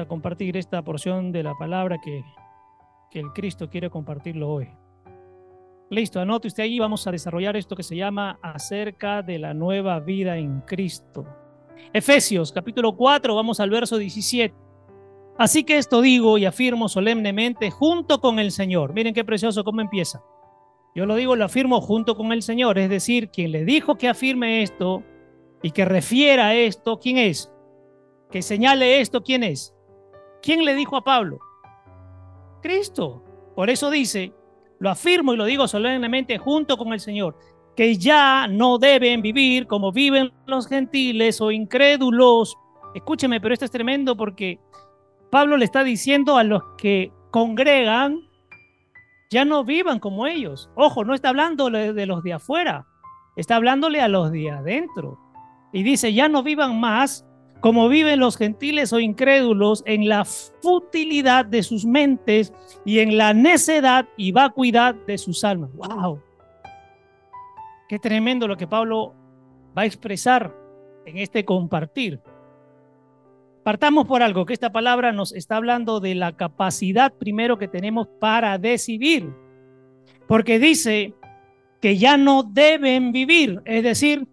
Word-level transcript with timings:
A 0.00 0.08
compartir 0.08 0.56
esta 0.56 0.82
porción 0.82 1.30
de 1.30 1.42
la 1.42 1.54
palabra 1.58 1.98
que, 2.02 2.24
que 3.10 3.20
el 3.20 3.32
Cristo 3.34 3.68
quiere 3.68 3.90
compartirlo 3.90 4.48
hoy. 4.48 4.66
Listo, 5.90 6.20
anote 6.20 6.48
usted 6.48 6.62
ahí, 6.62 6.78
vamos 6.78 7.06
a 7.06 7.10
desarrollar 7.10 7.54
esto 7.54 7.76
que 7.76 7.82
se 7.82 7.96
llama 7.96 8.38
acerca 8.40 9.20
de 9.20 9.38
la 9.38 9.52
nueva 9.52 10.00
vida 10.00 10.38
en 10.38 10.62
Cristo. 10.62 11.26
Efesios 11.92 12.50
capítulo 12.50 12.96
4, 12.96 13.34
vamos 13.34 13.60
al 13.60 13.68
verso 13.68 13.98
17. 13.98 14.54
Así 15.36 15.64
que 15.64 15.76
esto 15.76 16.00
digo 16.00 16.38
y 16.38 16.46
afirmo 16.46 16.88
solemnemente 16.88 17.70
junto 17.70 18.22
con 18.22 18.38
el 18.38 18.52
Señor. 18.52 18.94
Miren 18.94 19.12
qué 19.12 19.24
precioso 19.24 19.64
cómo 19.64 19.82
empieza. 19.82 20.22
Yo 20.94 21.04
lo 21.04 21.14
digo, 21.14 21.36
lo 21.36 21.44
afirmo 21.44 21.82
junto 21.82 22.16
con 22.16 22.32
el 22.32 22.40
Señor, 22.42 22.78
es 22.78 22.88
decir, 22.88 23.28
quien 23.28 23.52
le 23.52 23.66
dijo 23.66 23.96
que 23.96 24.08
afirme 24.08 24.62
esto 24.62 25.02
y 25.62 25.72
que 25.72 25.84
refiera 25.84 26.54
esto, 26.54 26.98
¿quién 26.98 27.18
es? 27.18 27.52
Que 28.30 28.40
señale 28.40 29.02
esto, 29.02 29.22
¿quién 29.22 29.44
es? 29.44 29.74
¿Quién 30.42 30.64
le 30.64 30.74
dijo 30.74 30.96
a 30.96 31.04
Pablo? 31.04 31.38
Cristo. 32.62 33.22
Por 33.54 33.70
eso 33.70 33.90
dice, 33.90 34.32
lo 34.78 34.90
afirmo 34.90 35.34
y 35.34 35.36
lo 35.36 35.44
digo 35.44 35.68
solemnemente 35.68 36.38
junto 36.38 36.76
con 36.76 36.92
el 36.92 37.00
Señor, 37.00 37.36
que 37.76 37.96
ya 37.96 38.46
no 38.46 38.78
deben 38.78 39.22
vivir 39.22 39.66
como 39.66 39.92
viven 39.92 40.32
los 40.46 40.66
gentiles 40.66 41.40
o 41.40 41.50
incrédulos. 41.50 42.56
Escúcheme, 42.94 43.40
pero 43.40 43.54
esto 43.54 43.64
es 43.64 43.70
tremendo 43.70 44.16
porque 44.16 44.58
Pablo 45.30 45.56
le 45.56 45.64
está 45.64 45.84
diciendo 45.84 46.36
a 46.36 46.44
los 46.44 46.62
que 46.78 47.12
congregan, 47.30 48.18
ya 49.30 49.44
no 49.44 49.64
vivan 49.64 50.00
como 50.00 50.26
ellos. 50.26 50.70
Ojo, 50.74 51.04
no 51.04 51.14
está 51.14 51.28
hablando 51.28 51.70
de 51.70 52.06
los 52.06 52.22
de 52.22 52.32
afuera, 52.32 52.86
está 53.36 53.56
hablándole 53.56 54.00
a 54.00 54.08
los 54.08 54.32
de 54.32 54.50
adentro. 54.50 55.18
Y 55.72 55.84
dice, 55.84 56.12
ya 56.12 56.28
no 56.28 56.42
vivan 56.42 56.80
más 56.80 57.24
como 57.60 57.88
viven 57.88 58.20
los 58.20 58.36
gentiles 58.36 58.92
o 58.92 59.00
incrédulos 59.00 59.82
en 59.86 60.08
la 60.08 60.24
futilidad 60.24 61.44
de 61.44 61.62
sus 61.62 61.84
mentes 61.84 62.52
y 62.84 63.00
en 63.00 63.16
la 63.18 63.34
necedad 63.34 64.08
y 64.16 64.32
vacuidad 64.32 64.94
de 65.06 65.18
sus 65.18 65.44
almas. 65.44 65.70
¡Wow! 65.74 66.22
Qué 67.88 67.98
tremendo 67.98 68.48
lo 68.48 68.56
que 68.56 68.66
Pablo 68.66 69.14
va 69.76 69.82
a 69.82 69.86
expresar 69.86 70.54
en 71.04 71.18
este 71.18 71.44
compartir. 71.44 72.20
Partamos 73.62 74.06
por 74.06 74.22
algo, 74.22 74.46
que 74.46 74.54
esta 74.54 74.72
palabra 74.72 75.12
nos 75.12 75.34
está 75.34 75.56
hablando 75.56 76.00
de 76.00 76.14
la 76.14 76.36
capacidad 76.36 77.12
primero 77.12 77.58
que 77.58 77.68
tenemos 77.68 78.08
para 78.18 78.56
decidir. 78.58 79.30
Porque 80.26 80.58
dice 80.58 81.14
que 81.80 81.98
ya 81.98 82.16
no 82.16 82.42
deben 82.42 83.12
vivir, 83.12 83.60
es 83.64 83.82
decir, 83.82 84.26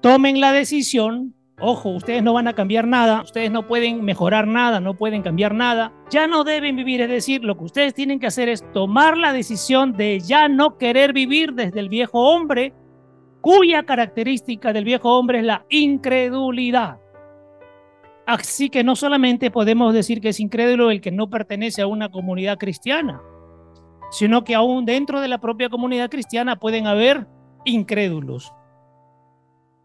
tomen 0.00 0.40
la 0.40 0.52
decisión. 0.52 1.34
Ojo, 1.60 1.90
ustedes 1.90 2.22
no 2.22 2.34
van 2.34 2.46
a 2.46 2.52
cambiar 2.52 2.86
nada, 2.86 3.22
ustedes 3.22 3.50
no 3.50 3.66
pueden 3.66 4.04
mejorar 4.04 4.46
nada, 4.46 4.78
no 4.78 4.94
pueden 4.94 5.22
cambiar 5.22 5.54
nada. 5.54 5.92
Ya 6.08 6.28
no 6.28 6.44
deben 6.44 6.76
vivir, 6.76 7.00
es 7.00 7.08
decir, 7.08 7.42
lo 7.42 7.58
que 7.58 7.64
ustedes 7.64 7.94
tienen 7.94 8.20
que 8.20 8.28
hacer 8.28 8.48
es 8.48 8.64
tomar 8.72 9.16
la 9.16 9.32
decisión 9.32 9.92
de 9.94 10.20
ya 10.20 10.48
no 10.48 10.78
querer 10.78 11.12
vivir 11.12 11.54
desde 11.54 11.80
el 11.80 11.88
viejo 11.88 12.20
hombre, 12.30 12.74
cuya 13.40 13.82
característica 13.82 14.72
del 14.72 14.84
viejo 14.84 15.18
hombre 15.18 15.40
es 15.40 15.44
la 15.44 15.64
incredulidad. 15.68 17.00
Así 18.24 18.68
que 18.68 18.84
no 18.84 18.94
solamente 18.94 19.50
podemos 19.50 19.92
decir 19.92 20.20
que 20.20 20.28
es 20.28 20.38
incrédulo 20.38 20.92
el 20.92 21.00
que 21.00 21.10
no 21.10 21.28
pertenece 21.28 21.82
a 21.82 21.88
una 21.88 22.08
comunidad 22.08 22.58
cristiana, 22.58 23.20
sino 24.10 24.44
que 24.44 24.54
aún 24.54 24.84
dentro 24.84 25.20
de 25.20 25.28
la 25.28 25.38
propia 25.38 25.70
comunidad 25.70 26.08
cristiana 26.08 26.56
pueden 26.56 26.86
haber 26.86 27.26
incrédulos. 27.64 28.52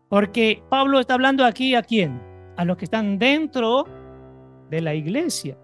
Porque 0.09 0.62
Pablo 0.69 1.00
está 1.00 1.16
hablando 1.16 1.46
aquí 1.46 1.75
a 1.75 1.81
quién? 1.81 2.22
A 2.58 2.66
los 2.66 2.78
que 2.78 2.86
están 2.86 3.18
dentro 3.18 3.86
de 4.69 4.81
la 4.81 4.94
iglesia 4.94 5.58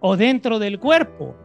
o 0.00 0.16
dentro 0.16 0.58
del 0.58 0.78
cuerpo. 0.78 1.36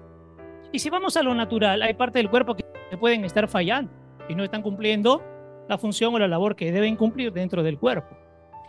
Y 0.72 0.80
si 0.80 0.90
vamos 0.90 1.18
a 1.18 1.24
lo 1.24 1.36
natural, 1.36 1.82
hay 1.82 1.94
parte 1.94 2.20
del 2.20 2.30
cuerpo 2.30 2.56
que 2.56 2.98
pueden 2.98 3.26
estar 3.26 3.48
fallando 3.48 3.92
y 4.28 4.36
no 4.36 4.44
están 4.44 4.62
cumpliendo 4.62 5.24
la 5.70 5.78
función 5.78 6.14
o 6.14 6.20
la 6.20 6.28
labor 6.28 6.56
que 6.56 6.72
deben 6.72 6.96
cumplir 6.96 7.32
dentro 7.32 7.64
del 7.64 7.78
cuerpo. 7.78 8.16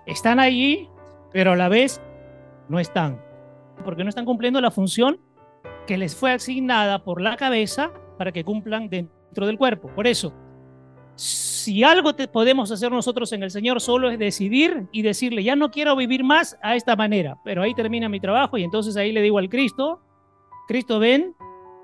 Están 0.06 0.38
allí 0.38 0.88
pero 1.36 1.52
a 1.52 1.56
la 1.56 1.68
vez 1.68 2.00
no 2.70 2.78
están, 2.78 3.20
porque 3.84 4.04
no 4.04 4.08
están 4.08 4.24
cumpliendo 4.24 4.58
la 4.62 4.70
función 4.70 5.20
que 5.86 5.98
les 5.98 6.16
fue 6.16 6.32
asignada 6.32 7.04
por 7.04 7.20
la 7.20 7.36
cabeza 7.36 7.92
para 8.16 8.32
que 8.32 8.42
cumplan 8.42 8.88
dentro 8.88 9.46
del 9.46 9.58
cuerpo. 9.58 9.90
Por 9.94 10.06
eso, 10.06 10.32
si 11.16 11.82
algo 11.82 12.14
te 12.14 12.28
podemos 12.28 12.70
hacer 12.70 12.92
nosotros 12.92 13.32
en 13.32 13.42
el 13.42 13.50
Señor 13.50 13.80
solo 13.80 14.10
es 14.10 14.18
decidir 14.18 14.86
y 14.92 15.02
decirle, 15.02 15.42
ya 15.42 15.56
no 15.56 15.70
quiero 15.70 15.96
vivir 15.96 16.22
más 16.22 16.58
a 16.62 16.76
esta 16.76 16.94
manera, 16.94 17.38
pero 17.42 17.62
ahí 17.62 17.74
termina 17.74 18.08
mi 18.08 18.20
trabajo 18.20 18.58
y 18.58 18.64
entonces 18.64 18.96
ahí 18.96 19.12
le 19.12 19.22
digo 19.22 19.38
al 19.38 19.48
Cristo, 19.48 20.00
Cristo 20.68 20.98
ven, 20.98 21.34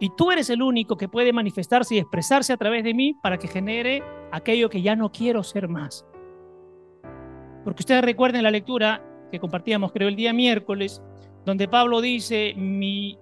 y 0.00 0.10
tú 0.16 0.30
eres 0.30 0.50
el 0.50 0.62
único 0.62 0.96
que 0.96 1.08
puede 1.08 1.32
manifestarse 1.32 1.94
y 1.94 1.98
expresarse 1.98 2.52
a 2.52 2.56
través 2.56 2.84
de 2.84 2.92
mí 2.92 3.14
para 3.22 3.38
que 3.38 3.48
genere 3.48 4.02
aquello 4.32 4.68
que 4.68 4.82
ya 4.82 4.96
no 4.96 5.12
quiero 5.12 5.42
ser 5.44 5.68
más. 5.68 6.04
Porque 7.64 7.82
ustedes 7.82 8.02
recuerden 8.02 8.42
la 8.42 8.50
lectura, 8.50 9.00
que 9.30 9.38
compartíamos 9.38 9.92
creo 9.92 10.08
el 10.08 10.16
día 10.16 10.32
miércoles, 10.32 11.00
donde 11.46 11.68
Pablo 11.68 12.00
dice, 12.00 12.52
mi, 12.56 13.16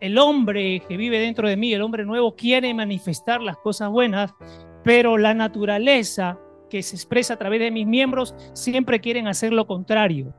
el 0.00 0.18
hombre 0.18 0.82
que 0.88 0.96
vive 0.96 1.20
dentro 1.20 1.48
de 1.48 1.56
mí, 1.56 1.72
el 1.72 1.82
hombre 1.82 2.04
nuevo, 2.04 2.34
quiere 2.34 2.74
manifestar 2.74 3.40
las 3.40 3.56
cosas 3.58 3.90
buenas, 3.90 4.34
pero 4.84 5.18
la 5.18 5.34
naturaleza 5.34 6.38
que 6.70 6.82
se 6.82 6.94
expresa 6.94 7.34
a 7.34 7.38
través 7.38 7.58
de 7.60 7.70
mis 7.70 7.86
miembros 7.86 8.34
siempre 8.52 9.00
quieren 9.00 9.26
hacer 9.26 9.52
lo 9.52 9.66
contrario 9.66 10.32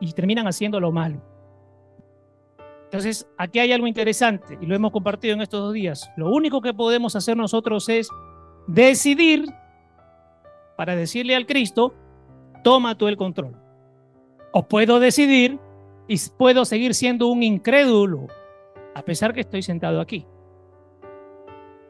y 0.00 0.12
terminan 0.12 0.46
haciendo 0.46 0.80
lo 0.80 0.92
malo. 0.92 1.22
Entonces, 2.84 3.28
aquí 3.38 3.58
hay 3.58 3.72
algo 3.72 3.86
interesante 3.86 4.58
y 4.60 4.66
lo 4.66 4.74
hemos 4.74 4.92
compartido 4.92 5.34
en 5.34 5.40
estos 5.40 5.60
dos 5.60 5.72
días. 5.72 6.10
Lo 6.16 6.30
único 6.30 6.60
que 6.60 6.74
podemos 6.74 7.16
hacer 7.16 7.36
nosotros 7.36 7.88
es 7.88 8.08
decidir 8.66 9.46
para 10.76 10.94
decirle 10.94 11.34
al 11.34 11.46
Cristo, 11.46 11.94
toma 12.62 12.96
tú 12.96 13.08
el 13.08 13.16
control. 13.16 13.56
O 14.52 14.66
puedo 14.66 15.00
decidir 15.00 15.58
y 16.08 16.16
puedo 16.36 16.64
seguir 16.64 16.94
siendo 16.94 17.28
un 17.28 17.42
incrédulo, 17.42 18.26
a 18.94 19.02
pesar 19.02 19.32
que 19.32 19.40
estoy 19.40 19.62
sentado 19.62 20.00
aquí. 20.00 20.26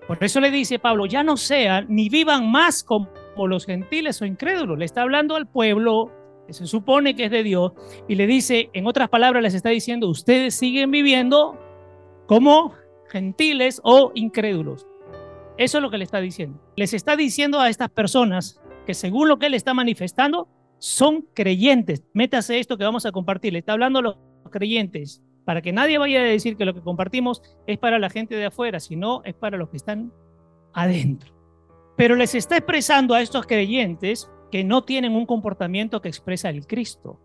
Por 0.06 0.22
eso 0.22 0.40
le 0.40 0.50
dice 0.50 0.78
Pablo, 0.78 1.06
ya 1.06 1.24
no 1.24 1.36
sean 1.36 1.86
ni 1.88 2.08
vivan 2.08 2.50
más 2.50 2.84
como 2.84 3.08
los 3.48 3.66
gentiles 3.66 4.22
o 4.22 4.24
incrédulos. 4.24 4.78
Le 4.78 4.84
está 4.84 5.02
hablando 5.02 5.34
al 5.34 5.46
pueblo 5.46 6.12
que 6.46 6.52
se 6.52 6.66
supone 6.66 7.16
que 7.16 7.24
es 7.24 7.30
de 7.30 7.42
Dios 7.42 7.72
y 8.06 8.14
le 8.14 8.26
dice, 8.26 8.70
en 8.72 8.86
otras 8.86 9.08
palabras, 9.08 9.42
les 9.42 9.54
está 9.54 9.70
diciendo, 9.70 10.08
ustedes 10.08 10.54
siguen 10.54 10.92
viviendo 10.92 11.58
como 12.26 12.72
gentiles 13.08 13.80
o 13.82 14.12
incrédulos. 14.14 14.86
Eso 15.58 15.78
es 15.78 15.82
lo 15.82 15.90
que 15.90 15.98
le 15.98 16.04
está 16.04 16.20
diciendo. 16.20 16.60
Les 16.76 16.94
está 16.94 17.16
diciendo 17.16 17.60
a 17.60 17.68
estas 17.68 17.90
personas 17.90 18.60
que 18.86 18.94
según 18.94 19.28
lo 19.28 19.38
que 19.38 19.46
él 19.46 19.54
está 19.54 19.74
manifestando, 19.74 20.48
son 20.78 21.22
creyentes. 21.34 22.04
Métase 22.12 22.58
esto 22.58 22.76
que 22.76 22.84
vamos 22.84 23.06
a 23.06 23.12
compartir. 23.12 23.52
Le 23.52 23.58
está 23.58 23.72
hablando 23.72 23.98
a 23.98 24.02
los 24.02 24.16
creyentes, 24.50 25.22
para 25.46 25.62
que 25.62 25.72
nadie 25.72 25.96
vaya 25.96 26.20
a 26.20 26.24
decir 26.24 26.56
que 26.56 26.64
lo 26.64 26.74
que 26.74 26.82
compartimos 26.82 27.40
es 27.68 27.78
para 27.78 28.00
la 28.00 28.10
gente 28.10 28.34
de 28.34 28.46
afuera, 28.46 28.80
sino 28.80 29.22
es 29.24 29.32
para 29.32 29.56
los 29.56 29.70
que 29.70 29.76
están 29.76 30.12
adentro. 30.74 31.32
Pero 31.96 32.16
les 32.16 32.34
está 32.34 32.56
expresando 32.56 33.14
a 33.14 33.22
estos 33.22 33.46
creyentes 33.46 34.28
que 34.50 34.64
no 34.64 34.82
tienen 34.82 35.14
un 35.14 35.24
comportamiento 35.24 36.02
que 36.02 36.08
expresa 36.08 36.50
el 36.50 36.66
Cristo. 36.66 37.20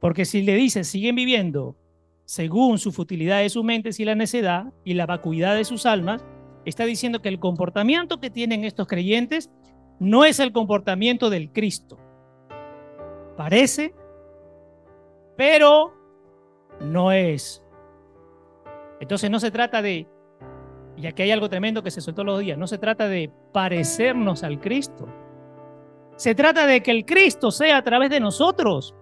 Porque 0.00 0.24
si 0.24 0.42
le 0.42 0.56
dice, 0.56 0.82
siguen 0.82 1.14
viviendo 1.14 1.76
según 2.24 2.78
su 2.78 2.90
futilidad 2.90 3.38
de 3.38 3.48
sus 3.48 3.64
mentes 3.64 4.00
y 4.00 4.04
la 4.04 4.16
necedad 4.16 4.72
y 4.84 4.94
la 4.94 5.06
vacuidad 5.06 5.54
de 5.54 5.64
sus 5.64 5.86
almas, 5.86 6.24
está 6.64 6.84
diciendo 6.84 7.22
que 7.22 7.28
el 7.28 7.38
comportamiento 7.38 8.18
que 8.18 8.30
tienen 8.30 8.64
estos 8.64 8.88
creyentes 8.88 9.50
no 10.00 10.24
es 10.24 10.40
el 10.40 10.50
comportamiento 10.50 11.30
del 11.30 11.52
Cristo. 11.52 12.00
Parece, 13.36 13.94
pero 15.36 16.03
no 16.80 17.12
es. 17.12 17.62
Entonces 19.00 19.30
no 19.30 19.40
se 19.40 19.50
trata 19.50 19.82
de, 19.82 20.08
y 20.96 21.06
aquí 21.06 21.22
hay 21.22 21.30
algo 21.30 21.48
tremendo 21.48 21.82
que 21.82 21.90
se 21.90 22.00
soltó 22.00 22.24
los 22.24 22.40
días, 22.40 22.58
no 22.58 22.66
se 22.66 22.78
trata 22.78 23.08
de 23.08 23.30
parecernos 23.52 24.42
al 24.42 24.60
Cristo. 24.60 25.08
Se 26.16 26.34
trata 26.34 26.66
de 26.66 26.82
que 26.82 26.90
el 26.90 27.04
Cristo 27.04 27.50
sea 27.50 27.78
a 27.78 27.82
través 27.82 28.10
de 28.10 28.20
nosotros. 28.20 28.94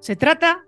Se 0.00 0.16
trata 0.16 0.64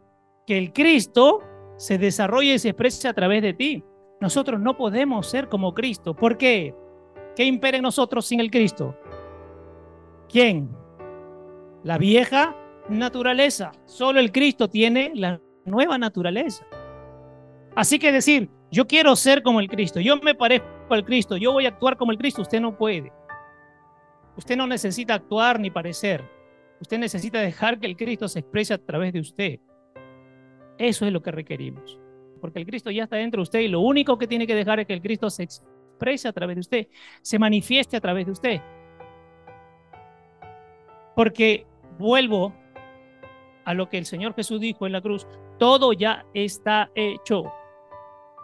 que 0.47 0.59
el 0.59 0.73
Cristo 0.73 1.41
se 1.77 1.97
desarrolle 1.97 2.55
y 2.55 2.59
se 2.59 2.71
exprese 2.71 3.09
a 3.09 3.15
través 3.15 3.43
de 3.43 3.55
ti. 3.55 3.85
Nosotros 4.21 4.61
no 4.61 4.77
podemos 4.77 5.27
ser 5.27 5.49
como 5.49 5.73
Cristo. 5.73 6.15
¿Por 6.15 6.37
qué? 6.37 6.75
¿Qué 7.35 7.45
impera 7.45 7.79
en 7.79 7.85
nosotros 7.85 8.27
sin 8.27 8.41
el 8.41 8.51
Cristo? 8.51 8.95
¿Quién? 10.29 10.69
la 11.85 11.99
vieja 11.99 12.57
naturaleza. 12.89 13.73
Solo 13.85 14.21
el 14.21 14.33
Cristo 14.33 14.69
tiene 14.69 15.13
la 15.15 15.41
nueva 15.69 15.99
naturaleza. 15.99 16.67
Así 17.77 17.99
que 17.99 18.11
decir, 18.11 18.51
yo 18.71 18.87
quiero 18.87 19.15
ser 19.15 19.43
como 19.43 19.61
el 19.61 19.69
Cristo, 19.69 20.01
yo 20.01 20.17
me 20.17 20.35
parezco 20.35 20.67
al 20.91 21.05
Cristo, 21.05 21.37
yo 21.37 21.53
voy 21.53 21.67
a 21.67 21.71
actuar 21.71 21.97
como 21.97 22.13
el 22.13 22.19
Cristo, 22.19 22.43
usted 22.43 22.61
no 22.61 22.77
puede. 22.77 23.13
Usted 24.37 24.57
no 24.57 24.67
necesita 24.67 25.15
actuar 25.15 25.59
ni 25.59 25.71
parecer. 25.71 26.25
Usted 26.81 26.99
necesita 26.99 27.41
dejar 27.41 27.79
que 27.79 27.87
el 27.87 27.97
Cristo 27.97 28.29
se 28.29 28.41
exprese 28.41 28.75
a 28.75 28.79
través 28.79 29.13
de 29.13 29.21
usted. 29.21 29.61
Eso 30.79 31.07
es 31.07 31.13
lo 31.13 31.23
que 31.23 31.33
requerimos. 31.33 31.99
Porque 32.41 32.61
el 32.61 32.67
Cristo 32.67 32.91
ya 32.91 33.05
está 33.05 33.17
dentro 33.17 33.39
de 33.39 33.43
usted 33.43 33.61
y 33.61 33.69
lo 33.69 33.81
único 33.81 34.17
que 34.17 34.29
tiene 34.29 34.47
que 34.47 34.55
dejar 34.55 34.79
es 34.81 34.87
que 34.87 34.95
el 34.95 35.03
Cristo 35.03 35.29
se 35.29 35.43
exprese 35.43 36.29
a 36.29 36.33
través 36.33 36.57
de 36.57 36.61
usted, 36.61 36.89
se 37.21 37.39
manifieste 37.39 37.97
a 37.97 38.01
través 38.01 38.27
de 38.27 38.33
usted. 38.33 38.61
Porque 41.17 41.67
vuelvo 41.99 42.55
a 43.65 43.75
lo 43.75 43.89
que 43.89 43.99
el 43.99 44.07
Señor 44.07 44.35
Jesús 44.35 44.61
dijo 44.61 44.87
en 44.87 44.93
la 44.93 45.01
cruz, 45.01 45.27
todo 45.59 45.93
ya 45.93 46.25
está 46.35 46.91
hecho. 46.95 47.53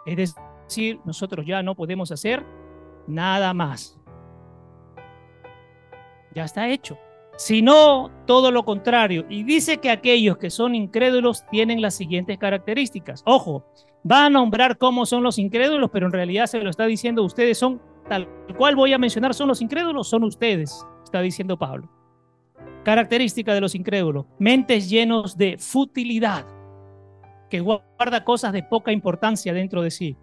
Es 0.05 0.33
decir, 0.67 0.99
nosotros 1.05 1.45
ya 1.45 1.63
no 1.63 1.75
podemos 1.75 2.11
hacer 2.11 2.45
nada 3.07 3.53
más. 3.53 3.99
Ya 6.33 6.43
está 6.43 6.69
hecho. 6.69 6.97
Sino 7.37 8.11
todo 8.25 8.51
lo 8.51 8.63
contrario. 8.63 9.25
Y 9.29 9.43
dice 9.43 9.77
que 9.77 9.89
aquellos 9.89 10.37
que 10.37 10.49
son 10.49 10.75
incrédulos 10.75 11.45
tienen 11.49 11.81
las 11.81 11.95
siguientes 11.95 12.37
características. 12.37 13.23
Ojo, 13.25 13.65
va 14.09 14.25
a 14.25 14.29
nombrar 14.29 14.77
cómo 14.77 15.05
son 15.05 15.23
los 15.23 15.39
incrédulos, 15.39 15.89
pero 15.91 16.05
en 16.05 16.13
realidad 16.13 16.45
se 16.45 16.59
lo 16.59 16.69
está 16.69 16.85
diciendo 16.85 17.23
ustedes 17.23 17.57
son, 17.57 17.81
tal 18.07 18.27
cual 18.57 18.75
voy 18.75 18.93
a 18.93 18.97
mencionar, 18.97 19.33
son 19.33 19.47
los 19.47 19.61
incrédulos, 19.61 20.07
son 20.07 20.23
ustedes, 20.23 20.85
está 21.03 21.21
diciendo 21.21 21.57
Pablo. 21.57 21.89
Característica 22.83 23.53
de 23.53 23.61
los 23.61 23.73
incrédulos, 23.73 24.25
mentes 24.37 24.89
llenos 24.89 25.37
de 25.37 25.57
futilidad, 25.57 26.45
guarda 27.59 28.23
cosas 28.23 28.53
de 28.53 28.63
poca 28.63 28.91
importancia 28.91 29.53
dentro 29.53 29.81
de 29.81 29.91
sí, 29.91 30.17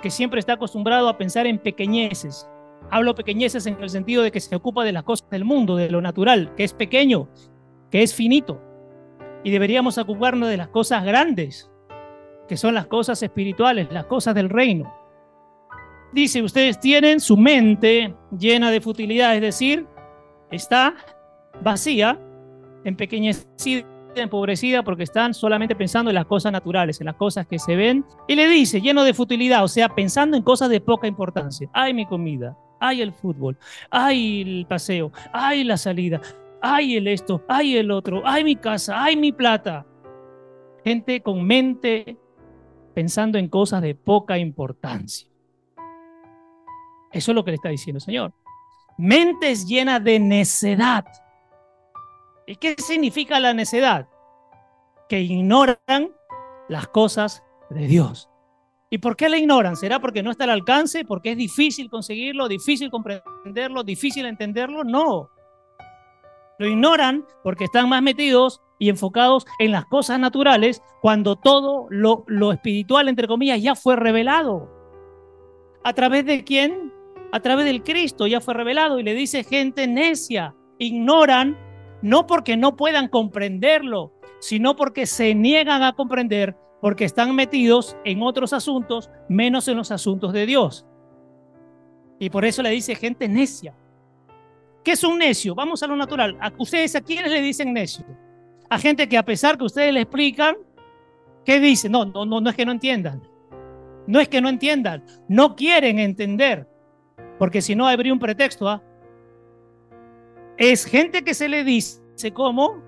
que 0.00 0.10
siempre 0.10 0.40
está 0.40 0.54
acostumbrado 0.54 1.08
a 1.08 1.18
pensar 1.18 1.46
en 1.46 1.58
pequeñeces. 1.58 2.48
Hablo 2.90 3.14
pequeñeces 3.14 3.66
en 3.66 3.80
el 3.80 3.90
sentido 3.90 4.22
de 4.22 4.32
que 4.32 4.40
se 4.40 4.56
ocupa 4.56 4.84
de 4.84 4.92
las 4.92 5.04
cosas 5.04 5.30
del 5.30 5.44
mundo, 5.44 5.76
de 5.76 5.90
lo 5.90 6.00
natural, 6.00 6.54
que 6.56 6.64
es 6.64 6.74
pequeño, 6.74 7.28
que 7.90 8.02
es 8.02 8.14
finito. 8.14 8.60
Y 9.44 9.50
deberíamos 9.50 9.98
ocuparnos 9.98 10.48
de 10.48 10.56
las 10.56 10.68
cosas 10.68 11.04
grandes, 11.04 11.70
que 12.48 12.56
son 12.56 12.74
las 12.74 12.86
cosas 12.86 13.22
espirituales, 13.22 13.90
las 13.90 14.06
cosas 14.06 14.34
del 14.34 14.50
reino. 14.50 14.92
Dice, 16.12 16.42
ustedes 16.42 16.78
tienen 16.78 17.20
su 17.20 17.36
mente 17.36 18.14
llena 18.36 18.70
de 18.70 18.80
futilidad, 18.80 19.34
es 19.34 19.40
decir, 19.40 19.86
está 20.50 20.94
vacía, 21.62 22.20
empequeñecida, 22.84 23.86
empobrecida, 24.20 24.82
porque 24.82 25.04
están 25.04 25.32
solamente 25.32 25.74
pensando 25.74 26.10
en 26.10 26.14
las 26.16 26.26
cosas 26.26 26.52
naturales, 26.52 27.00
en 27.00 27.06
las 27.06 27.16
cosas 27.16 27.46
que 27.46 27.58
se 27.58 27.76
ven. 27.76 28.04
Y 28.28 28.34
le 28.34 28.48
dice, 28.48 28.80
lleno 28.80 29.04
de 29.04 29.14
futilidad, 29.14 29.64
o 29.64 29.68
sea, 29.68 29.88
pensando 29.88 30.36
en 30.36 30.42
cosas 30.42 30.68
de 30.68 30.80
poca 30.80 31.06
importancia. 31.06 31.70
Ay, 31.72 31.94
mi 31.94 32.04
comida, 32.04 32.56
ay, 32.80 33.00
el 33.00 33.12
fútbol, 33.12 33.56
ay, 33.90 34.42
el 34.42 34.66
paseo, 34.68 35.12
ay, 35.32 35.64
la 35.64 35.76
salida, 35.76 36.20
ay, 36.60 36.96
el 36.96 37.08
esto, 37.08 37.42
ay, 37.48 37.76
el 37.76 37.90
otro, 37.90 38.22
ay, 38.24 38.44
mi 38.44 38.56
casa, 38.56 39.02
ay, 39.02 39.16
mi 39.16 39.32
plata. 39.32 39.86
Gente 40.84 41.20
con 41.22 41.44
mente 41.46 42.18
pensando 42.94 43.38
en 43.38 43.48
cosas 43.48 43.80
de 43.82 43.94
poca 43.94 44.36
importancia. 44.36 45.28
Eso 47.12 47.30
es 47.30 47.34
lo 47.34 47.44
que 47.44 47.52
le 47.52 47.56
está 47.56 47.68
diciendo 47.68 47.98
el 47.98 48.02
Señor. 48.02 48.32
Mentes 48.98 49.66
llenas 49.66 50.02
de 50.02 50.18
necedad. 50.18 51.04
¿Y 52.46 52.56
qué 52.56 52.74
significa 52.78 53.40
la 53.40 53.54
necedad? 53.54 54.08
Que 55.08 55.20
ignoran 55.20 56.12
las 56.68 56.88
cosas 56.88 57.42
de 57.70 57.86
Dios. 57.86 58.28
¿Y 58.90 58.98
por 58.98 59.16
qué 59.16 59.28
la 59.28 59.38
ignoran? 59.38 59.76
¿Será 59.76 60.00
porque 60.00 60.22
no 60.22 60.30
está 60.30 60.44
al 60.44 60.50
alcance? 60.50 61.04
¿Porque 61.04 61.32
es 61.32 61.36
difícil 61.36 61.88
conseguirlo, 61.88 62.46
difícil 62.46 62.90
comprenderlo, 62.90 63.84
difícil 63.84 64.26
entenderlo? 64.26 64.84
No. 64.84 65.30
Lo 66.58 66.66
ignoran 66.66 67.24
porque 67.42 67.64
están 67.64 67.88
más 67.88 68.02
metidos 68.02 68.60
y 68.78 68.88
enfocados 68.90 69.46
en 69.58 69.72
las 69.72 69.86
cosas 69.86 70.18
naturales 70.18 70.82
cuando 71.00 71.36
todo 71.36 71.86
lo, 71.88 72.52
espiritual, 72.52 73.08
entre 73.08 73.28
comillas, 73.28 73.62
ya 73.62 73.74
fue 73.74 73.96
revelado. 73.96 74.68
¿A 75.84 75.94
través 75.94 76.26
de 76.26 76.44
quién? 76.44 76.92
A 77.32 77.40
través 77.40 77.64
del 77.64 77.82
Cristo 77.82 78.26
ya 78.26 78.40
fue 78.40 78.54
revelado 78.54 78.98
y 78.98 79.04
le 79.04 79.14
dice 79.14 79.42
gente 79.42 79.86
necia, 79.86 80.54
ignoran 80.78 81.56
no 82.02 82.26
porque 82.26 82.56
no 82.56 82.76
puedan 82.76 83.08
comprenderlo, 83.08 84.12
sino 84.40 84.76
porque 84.76 85.06
se 85.06 85.34
niegan 85.34 85.82
a 85.82 85.94
comprender, 85.94 86.56
porque 86.80 87.04
están 87.04 87.34
metidos 87.34 87.96
en 88.04 88.22
otros 88.22 88.52
asuntos, 88.52 89.10
menos 89.28 89.68
en 89.68 89.76
los 89.76 89.90
asuntos 89.90 90.32
de 90.32 90.46
Dios. 90.46 90.84
Y 92.18 92.30
por 92.30 92.44
eso 92.44 92.62
le 92.62 92.70
dice 92.70 92.94
gente 92.94 93.28
necia. 93.28 93.74
¿Qué 94.84 94.92
es 94.92 95.04
un 95.04 95.18
necio? 95.18 95.54
Vamos 95.54 95.82
a 95.82 95.86
lo 95.86 95.96
natural. 95.96 96.36
¿A 96.40 96.52
ustedes 96.58 96.94
a 96.96 97.00
quiénes 97.00 97.30
le 97.30 97.40
dicen 97.40 97.72
necio? 97.72 98.04
a 98.72 98.78
gente 98.78 99.06
que 99.06 99.18
a 99.18 99.22
pesar 99.22 99.58
que 99.58 99.64
ustedes 99.64 99.92
le 99.92 100.00
explican, 100.00 100.56
¿qué 101.44 101.60
dice? 101.60 101.90
No, 101.90 102.06
no, 102.06 102.24
no, 102.24 102.40
no 102.40 102.48
es 102.48 102.56
que 102.56 102.64
no 102.64 102.72
entiendan. 102.72 103.20
No 104.06 104.18
es 104.18 104.28
que 104.30 104.40
no 104.40 104.48
entiendan, 104.48 105.04
no 105.28 105.54
quieren 105.56 105.98
entender, 105.98 106.66
porque 107.38 107.60
si 107.60 107.74
no 107.76 107.86
habría 107.86 108.14
un 108.14 108.18
pretexto. 108.18 108.66
¿ah? 108.66 108.82
Es 110.56 110.84
gente 110.84 111.22
que 111.22 111.34
se 111.34 111.48
le 111.48 111.64
dice 111.64 112.00
cómo, 112.32 112.82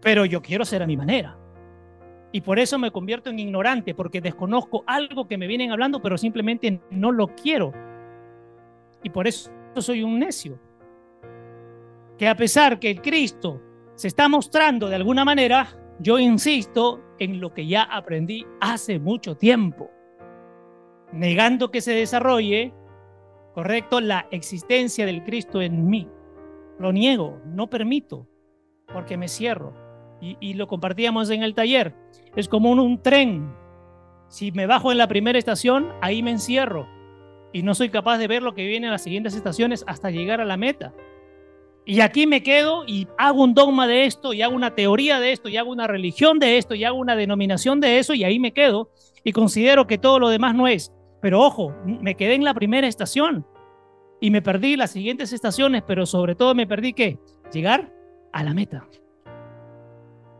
pero 0.00 0.24
yo 0.24 0.42
quiero 0.42 0.64
ser 0.64 0.82
a 0.82 0.86
mi 0.86 0.96
manera. 0.96 1.38
Y 2.32 2.40
por 2.40 2.58
eso 2.58 2.78
me 2.78 2.90
convierto 2.90 3.30
en 3.30 3.38
ignorante, 3.38 3.94
porque 3.94 4.20
desconozco 4.20 4.84
algo 4.86 5.26
que 5.26 5.38
me 5.38 5.46
vienen 5.46 5.72
hablando, 5.72 6.02
pero 6.02 6.18
simplemente 6.18 6.80
no 6.90 7.12
lo 7.12 7.28
quiero. 7.28 7.72
Y 9.02 9.10
por 9.10 9.26
eso 9.26 9.50
soy 9.76 10.02
un 10.02 10.18
necio. 10.18 10.58
Que 12.18 12.28
a 12.28 12.36
pesar 12.36 12.78
que 12.78 12.90
el 12.90 13.00
Cristo 13.00 13.62
se 13.94 14.08
está 14.08 14.28
mostrando 14.28 14.88
de 14.88 14.96
alguna 14.96 15.24
manera, 15.24 15.68
yo 15.98 16.18
insisto 16.18 17.00
en 17.18 17.40
lo 17.40 17.54
que 17.54 17.66
ya 17.66 17.82
aprendí 17.84 18.44
hace 18.60 18.98
mucho 18.98 19.36
tiempo, 19.36 19.90
negando 21.12 21.70
que 21.70 21.80
se 21.80 21.92
desarrolle, 21.92 22.74
correcto, 23.54 24.00
la 24.00 24.26
existencia 24.30 25.06
del 25.06 25.24
Cristo 25.24 25.62
en 25.62 25.86
mí. 25.88 26.08
Lo 26.78 26.92
niego, 26.92 27.40
no 27.46 27.68
permito, 27.68 28.26
porque 28.92 29.16
me 29.16 29.28
cierro. 29.28 29.74
Y, 30.20 30.54
lo 30.54 30.66
compartíamos 30.66 31.30
en 31.30 31.42
el 31.42 31.54
taller. 31.54 31.94
Es 32.34 32.48
como 32.48 32.70
un 32.70 33.02
tren. 33.02 33.52
Si 34.28 34.50
me 34.50 34.66
bajo 34.66 34.90
en 34.90 34.98
la 34.98 35.06
primera 35.06 35.38
estación, 35.38 35.92
ahí 36.00 36.22
me 36.22 36.30
encierro. 36.30 36.88
Y 37.52 37.62
no 37.62 37.74
soy 37.74 37.90
capaz 37.90 38.18
de 38.18 38.26
ver 38.26 38.42
lo 38.42 38.54
que 38.54 38.66
viene 38.66 38.86
en 38.86 38.92
las 38.92 39.02
siguientes 39.02 39.34
estaciones 39.34 39.84
hasta 39.86 40.10
llegar 40.10 40.40
a 40.40 40.46
la 40.46 40.56
meta. 40.56 40.94
Y 41.84 42.00
aquí 42.00 42.26
me 42.26 42.42
quedo 42.42 42.84
y 42.86 43.06
hago 43.18 43.44
un 43.44 43.54
dogma 43.54 43.86
de 43.86 44.06
esto, 44.06 44.32
y 44.32 44.42
hago 44.42 44.56
una 44.56 44.74
teoría 44.74 45.20
de 45.20 45.32
esto, 45.32 45.48
y 45.48 45.56
hago 45.56 45.70
una 45.70 45.86
religión 45.86 46.38
de 46.38 46.58
esto, 46.58 46.74
y 46.74 46.82
hago 46.82 46.98
una 46.98 47.14
denominación 47.14 47.78
de 47.78 47.98
eso, 47.98 48.14
y 48.14 48.24
ahí 48.24 48.40
me 48.40 48.52
quedo 48.52 48.90
y 49.22 49.32
considero 49.32 49.86
que 49.86 49.98
todo 49.98 50.18
lo 50.18 50.28
demás 50.28 50.54
no 50.54 50.68
es. 50.68 50.92
Pero 51.20 51.42
ojo, 51.42 51.74
me 51.84 52.14
quedé 52.14 52.34
en 52.34 52.44
la 52.44 52.54
primera 52.54 52.86
estación 52.86 53.46
y 54.20 54.30
me 54.30 54.42
perdí 54.42 54.76
las 54.76 54.90
siguientes 54.90 55.32
estaciones, 55.32 55.82
pero 55.86 56.06
sobre 56.06 56.34
todo 56.34 56.54
me 56.54 56.66
perdí 56.66 56.92
qué? 56.92 57.18
Llegar 57.52 57.92
a 58.32 58.42
la 58.42 58.54
meta. 58.54 58.86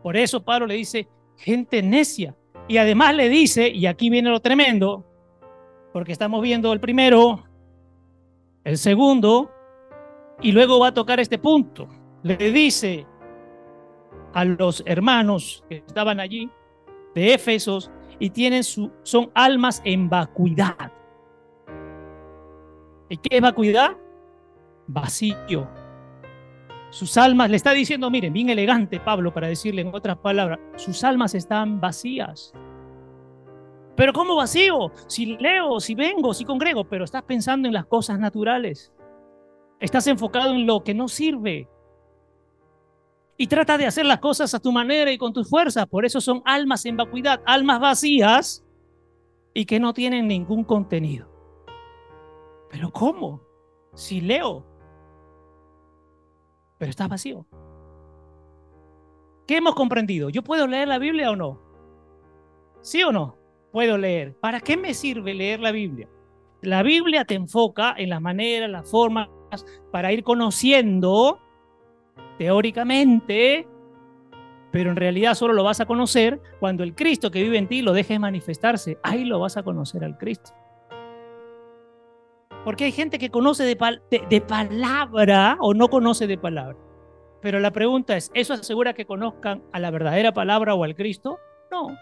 Por 0.03 0.17
eso 0.17 0.43
Pablo 0.43 0.67
le 0.67 0.75
dice, 0.75 1.07
gente 1.37 1.81
necia. 1.81 2.35
Y 2.67 2.77
además 2.77 3.15
le 3.15 3.29
dice, 3.29 3.69
y 3.69 3.85
aquí 3.85 4.09
viene 4.09 4.29
lo 4.29 4.41
tremendo, 4.41 5.05
porque 5.93 6.11
estamos 6.11 6.41
viendo 6.41 6.73
el 6.73 6.79
primero, 6.79 7.43
el 8.63 8.77
segundo, 8.77 9.51
y 10.41 10.51
luego 10.51 10.79
va 10.79 10.87
a 10.87 10.93
tocar 10.93 11.19
este 11.19 11.37
punto. 11.37 11.87
Le 12.23 12.35
dice 12.51 13.05
a 14.33 14.43
los 14.43 14.83
hermanos 14.85 15.63
que 15.69 15.77
estaban 15.77 16.19
allí 16.19 16.49
de 17.15 17.33
Éfesos 17.33 17.89
y 18.19 18.29
tienen 18.29 18.63
su, 18.63 18.91
son 19.03 19.31
almas 19.33 19.81
en 19.85 20.09
vacuidad. 20.09 20.91
¿Y 23.09 23.17
qué 23.17 23.37
es 23.37 23.41
vacuidad? 23.41 23.97
Vacío. 24.87 25.67
Sus 26.89 27.17
almas, 27.17 27.49
le 27.49 27.57
está 27.57 27.71
diciendo, 27.71 28.09
miren, 28.09 28.33
bien 28.33 28.49
elegante 28.49 28.99
Pablo 28.99 29.33
para 29.33 29.47
decirle 29.47 29.81
en 29.81 29.93
otras 29.93 30.17
palabras, 30.17 30.59
sus 30.75 31.03
almas 31.03 31.35
están 31.35 31.81
vacías. 31.81 32.53
Pero 33.95 34.13
¿cómo 34.13 34.35
vacío? 34.35 34.91
Si 35.07 35.37
leo, 35.37 35.79
si 35.79 35.95
vengo, 35.95 36.33
si 36.33 36.45
congrego, 36.45 36.85
pero 36.85 37.03
estás 37.03 37.23
pensando 37.23 37.67
en 37.67 37.73
las 37.73 37.85
cosas 37.85 38.19
naturales. 38.19 38.93
Estás 39.79 40.07
enfocado 40.07 40.51
en 40.51 40.65
lo 40.65 40.83
que 40.83 40.93
no 40.93 41.07
sirve. 41.07 41.67
Y 43.37 43.47
trata 43.47 43.77
de 43.77 43.85
hacer 43.85 44.05
las 44.05 44.19
cosas 44.19 44.53
a 44.53 44.59
tu 44.59 44.71
manera 44.71 45.11
y 45.11 45.17
con 45.17 45.33
tus 45.33 45.49
fuerzas. 45.49 45.85
Por 45.87 46.05
eso 46.05 46.21
son 46.21 46.41
almas 46.45 46.85
en 46.85 46.97
vacuidad, 46.97 47.41
almas 47.45 47.79
vacías 47.79 48.63
y 49.53 49.65
que 49.65 49.79
no 49.79 49.93
tienen 49.93 50.27
ningún 50.27 50.63
contenido. 50.63 51.36
Pero 52.69 52.91
¿cómo? 52.91 53.41
Si 53.93 54.21
leo, 54.21 54.65
pero 56.77 56.89
estás 56.89 57.09
vacío. 57.09 57.45
¿Qué 59.47 59.57
hemos 59.57 59.75
comprendido? 59.75 60.29
¿Yo 60.29 60.43
puedo 60.43 60.67
leer 60.67 60.87
la 60.87 60.99
Biblia 60.99 61.31
o 61.31 61.35
no? 61.35 61.59
¿Sí 62.81 63.01
o 63.03 63.11
no? 63.11 63.37
Puedo 63.71 63.97
leer. 63.97 64.37
¿Para 64.37 64.59
qué 64.59 64.77
me 64.77 64.93
sirve 64.93 65.33
leer 65.33 65.59
la 65.59 65.71
Biblia? 65.71 66.09
La 66.61 66.83
Biblia 66.83 67.25
te 67.25 67.35
enfoca 67.35 67.95
en 67.97 68.09
las 68.09 68.21
maneras, 68.21 68.69
las 68.69 68.89
formas, 68.89 69.29
para 69.91 70.11
ir 70.11 70.23
conociendo 70.23 71.39
teóricamente 72.37 73.67
pero 74.71 74.91
en 74.91 74.95
realidad 74.95 75.33
solo 75.33 75.53
lo 75.53 75.63
vas 75.63 75.79
a 75.79 75.85
conocer 75.85 76.41
cuando 76.59 76.83
el 76.83 76.93
Cristo 76.93 77.31
que 77.31 77.41
vive 77.41 77.57
en 77.57 77.67
ti 77.67 77.81
lo 77.81 77.93
dejes 77.93 78.19
manifestarse. 78.19 78.99
Ahí 79.01 79.25
lo 79.25 79.39
vas 79.39 79.57
a 79.57 79.63
conocer 79.63 80.03
al 80.03 80.17
Cristo. 80.17 80.51
Porque 82.63 82.85
hay 82.85 82.91
gente 82.91 83.17
que 83.17 83.29
conoce 83.29 83.63
de, 83.63 84.41
palabra 84.41 85.57
o 85.59 85.73
no 85.73 85.87
conoce 85.87 86.27
de 86.27 86.37
palabra. 86.37 86.77
Pero 87.41 87.59
la 87.59 87.71
pregunta 87.71 88.17
es, 88.17 88.29
¿eso 88.33 88.53
asegura 88.53 88.93
que 88.93 89.05
conozcan 89.05 89.63
a 89.71 89.79
la 89.79 89.91
verdadera 89.91 90.33
palabra 90.33 90.75
o 90.75 90.83
al 90.83 90.95
Cristo? 90.95 91.39
No. 91.71 91.97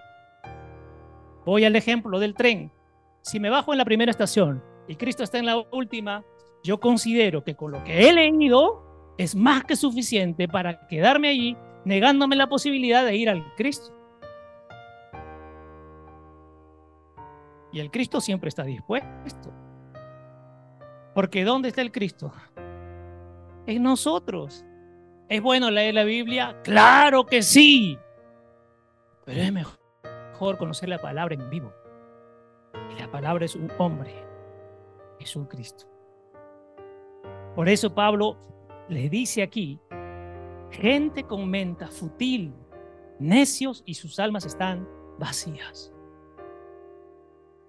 Voy 1.45 1.65
al 1.65 1.75
ejemplo 1.75 2.19
del 2.19 2.33
tren. 2.33 2.71
Si 3.21 3.39
me 3.39 3.50
bajo 3.50 3.74
en 3.74 3.77
la 3.77 3.85
primera 3.85 4.12
estación 4.12 4.63
y 4.88 4.95
Cristo 4.95 5.24
está 5.24 5.38
en 5.38 5.45
la 5.45 5.57
última, 5.71 6.24
yo 6.63 6.79
considero 6.79 7.43
que 7.43 7.55
con 7.55 7.71
lo 7.71 7.83
que 7.83 8.09
he 8.09 8.13
leído 8.13 8.83
es 9.17 9.35
más 9.35 9.63
que 9.63 9.75
suficiente 9.75 10.47
para 10.47 10.88
quedarme 10.88 11.29
allí 11.29 11.57
negándome 11.85 12.35
la 12.35 12.47
posibilidad 12.47 13.05
de 13.05 13.15
ir 13.15 13.29
al 13.29 13.53
Cristo. 13.55 13.93
Y 17.71 17.79
el 17.79 17.91
Cristo 17.91 18.21
siempre 18.21 18.50
está 18.50 18.63
dispuesto. 18.63 19.64
Porque 21.15 21.45
¿dónde 21.45 21.69
está 21.69 21.81
el 21.81 21.93
Cristo? 21.93 22.34
En 23.65 23.81
nosotros. 23.81 24.65
¿Es 25.29 25.41
bueno 25.41 25.72
leer 25.72 25.95
la 25.95 26.03
Biblia? 26.03 26.62
Claro 26.63 27.25
que 27.25 27.41
sí. 27.41 27.98
Pero 29.24 29.41
es 29.41 29.51
mejor 29.51 30.57
conocer 30.57 30.89
la 30.89 31.00
palabra 31.00 31.34
en 31.34 31.50
vivo. 31.50 31.74
La 33.00 33.10
palabra 33.10 33.45
es 33.45 33.55
un 33.55 33.72
hombre, 33.77 34.13
es 35.19 35.36
un 35.38 35.45
Cristo. 35.45 35.86
Por 37.55 37.69
eso 37.69 37.95
Pablo 37.95 38.38
le 38.89 39.10
dice 39.10 39.41
aquí 39.41 39.79
gente 40.69 41.24
con 41.24 41.50
mente 41.50 41.88
futil, 41.88 42.53
necios 43.19 43.84
y 43.86 43.93
sus 43.93 44.19
almas 44.19 44.45
están 44.45 44.88
vacías. 45.17 45.93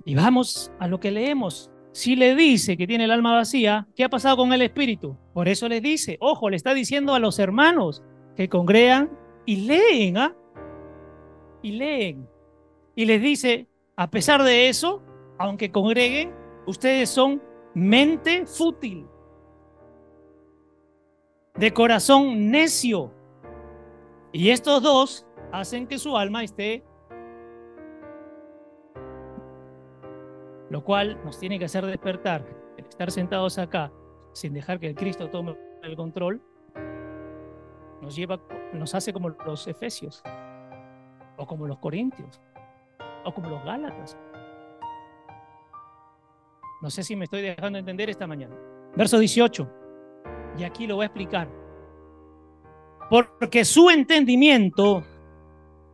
Y 0.05 0.17
vamos 0.17 0.73
a 0.81 0.89
lo 0.89 0.99
que 0.99 1.13
leemos. 1.13 1.71
Si 1.97 2.15
le 2.15 2.37
dice 2.37 2.77
que 2.77 2.87
tiene 2.87 3.05
el 3.05 3.11
alma 3.11 3.35
vacía, 3.35 3.89
¿qué 3.97 4.05
ha 4.05 4.11
pasado 4.11 4.37
con 4.37 4.53
el 4.53 4.61
espíritu? 4.61 5.17
Por 5.33 5.49
eso 5.49 5.67
le 5.67 5.81
dice, 5.81 6.19
ojo, 6.21 6.51
le 6.51 6.57
está 6.57 6.75
diciendo 6.75 7.15
a 7.15 7.19
los 7.19 7.39
hermanos 7.39 8.03
que 8.37 8.51
congregan 8.51 9.11
y 9.47 9.67
leen, 9.67 10.19
¿ah? 10.19 10.37
Y 11.63 11.73
leen. 11.73 12.29
Y 12.97 13.07
les 13.07 13.23
dice, 13.23 13.67
a 13.97 14.11
pesar 14.11 14.43
de 14.43 14.69
eso, 14.69 15.03
aunque 15.39 15.73
congreguen, 15.73 16.35
ustedes 16.67 17.09
son 17.09 17.43
mente 17.73 18.45
fútil 18.45 19.07
de 21.55 21.73
corazón 21.73 22.51
necio. 22.51 23.11
Y 24.33 24.51
estos 24.51 24.83
dos 24.83 25.27
hacen 25.51 25.87
que 25.87 25.99
su 25.99 26.15
alma 26.19 26.45
esté, 26.45 26.85
lo 30.77 30.85
cual 30.85 31.19
nos 31.25 31.41
tiene 31.41 31.59
que 31.59 31.65
hacer 31.65 31.87
despertar, 31.87 32.45
estar 32.77 33.11
sentados 33.11 33.57
acá 33.57 33.91
sin 34.35 34.53
dejar 34.53 34.79
que 34.79 34.89
el 34.89 34.95
Cristo 34.95 35.31
tome 35.31 35.57
el 35.83 35.97
control, 35.97 36.43
nos 38.03 38.15
lleva, 38.15 38.39
nos 38.75 38.95
hace 38.95 39.11
como 39.11 39.31
los 39.31 39.67
efesios, 39.69 40.23
o 41.39 41.47
como 41.47 41.67
los 41.67 41.79
corintios, 41.79 42.43
o 43.25 43.33
como 43.33 43.49
los 43.49 43.65
gálatas. 43.65 44.19
No 46.83 46.91
sé 46.91 47.03
si 47.03 47.17
me 47.17 47.25
estoy 47.25 47.41
dejando 47.41 47.79
entender 47.79 48.11
esta 48.11 48.27
mañana. 48.27 48.55
Verso 48.95 49.19
18. 49.19 49.67
Y 50.59 50.65
aquí 50.65 50.87
lo 50.87 50.97
voy 50.97 51.05
a 51.05 51.07
explicar. 51.07 51.49
Porque 53.09 53.65
su 53.65 53.89
entendimiento 53.89 55.03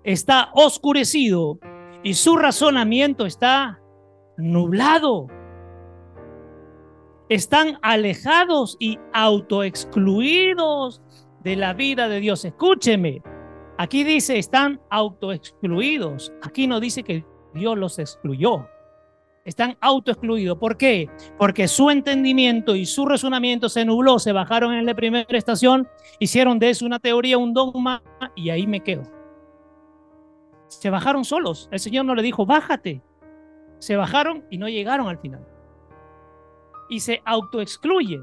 está 0.02 0.50
oscurecido 0.54 1.60
y 2.02 2.14
su 2.14 2.36
razonamiento 2.36 3.26
está 3.26 3.78
nublado. 4.42 5.28
Están 7.28 7.78
alejados 7.82 8.76
y 8.78 8.98
autoexcluidos 9.12 11.00
de 11.42 11.56
la 11.56 11.72
vida 11.72 12.08
de 12.08 12.20
Dios. 12.20 12.44
Escúcheme, 12.44 13.22
aquí 13.78 14.04
dice 14.04 14.38
están 14.38 14.80
autoexcluidos. 14.90 16.32
Aquí 16.42 16.66
no 16.66 16.80
dice 16.80 17.02
que 17.02 17.24
Dios 17.54 17.78
los 17.78 17.98
excluyó 17.98 18.66
están 19.44 19.76
autoexcluidos. 19.80 20.58
¿Por 20.58 20.76
qué? 20.76 21.08
Porque 21.38 21.68
su 21.68 21.90
entendimiento 21.90 22.74
y 22.74 22.86
su 22.86 23.06
razonamiento 23.06 23.68
se 23.68 23.84
nubló, 23.84 24.18
se 24.18 24.32
bajaron 24.32 24.72
en 24.74 24.86
la 24.86 24.94
primera 24.94 25.26
estación, 25.36 25.88
hicieron 26.18 26.58
de 26.58 26.70
eso 26.70 26.86
una 26.86 26.98
teoría, 26.98 27.38
un 27.38 27.52
dogma, 27.52 28.02
y 28.34 28.50
ahí 28.50 28.66
me 28.66 28.80
quedo. 28.80 29.02
Se 30.68 30.90
bajaron 30.90 31.24
solos. 31.24 31.68
El 31.70 31.80
Señor 31.80 32.04
no 32.04 32.14
le 32.14 32.22
dijo, 32.22 32.46
bájate. 32.46 33.02
Se 33.82 33.96
bajaron 33.96 34.44
y 34.50 34.58
no 34.58 34.68
llegaron 34.68 35.08
al 35.08 35.18
final. 35.18 35.46
Y 36.88 37.00
se 37.00 37.20
autoexcluyen. 37.24 38.22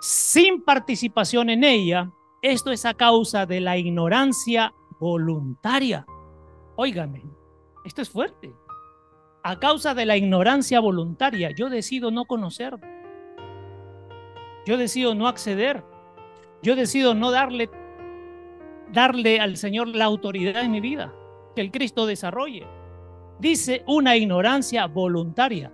Sin 0.00 0.62
participación 0.62 1.50
en 1.50 1.62
ella, 1.62 2.10
esto 2.40 2.72
es 2.72 2.84
a 2.84 2.94
causa 2.94 3.46
de 3.46 3.60
la 3.60 3.76
ignorancia 3.76 4.72
voluntaria. 4.98 6.06
Óigame, 6.76 7.22
esto 7.84 8.02
es 8.02 8.10
fuerte 8.10 8.54
a 9.42 9.58
causa 9.58 9.94
de 9.94 10.06
la 10.06 10.16
ignorancia 10.16 10.80
voluntaria, 10.80 11.50
yo 11.50 11.68
decido 11.68 12.10
no 12.10 12.24
conocer. 12.24 12.78
Yo 14.64 14.76
decido 14.76 15.14
no 15.14 15.26
acceder. 15.26 15.82
Yo 16.62 16.76
decido 16.76 17.14
no 17.14 17.32
darle, 17.32 17.68
darle 18.92 19.40
al 19.40 19.56
Señor 19.56 19.88
la 19.88 20.04
autoridad 20.04 20.62
en 20.62 20.70
mi 20.70 20.80
vida, 20.80 21.12
que 21.56 21.60
el 21.60 21.72
Cristo 21.72 22.06
desarrolle. 22.06 22.66
Dice 23.42 23.82
una 23.88 24.16
ignorancia 24.16 24.86
voluntaria. 24.86 25.72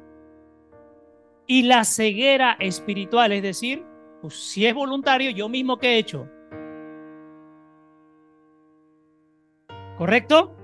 Y 1.46 1.64
la 1.64 1.84
ceguera 1.84 2.56
espiritual, 2.58 3.30
es 3.32 3.42
decir, 3.42 3.84
pues 4.22 4.32
si 4.34 4.64
es 4.64 4.72
voluntario, 4.72 5.30
yo 5.32 5.50
mismo 5.50 5.78
que 5.78 5.88
he 5.88 5.98
hecho. 5.98 6.26
¿Correcto? 9.98 10.54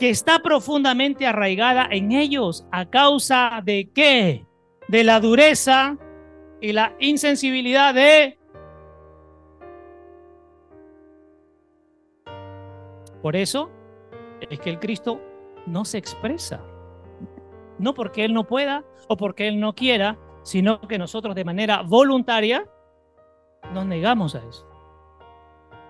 que 0.00 0.10
está 0.10 0.40
profundamente 0.40 1.28
arraigada 1.28 1.86
en 1.88 2.10
ellos 2.10 2.66
a 2.72 2.90
causa 2.90 3.62
de 3.64 3.88
qué? 3.94 4.44
De 4.88 5.04
la 5.04 5.20
dureza 5.20 5.96
y 6.60 6.72
la 6.72 6.96
insensibilidad 6.98 7.94
de... 7.94 8.36
Por 13.22 13.36
eso 13.36 13.70
es 14.40 14.58
que 14.58 14.70
el 14.70 14.80
Cristo 14.80 15.20
no 15.66 15.84
se 15.84 15.98
expresa. 15.98 16.60
No 17.78 17.94
porque 17.94 18.24
Él 18.24 18.34
no 18.34 18.46
pueda 18.46 18.84
o 19.08 19.16
porque 19.16 19.48
Él 19.48 19.60
no 19.60 19.74
quiera, 19.74 20.18
sino 20.42 20.80
que 20.80 20.98
nosotros 20.98 21.34
de 21.34 21.44
manera 21.44 21.82
voluntaria 21.82 22.66
nos 23.72 23.86
negamos 23.86 24.34
a 24.34 24.42
eso. 24.48 24.66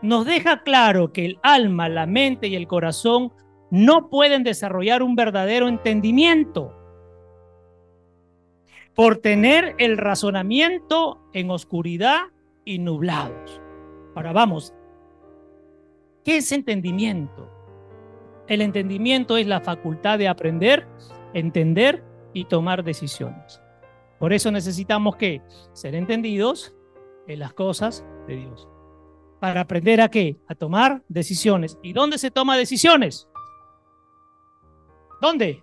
Nos 0.03 0.27
deja 0.27 0.63
claro 0.63 1.13
que 1.13 1.25
el 1.25 1.39
alma, 1.43 1.89
la 1.89 2.07
mente 2.07 2.49
y 2.49 2.57
el 2.57 2.67
corazón 2.67 3.33
no 3.71 4.11
pueden 4.11 4.43
desarrollar 4.43 5.03
un 5.03 5.15
verdadero 5.15 5.69
entendimiento 5.69 6.77
por 8.95 9.19
tener 9.19 9.75
el 9.79 9.97
razonamiento 9.97 11.21
en 11.33 11.51
oscuridad 11.51 12.23
y 12.65 12.79
nublados. 12.79 13.61
Ahora 14.15 14.33
vamos, 14.33 14.75
¿qué 16.25 16.39
es 16.39 16.53
entendimiento? 16.53 17.52
El 18.49 18.61
entendimiento 18.61 19.37
es 19.37 19.47
la 19.47 19.61
facultad 19.61 20.19
de 20.19 20.29
aprender, 20.29 20.87
entender 21.35 22.03
y 22.33 22.45
tomar 22.45 22.83
decisiones. 22.85 23.61
Por 24.19 24.33
eso 24.33 24.51
necesitamos 24.51 25.17
que 25.17 25.43
ser 25.73 25.95
entendidos 25.95 26.75
en 27.27 27.39
las 27.39 27.53
cosas 27.55 28.05
de 28.27 28.37
Dios. 28.37 28.69
Para 29.41 29.63
aprender 29.63 30.01
a 30.01 30.09
qué? 30.09 30.37
A 30.47 30.55
tomar 30.55 31.03
decisiones. 31.09 31.79
¿Y 31.83 31.93
dónde 31.93 32.19
se 32.19 32.31
toma 32.31 32.57
decisiones? 32.57 33.29
¿Dónde? 35.21 35.63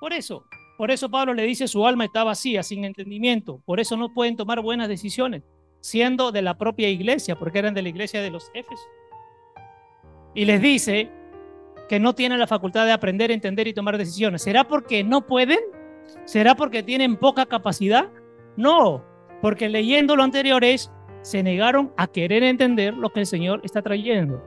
Por 0.00 0.12
eso, 0.12 0.44
por 0.76 0.90
eso 0.90 1.10
Pablo 1.10 1.34
le 1.34 1.44
dice 1.44 1.68
su 1.68 1.86
alma 1.86 2.04
está 2.04 2.24
vacía, 2.24 2.62
sin 2.62 2.84
entendimiento. 2.84 3.60
Por 3.64 3.80
eso 3.80 3.96
no 3.96 4.12
pueden 4.12 4.36
tomar 4.36 4.60
buenas 4.60 4.88
decisiones, 4.88 5.42
siendo 5.80 6.32
de 6.32 6.42
la 6.42 6.58
propia 6.58 6.88
iglesia, 6.88 7.38
porque 7.38 7.58
eran 7.58 7.74
de 7.74 7.82
la 7.82 7.88
iglesia 7.88 8.20
de 8.20 8.30
los 8.30 8.50
Éfesos. 8.54 8.86
Y 10.34 10.44
les 10.44 10.60
dice 10.60 11.10
que 11.88 12.00
no 12.00 12.14
tienen 12.14 12.38
la 12.38 12.46
facultad 12.46 12.86
de 12.86 12.92
aprender, 12.92 13.30
entender 13.30 13.68
y 13.68 13.74
tomar 13.74 13.98
decisiones. 13.98 14.42
¿Será 14.42 14.64
porque 14.64 15.04
no 15.04 15.26
pueden? 15.26 15.60
¿Será 16.24 16.54
porque 16.54 16.82
tienen 16.82 17.16
poca 17.16 17.46
capacidad? 17.46 18.10
No, 18.56 19.04
porque 19.42 19.68
leyendo 19.68 20.16
lo 20.16 20.22
anterior 20.22 20.64
es, 20.64 20.90
se 21.22 21.42
negaron 21.42 21.92
a 21.96 22.06
querer 22.06 22.42
entender 22.42 22.94
lo 22.94 23.10
que 23.10 23.20
el 23.20 23.26
Señor 23.26 23.60
está 23.64 23.82
trayendo. 23.82 24.42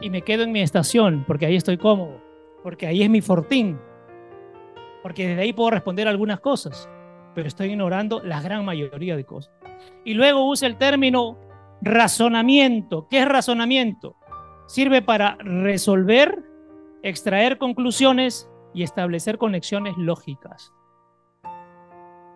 Y 0.00 0.10
me 0.10 0.22
quedo 0.22 0.42
en 0.42 0.52
mi 0.52 0.60
estación, 0.60 1.24
porque 1.26 1.46
ahí 1.46 1.56
estoy 1.56 1.78
cómodo 1.78 2.26
porque 2.66 2.88
ahí 2.88 3.04
es 3.04 3.08
mi 3.08 3.20
fortín, 3.20 3.78
porque 5.00 5.28
desde 5.28 5.42
ahí 5.42 5.52
puedo 5.52 5.70
responder 5.70 6.08
algunas 6.08 6.40
cosas, 6.40 6.90
pero 7.32 7.46
estoy 7.46 7.68
ignorando 7.68 8.20
la 8.24 8.40
gran 8.42 8.64
mayoría 8.64 9.14
de 9.14 9.24
cosas. 9.24 9.54
Y 10.04 10.14
luego 10.14 10.50
usa 10.50 10.66
el 10.66 10.76
término 10.76 11.38
razonamiento. 11.80 13.06
¿Qué 13.08 13.20
es 13.20 13.28
razonamiento? 13.28 14.16
Sirve 14.66 15.00
para 15.00 15.36
resolver, 15.44 16.42
extraer 17.08 17.56
conclusiones 17.58 18.50
y 18.74 18.82
establecer 18.82 19.38
conexiones 19.38 19.96
lógicas. 19.96 20.72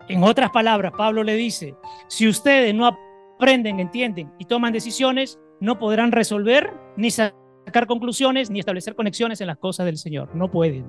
En 0.09 0.23
otras 0.23 0.51
palabras, 0.51 0.93
Pablo 0.97 1.25
le 1.25 1.35
dice, 1.35 1.75
si 2.09 2.29
ustedes 2.29 2.75
no 2.75 2.87
aprenden, 2.87 3.81
entienden 3.81 4.33
y 4.39 4.45
toman 4.45 4.73
decisiones, 4.73 5.41
no 5.61 5.79
podrán 5.79 6.13
resolver, 6.13 6.73
ni 6.97 7.11
sacar 7.11 7.87
conclusiones, 7.87 8.51
ni 8.51 8.61
establecer 8.61 8.95
conexiones 8.95 9.41
en 9.41 9.49
las 9.49 9.59
cosas 9.59 9.87
del 9.87 9.99
Señor. 9.99 10.35
No 10.35 10.51
pueden. 10.51 10.87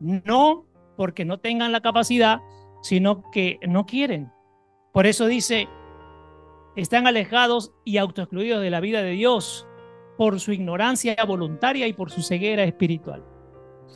No 0.00 0.66
porque 0.96 1.24
no 1.24 1.38
tengan 1.38 1.72
la 1.72 1.80
capacidad, 1.80 2.40
sino 2.82 3.30
que 3.30 3.58
no 3.66 3.86
quieren. 3.86 4.30
Por 4.92 5.06
eso 5.06 5.26
dice, 5.26 5.68
están 6.76 7.06
alejados 7.06 7.72
y 7.84 7.98
autoexcluidos 7.98 8.60
de 8.60 8.70
la 8.70 8.80
vida 8.80 9.02
de 9.02 9.12
Dios 9.12 9.66
por 10.22 10.38
su 10.38 10.52
ignorancia 10.52 11.16
voluntaria 11.26 11.88
y 11.88 11.94
por 11.94 12.12
su 12.12 12.22
ceguera 12.22 12.62
espiritual. 12.62 13.24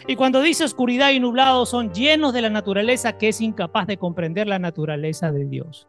Y 0.08 0.16
cuando 0.16 0.42
dice 0.42 0.64
oscuridad 0.64 1.12
y 1.12 1.20
nublado, 1.20 1.66
son 1.66 1.92
llenos 1.92 2.32
de 2.32 2.42
la 2.42 2.50
naturaleza 2.50 3.16
que 3.16 3.28
es 3.28 3.40
incapaz 3.40 3.86
de 3.86 3.96
comprender 3.96 4.48
la 4.48 4.58
naturaleza 4.58 5.30
de 5.30 5.44
Dios. 5.44 5.86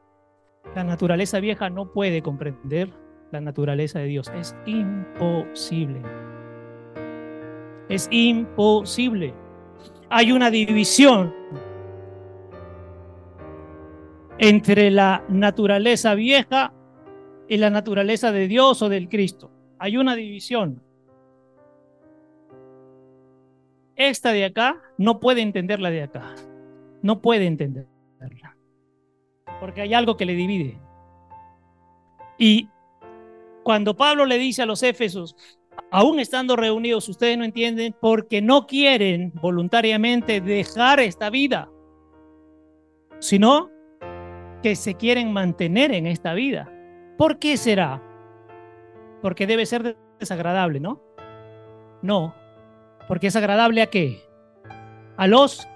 La 0.75 0.83
naturaleza 0.83 1.39
vieja 1.39 1.71
no 1.71 1.91
puede 1.91 2.21
comprender 2.21 2.93
la 3.31 3.41
naturaleza 3.41 3.97
de 3.97 4.05
Dios. 4.05 4.31
Es 4.35 4.55
imposible. 4.67 6.03
Es 7.89 8.07
imposible. 8.11 9.33
Hay 10.11 10.31
una 10.31 10.51
división 10.51 11.33
entre 14.37 14.91
la 14.91 15.25
naturaleza 15.29 16.13
vieja 16.13 16.75
y 17.47 17.57
la 17.57 17.71
naturaleza 17.71 18.31
de 18.31 18.47
Dios 18.47 18.83
o 18.83 18.89
del 18.89 19.09
Cristo. 19.09 19.56
Hay 19.79 19.97
una 19.97 20.15
división. 20.15 20.81
Esta 23.95 24.31
de 24.31 24.45
acá 24.45 24.81
no 24.97 25.19
puede 25.19 25.41
entender 25.41 25.79
la 25.79 25.89
de 25.89 26.03
acá. 26.03 26.35
No 27.01 27.21
puede 27.21 27.45
entenderla. 27.45 28.57
Porque 29.59 29.81
hay 29.81 29.93
algo 29.93 30.17
que 30.17 30.25
le 30.25 30.33
divide. 30.33 30.79
Y 32.37 32.69
cuando 33.63 33.95
Pablo 33.95 34.25
le 34.25 34.37
dice 34.37 34.61
a 34.61 34.65
los 34.65 34.83
Éfesos, 34.83 35.35
aún 35.91 36.19
estando 36.19 36.55
reunidos, 36.55 37.09
ustedes 37.09 37.37
no 37.37 37.43
entienden 37.43 37.95
porque 37.99 38.41
no 38.41 38.67
quieren 38.67 39.31
voluntariamente 39.41 40.41
dejar 40.41 40.99
esta 40.99 41.29
vida, 41.29 41.69
sino 43.19 43.71
que 44.61 44.75
se 44.75 44.95
quieren 44.95 45.33
mantener 45.33 45.91
en 45.91 46.07
esta 46.07 46.33
vida. 46.33 46.71
¿Por 47.17 47.39
qué 47.39 47.57
será? 47.57 48.03
Porque 49.21 49.47
debe 49.47 49.65
ser 49.65 49.97
desagradable, 50.19 50.79
¿no? 50.79 51.01
No, 52.01 52.35
porque 53.07 53.27
es 53.27 53.35
agradable 53.35 53.81
a 53.81 53.87
qué? 53.87 54.21
A 55.17 55.27
los 55.27 55.67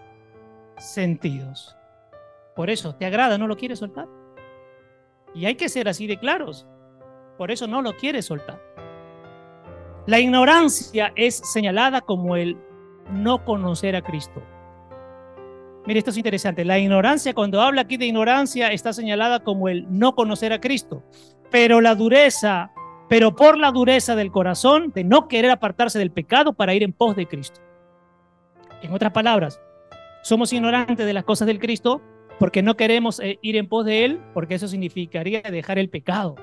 sentidos. 0.78 1.76
Por 2.56 2.70
eso, 2.70 2.96
¿te 2.96 3.06
agrada? 3.06 3.38
¿No 3.38 3.48
lo 3.48 3.58
quieres 3.58 3.80
soltar? 3.80 4.08
Y 5.34 5.46
hay 5.46 5.56
que 5.56 5.70
ser 5.70 5.88
así 5.88 6.08
de 6.08 6.18
claros. 6.18 6.68
Por 7.38 7.52
eso 7.52 7.68
no 7.68 7.82
lo 7.82 7.96
quieres 7.96 8.26
soltar. 8.26 8.62
La 10.08 10.20
ignorancia 10.20 11.14
es 11.16 11.36
señalada 11.36 12.02
como 12.02 12.36
el 12.36 12.58
no 13.12 13.46
conocer 13.46 13.96
a 13.96 14.02
Cristo. 14.02 14.42
Mire, 15.86 16.00
esto 16.00 16.12
es 16.12 16.18
interesante. 16.18 16.66
La 16.66 16.78
ignorancia, 16.78 17.34
cuando 17.34 17.62
habla 17.62 17.82
aquí 17.82 17.98
de 17.98 18.06
ignorancia, 18.06 18.72
está 18.72 18.94
señalada 18.94 19.40
como 19.40 19.70
el 19.70 19.86
no 19.90 20.14
conocer 20.14 20.54
a 20.54 20.62
Cristo. 20.62 21.04
Pero 21.50 21.82
la 21.82 21.96
dureza, 21.96 22.72
pero 23.12 23.36
por 23.36 23.58
la 23.58 23.72
dureza 23.72 24.16
del 24.16 24.32
corazón 24.32 24.94
de 24.96 25.04
no 25.04 25.28
querer 25.28 25.52
apartarse 25.52 26.00
del 26.00 26.12
pecado 26.12 26.54
para 26.54 26.74
ir 26.74 26.82
en 26.82 26.94
pos 26.94 27.14
de 27.18 27.28
Cristo. 27.28 27.60
En 28.82 28.94
otras 28.94 29.12
palabras, 29.12 29.60
somos 30.24 30.54
ignorantes 30.54 31.06
de 31.06 31.12
las 31.12 31.26
cosas 31.26 31.46
del 31.46 31.60
Cristo 31.60 32.02
porque 32.40 32.64
no 32.64 32.78
queremos 32.78 33.20
eh, 33.20 33.38
ir 33.42 33.58
en 33.58 33.68
pos 33.68 33.84
de 33.86 34.06
Él, 34.06 34.22
porque 34.34 34.56
eso 34.56 34.70
significaría 34.70 35.42
dejar 35.42 35.78
el 35.78 35.90
pecado, 35.90 36.36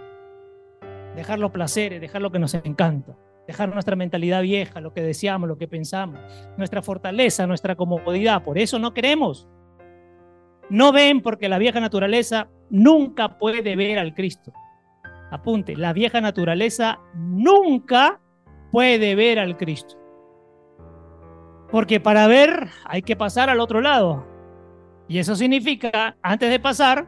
dejar 1.16 1.38
los 1.38 1.52
placeres, 1.52 2.02
dejar 2.02 2.20
lo 2.20 2.30
que 2.30 2.38
nos 2.38 2.52
encanta 2.52 3.16
dejar 3.46 3.72
nuestra 3.72 3.96
mentalidad 3.96 4.42
vieja, 4.42 4.82
lo 4.82 4.92
que 4.92 5.00
deseamos, 5.00 5.48
lo 5.48 5.56
que 5.56 5.68
pensamos, 5.68 6.20
nuestra 6.58 6.82
fortaleza, 6.82 7.46
nuestra 7.46 7.76
comodidad. 7.76 8.44
Por 8.44 8.58
eso 8.58 8.78
no 8.78 8.92
queremos. 8.92 9.48
No 10.68 10.92
ven 10.92 11.22
porque 11.22 11.48
la 11.48 11.56
vieja 11.56 11.80
naturaleza 11.80 12.50
nunca 12.68 13.38
puede 13.38 13.74
ver 13.74 13.98
al 13.98 14.12
Cristo. 14.12 14.52
Apunte, 15.30 15.76
la 15.76 15.92
vieja 15.92 16.20
naturaleza 16.20 17.00
nunca 17.14 18.20
puede 18.72 19.14
ver 19.14 19.38
al 19.38 19.56
Cristo. 19.56 19.96
Porque 21.70 22.00
para 22.00 22.26
ver 22.26 22.68
hay 22.84 23.02
que 23.02 23.16
pasar 23.16 23.50
al 23.50 23.60
otro 23.60 23.80
lado. 23.80 24.26
Y 25.06 25.18
eso 25.18 25.36
significa, 25.36 26.16
antes 26.22 26.50
de 26.50 26.60
pasar, 26.60 27.06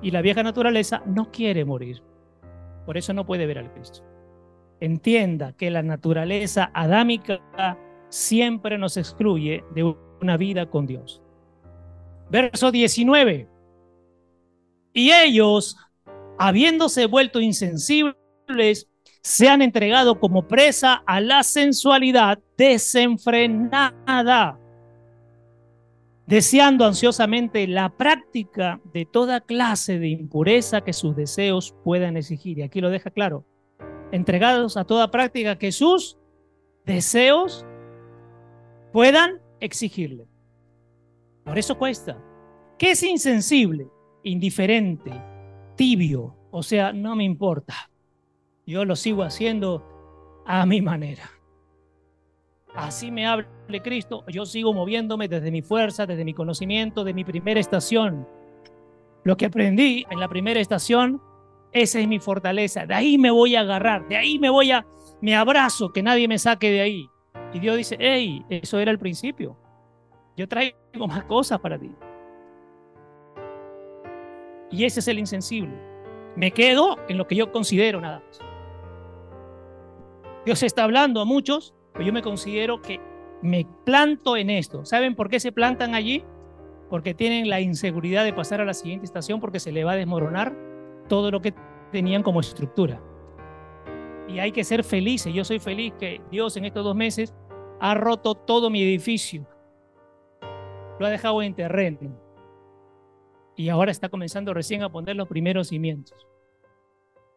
y 0.00 0.10
la 0.10 0.22
vieja 0.22 0.42
naturaleza 0.42 1.02
no 1.06 1.30
quiere 1.30 1.64
morir. 1.64 2.02
Por 2.86 2.96
eso 2.96 3.12
no 3.12 3.24
puede 3.24 3.46
ver 3.46 3.58
al 3.58 3.72
Cristo 3.72 4.02
entienda 4.82 5.52
que 5.52 5.70
la 5.70 5.82
naturaleza 5.82 6.72
adámica 6.74 7.40
siempre 8.08 8.76
nos 8.78 8.96
excluye 8.96 9.64
de 9.74 9.84
una 10.20 10.36
vida 10.36 10.68
con 10.68 10.86
Dios. 10.86 11.22
Verso 12.30 12.72
19. 12.72 13.48
Y 14.92 15.12
ellos, 15.12 15.76
habiéndose 16.42 17.06
vuelto 17.06 17.40
insensibles, 17.40 18.88
se 19.22 19.48
han 19.48 19.62
entregado 19.62 20.18
como 20.18 20.48
presa 20.48 21.04
a 21.06 21.20
la 21.20 21.44
sensualidad 21.44 22.40
desenfrenada, 22.58 24.58
deseando 26.26 26.84
ansiosamente 26.84 27.68
la 27.68 27.96
práctica 27.96 28.80
de 28.92 29.06
toda 29.06 29.40
clase 29.40 30.00
de 30.00 30.08
impureza 30.08 30.80
que 30.80 30.92
sus 30.92 31.14
deseos 31.14 31.76
puedan 31.84 32.16
exigir. 32.16 32.58
Y 32.58 32.62
aquí 32.62 32.80
lo 32.80 32.90
deja 32.90 33.10
claro 33.10 33.46
entregados 34.10 34.76
a 34.76 34.84
toda 34.84 35.10
práctica 35.10 35.56
que 35.56 35.70
sus 35.70 36.18
deseos 36.84 37.64
puedan 38.92 39.40
exigirle. 39.60 40.26
Por 41.44 41.56
eso 41.56 41.78
cuesta. 41.78 42.18
¿Qué 42.78 42.90
es 42.90 43.02
insensible? 43.02 43.88
Indiferente, 44.24 45.12
tibio, 45.76 46.36
o 46.50 46.62
sea, 46.62 46.92
no 46.92 47.16
me 47.16 47.24
importa. 47.24 47.74
Yo 48.66 48.84
lo 48.84 48.96
sigo 48.96 49.22
haciendo 49.22 49.84
a 50.46 50.66
mi 50.66 50.80
manera. 50.80 51.30
Así 52.74 53.10
me 53.10 53.26
hable 53.26 53.46
Cristo, 53.82 54.24
yo 54.28 54.46
sigo 54.46 54.72
moviéndome 54.72 55.28
desde 55.28 55.50
mi 55.50 55.62
fuerza, 55.62 56.06
desde 56.06 56.24
mi 56.24 56.34
conocimiento, 56.34 57.04
de 57.04 57.14
mi 57.14 57.24
primera 57.24 57.60
estación. 57.60 58.26
Lo 59.24 59.36
que 59.36 59.46
aprendí 59.46 60.04
en 60.10 60.20
la 60.20 60.28
primera 60.28 60.60
estación 60.60 61.20
esa 61.72 62.00
es 62.00 62.08
mi 62.08 62.18
fortaleza. 62.18 62.86
De 62.86 62.94
ahí 62.94 63.18
me 63.18 63.30
voy 63.30 63.56
a 63.56 63.60
agarrar. 63.60 64.06
De 64.08 64.16
ahí 64.16 64.38
me 64.38 64.50
voy 64.50 64.70
a, 64.70 64.86
me 65.20 65.34
abrazo, 65.34 65.92
que 65.92 66.02
nadie 66.02 66.28
me 66.28 66.38
saque 66.38 66.70
de 66.70 66.80
ahí. 66.82 67.08
Y 67.52 67.60
Dios 67.60 67.76
dice, 67.76 67.96
hey, 67.98 68.44
eso 68.50 68.78
era 68.78 68.90
el 68.90 68.98
principio. 68.98 69.56
Yo 70.36 70.46
traigo 70.48 71.06
más 71.08 71.24
cosas 71.24 71.60
para 71.60 71.78
ti. 71.78 71.90
Y 74.72 74.84
ese 74.84 75.00
es 75.00 75.08
el 75.08 75.18
insensible. 75.18 75.72
Me 76.34 76.50
quedo 76.50 76.96
en 77.08 77.18
lo 77.18 77.26
que 77.26 77.36
yo 77.36 77.52
considero 77.52 78.00
nada 78.00 78.22
más. 78.26 78.40
Dios 80.44 80.62
está 80.62 80.82
hablando 80.82 81.20
a 81.20 81.24
muchos, 81.24 81.74
pero 81.92 82.06
yo 82.06 82.12
me 82.12 82.22
considero 82.22 82.82
que 82.82 83.00
me 83.42 83.66
planto 83.84 84.36
en 84.36 84.50
esto. 84.50 84.84
¿Saben 84.84 85.14
por 85.14 85.28
qué 85.28 85.38
se 85.38 85.52
plantan 85.52 85.94
allí? 85.94 86.24
Porque 86.88 87.14
tienen 87.14 87.48
la 87.48 87.60
inseguridad 87.60 88.24
de 88.24 88.32
pasar 88.32 88.60
a 88.60 88.64
la 88.64 88.74
siguiente 88.74 89.04
estación 89.04 89.40
porque 89.40 89.60
se 89.60 89.72
le 89.72 89.84
va 89.84 89.92
a 89.92 89.96
desmoronar 89.96 90.56
todo 91.08 91.30
lo 91.30 91.40
que 91.40 91.54
tenían 91.90 92.22
como 92.22 92.40
estructura. 92.40 93.00
Y 94.28 94.38
hay 94.38 94.52
que 94.52 94.64
ser 94.64 94.84
felices. 94.84 95.34
Yo 95.34 95.44
soy 95.44 95.58
feliz 95.58 95.92
que 95.98 96.20
Dios 96.30 96.56
en 96.56 96.64
estos 96.64 96.84
dos 96.84 96.96
meses 96.96 97.34
ha 97.80 97.94
roto 97.94 98.34
todo 98.34 98.70
mi 98.70 98.82
edificio. 98.82 99.46
Lo 100.98 101.06
ha 101.06 101.10
dejado 101.10 101.42
en 101.42 101.54
terreno. 101.54 102.21
Y 103.56 103.68
ahora 103.68 103.90
está 103.90 104.08
comenzando 104.08 104.54
recién 104.54 104.82
a 104.82 104.90
poner 104.90 105.16
los 105.16 105.28
primeros 105.28 105.68
cimientos. 105.68 106.26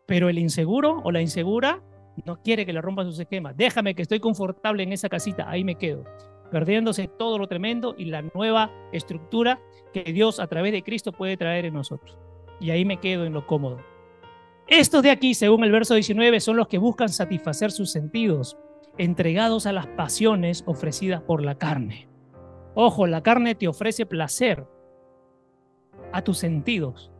Pero 0.06 0.30
el 0.30 0.38
inseguro 0.38 1.01
o 1.04 1.12
la 1.12 1.21
insegura 1.21 1.82
no 2.25 2.41
quiere 2.41 2.65
que 2.65 2.73
le 2.73 2.82
rompan 2.82 3.08
sus 3.08 3.19
esquemas. 3.19 3.58
Déjame 3.58 3.95
que 3.95 4.01
estoy 4.01 4.19
confortable 4.19 4.84
en 4.84 4.93
esa 4.93 5.10
casita, 5.10 5.49
ahí 5.49 5.63
me 5.63 5.75
quedo. 5.75 6.06
Perdiéndose 6.51 7.08
todo 7.08 7.38
lo 7.38 7.47
tremendo 7.47 7.95
y 7.97 8.06
la 8.06 8.21
nueva 8.21 8.71
estructura 8.93 9.60
que 9.93 10.04
Dios 10.04 10.39
a 10.39 10.47
través 10.47 10.71
de 10.71 10.84
Cristo 10.84 11.12
puede 11.12 11.38
traer 11.38 11.65
en 11.65 11.73
nosotros 11.73 12.17
y 12.60 12.71
ahí 12.71 12.86
me 12.86 12.99
quedo 12.99 13.25
en 13.25 13.34
lo 13.34 13.45
cómodo. 13.45 13.80
Estos 14.67 15.04
de 15.04 15.12
aquí, 15.12 15.34
según 15.34 15.63
el 15.63 15.71
verso 15.71 15.93
19, 15.93 16.39
son 16.39 16.58
los 16.58 16.67
que 16.67 16.78
buscan 16.78 17.10
satisfacer 17.10 17.71
sus 17.71 17.91
sentidos, 17.91 18.58
entregados 18.97 19.65
a 19.65 19.73
las 19.73 19.88
pasiones 19.88 20.63
ofrecidas 20.65 21.21
por 21.21 21.43
la 21.43 21.58
carne. 21.58 22.08
Ojo, 22.73 23.08
la 23.08 23.21
carne 23.21 23.56
te 23.56 23.67
ofrece 23.67 24.06
placer 24.06 24.65
a 26.15 26.23
tus 26.23 26.38
sentidos. 26.38 27.12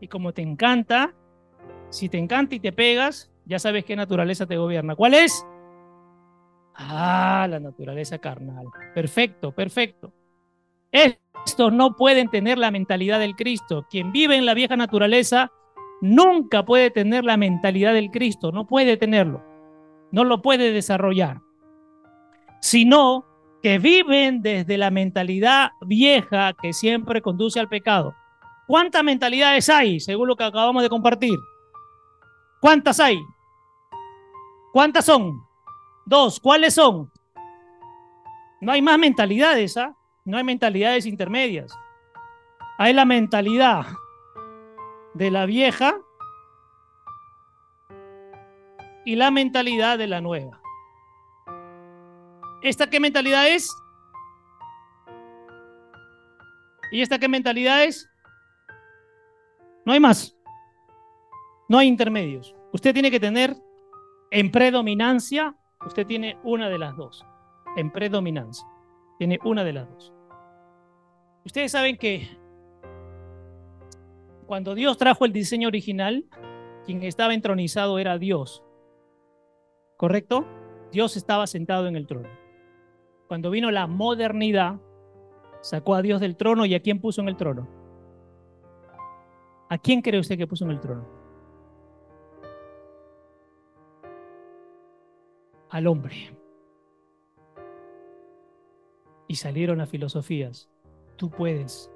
Y 0.00 0.08
como 0.08 0.32
te 0.32 0.42
encanta, 0.42 1.14
Si 1.90 2.08
te 2.08 2.18
encanta 2.18 2.54
y 2.54 2.60
te 2.60 2.72
pegas, 2.72 3.32
ya 3.46 3.58
sabes 3.58 3.84
qué 3.84 3.96
naturaleza 3.96 4.46
te 4.46 4.56
gobierna. 4.56 4.94
¿Cuál 4.94 5.14
es? 5.14 5.44
Ah, 6.74 7.46
la 7.50 7.60
naturaleza 7.60 8.18
carnal. 8.18 8.66
Perfecto, 8.94 9.52
perfecto. 9.52 10.12
Estos 10.92 11.72
no 11.72 11.96
pueden 11.96 12.30
tener 12.30 12.58
la 12.58 12.70
mentalidad 12.70 13.18
del 13.18 13.34
Cristo. 13.36 13.86
Quien 13.90 14.12
vive 14.12 14.36
en 14.36 14.46
la 14.46 14.54
vieja 14.54 14.76
naturaleza 14.76 15.50
nunca 16.00 16.64
puede 16.64 16.90
tener 16.90 17.24
la 17.24 17.36
mentalidad 17.36 17.92
del 17.92 18.10
Cristo, 18.10 18.52
no 18.52 18.66
puede 18.66 18.96
tenerlo, 18.96 19.44
no 20.12 20.24
lo 20.24 20.42
puede 20.42 20.72
desarrollar, 20.72 21.40
sino 22.60 23.26
que 23.62 23.78
viven 23.78 24.42
desde 24.42 24.78
la 24.78 24.90
mentalidad 24.90 25.72
vieja 25.82 26.54
que 26.54 26.72
siempre 26.72 27.20
conduce 27.20 27.60
al 27.60 27.68
pecado. 27.68 28.14
¿Cuántas 28.70 29.02
mentalidades 29.02 29.68
hay, 29.68 29.98
según 29.98 30.28
lo 30.28 30.36
que 30.36 30.44
acabamos 30.44 30.80
de 30.84 30.88
compartir? 30.88 31.36
¿Cuántas 32.60 33.00
hay? 33.00 33.20
¿Cuántas 34.72 35.06
son? 35.06 35.42
Dos. 36.06 36.38
¿Cuáles 36.38 36.74
son? 36.74 37.10
No 38.60 38.70
hay 38.70 38.80
más 38.80 38.96
mentalidades, 38.96 39.76
¿ah? 39.76 39.96
No 40.24 40.36
hay 40.36 40.44
mentalidades 40.44 41.04
intermedias. 41.04 41.76
Hay 42.78 42.92
la 42.92 43.04
mentalidad 43.04 43.86
de 45.14 45.32
la 45.32 45.46
vieja 45.46 45.98
y 49.04 49.16
la 49.16 49.32
mentalidad 49.32 49.98
de 49.98 50.06
la 50.06 50.20
nueva. 50.20 50.60
¿Esta 52.62 52.88
qué 52.88 53.00
mentalidad 53.00 53.48
es? 53.48 53.68
¿Y 56.92 57.02
esta 57.02 57.18
qué 57.18 57.26
mentalidad 57.26 57.82
es? 57.82 58.09
No 59.90 59.94
hay 59.94 59.98
más. 59.98 60.38
No 61.68 61.76
hay 61.76 61.88
intermedios. 61.88 62.54
Usted 62.72 62.92
tiene 62.94 63.10
que 63.10 63.18
tener 63.18 63.56
en 64.30 64.52
predominancia, 64.52 65.56
usted 65.84 66.06
tiene 66.06 66.38
una 66.44 66.68
de 66.68 66.78
las 66.78 66.96
dos. 66.96 67.26
En 67.76 67.90
predominancia. 67.90 68.64
Tiene 69.18 69.40
una 69.42 69.64
de 69.64 69.72
las 69.72 69.90
dos. 69.90 70.12
Ustedes 71.44 71.72
saben 71.72 71.96
que 71.96 72.28
cuando 74.46 74.76
Dios 74.76 74.96
trajo 74.96 75.24
el 75.24 75.32
diseño 75.32 75.66
original, 75.66 76.24
quien 76.86 77.02
estaba 77.02 77.34
entronizado 77.34 77.98
era 77.98 78.16
Dios. 78.16 78.62
¿Correcto? 79.96 80.46
Dios 80.92 81.16
estaba 81.16 81.48
sentado 81.48 81.88
en 81.88 81.96
el 81.96 82.06
trono. 82.06 82.28
Cuando 83.26 83.50
vino 83.50 83.72
la 83.72 83.88
modernidad, 83.88 84.78
sacó 85.62 85.96
a 85.96 86.02
Dios 86.02 86.20
del 86.20 86.36
trono 86.36 86.64
y 86.64 86.76
a 86.76 86.80
quién 86.80 87.00
puso 87.00 87.22
en 87.22 87.28
el 87.28 87.36
trono. 87.36 87.79
¿A 89.70 89.78
quién 89.78 90.02
cree 90.02 90.20
usted 90.20 90.36
que 90.36 90.46
puso 90.46 90.66
en 90.66 90.72
el 90.72 90.80
trono? 90.80 91.08
Al 95.70 95.86
hombre. 95.86 96.36
Y 99.28 99.36
salieron 99.36 99.78
las 99.78 99.88
filosofías 99.88 100.70
tú 101.20 101.28
puedes. 101.28 101.92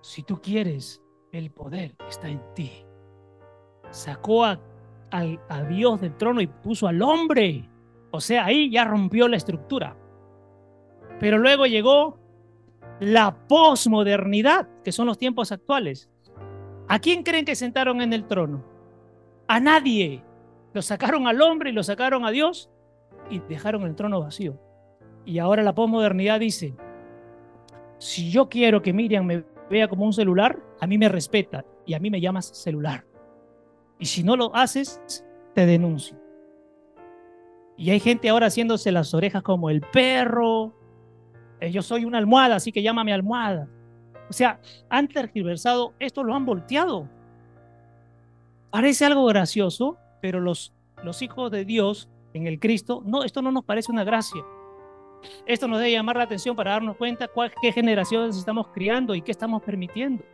Si 0.00 0.24
tú 0.24 0.42
quieres, 0.42 1.00
el 1.30 1.52
poder 1.52 1.94
está 2.08 2.28
en 2.28 2.42
ti. 2.52 2.84
Sacó 3.90 4.44
a, 4.44 4.58
a, 5.12 5.62
Dios 5.68 6.00
del 6.00 6.16
trono 6.16 6.40
y 6.40 6.48
puso 6.48 6.88
al 6.88 7.00
hombre. 7.00 7.70
O 8.10 8.20
sea, 8.20 8.44
ahí 8.44 8.72
ya 8.72 8.84
rompió 8.84 9.28
la 9.28 9.36
estructura. 9.36 9.96
Pero 11.20 11.38
luego 11.38 11.66
llegó 11.66 12.18
la 12.98 13.46
posmodernidad, 13.46 14.68
que 14.82 14.90
son 14.90 15.06
los 15.06 15.16
tiempos 15.16 15.52
actuales. 15.52 16.10
¿A 16.88 16.98
quién 16.98 17.22
creen 17.22 17.44
que 17.44 17.54
sentaron 17.54 18.00
en 18.00 18.12
el 18.12 18.26
trono? 18.26 18.64
A 19.48 19.60
nadie. 19.60 20.22
Lo 20.72 20.82
sacaron 20.82 21.26
al 21.26 21.40
hombre 21.42 21.70
y 21.70 21.72
lo 21.72 21.82
sacaron 21.82 22.24
a 22.24 22.30
Dios 22.30 22.70
y 23.30 23.40
dejaron 23.40 23.82
el 23.82 23.94
trono 23.94 24.20
vacío. 24.20 24.58
Y 25.24 25.38
ahora 25.38 25.62
la 25.62 25.74
posmodernidad 25.74 26.40
dice, 26.40 26.74
si 27.98 28.30
yo 28.30 28.48
quiero 28.48 28.82
que 28.82 28.92
Miriam 28.92 29.24
me 29.24 29.44
vea 29.70 29.88
como 29.88 30.04
un 30.04 30.12
celular, 30.12 30.58
a 30.80 30.86
mí 30.86 30.98
me 30.98 31.08
respeta 31.08 31.64
y 31.86 31.94
a 31.94 32.00
mí 32.00 32.10
me 32.10 32.20
llamas 32.20 32.46
celular. 32.46 33.04
Y 33.98 34.06
si 34.06 34.24
no 34.24 34.36
lo 34.36 34.54
haces, 34.54 35.00
te 35.54 35.66
denuncio. 35.66 36.18
Y 37.76 37.90
hay 37.90 38.00
gente 38.00 38.28
ahora 38.28 38.46
haciéndose 38.46 38.92
las 38.92 39.14
orejas 39.14 39.42
como 39.42 39.70
el 39.70 39.80
perro. 39.80 40.74
Eh, 41.60 41.70
yo 41.70 41.82
soy 41.82 42.04
una 42.04 42.18
almohada, 42.18 42.56
así 42.56 42.72
que 42.72 42.82
llámame 42.82 43.12
almohada. 43.12 43.68
O 44.32 44.34
sea, 44.34 44.58
han 44.88 45.08
tergiversado, 45.08 45.92
esto 45.98 46.22
lo 46.24 46.34
han 46.34 46.46
volteado. 46.46 47.06
Parece 48.70 49.04
algo 49.04 49.26
gracioso, 49.26 49.98
pero 50.22 50.40
los, 50.40 50.72
los 51.04 51.20
hijos 51.20 51.50
de 51.50 51.66
Dios 51.66 52.08
en 52.32 52.46
el 52.46 52.58
Cristo, 52.58 53.02
no, 53.04 53.24
esto 53.24 53.42
no 53.42 53.52
nos 53.52 53.62
parece 53.62 53.92
una 53.92 54.04
gracia. 54.04 54.42
Esto 55.44 55.68
nos 55.68 55.80
debe 55.80 55.92
llamar 55.92 56.16
la 56.16 56.22
atención 56.22 56.56
para 56.56 56.70
darnos 56.70 56.96
cuenta 56.96 57.28
cuál, 57.28 57.52
qué 57.60 57.72
generaciones 57.72 58.38
estamos 58.38 58.68
criando 58.68 59.14
y 59.14 59.20
qué 59.20 59.32
estamos 59.32 59.62
permitiendo. 59.62 60.24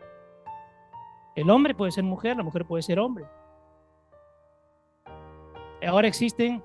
El 1.35 1.51
hombre 1.51 1.75
puede 1.75 1.91
ser 1.91 2.05
mujer, 2.05 2.37
la 2.37 2.45
mujer 2.45 2.65
puede 2.65 2.85
ser 2.85 3.01
hombre. 3.01 3.25
Ahora 5.85 6.07
existen 6.07 6.63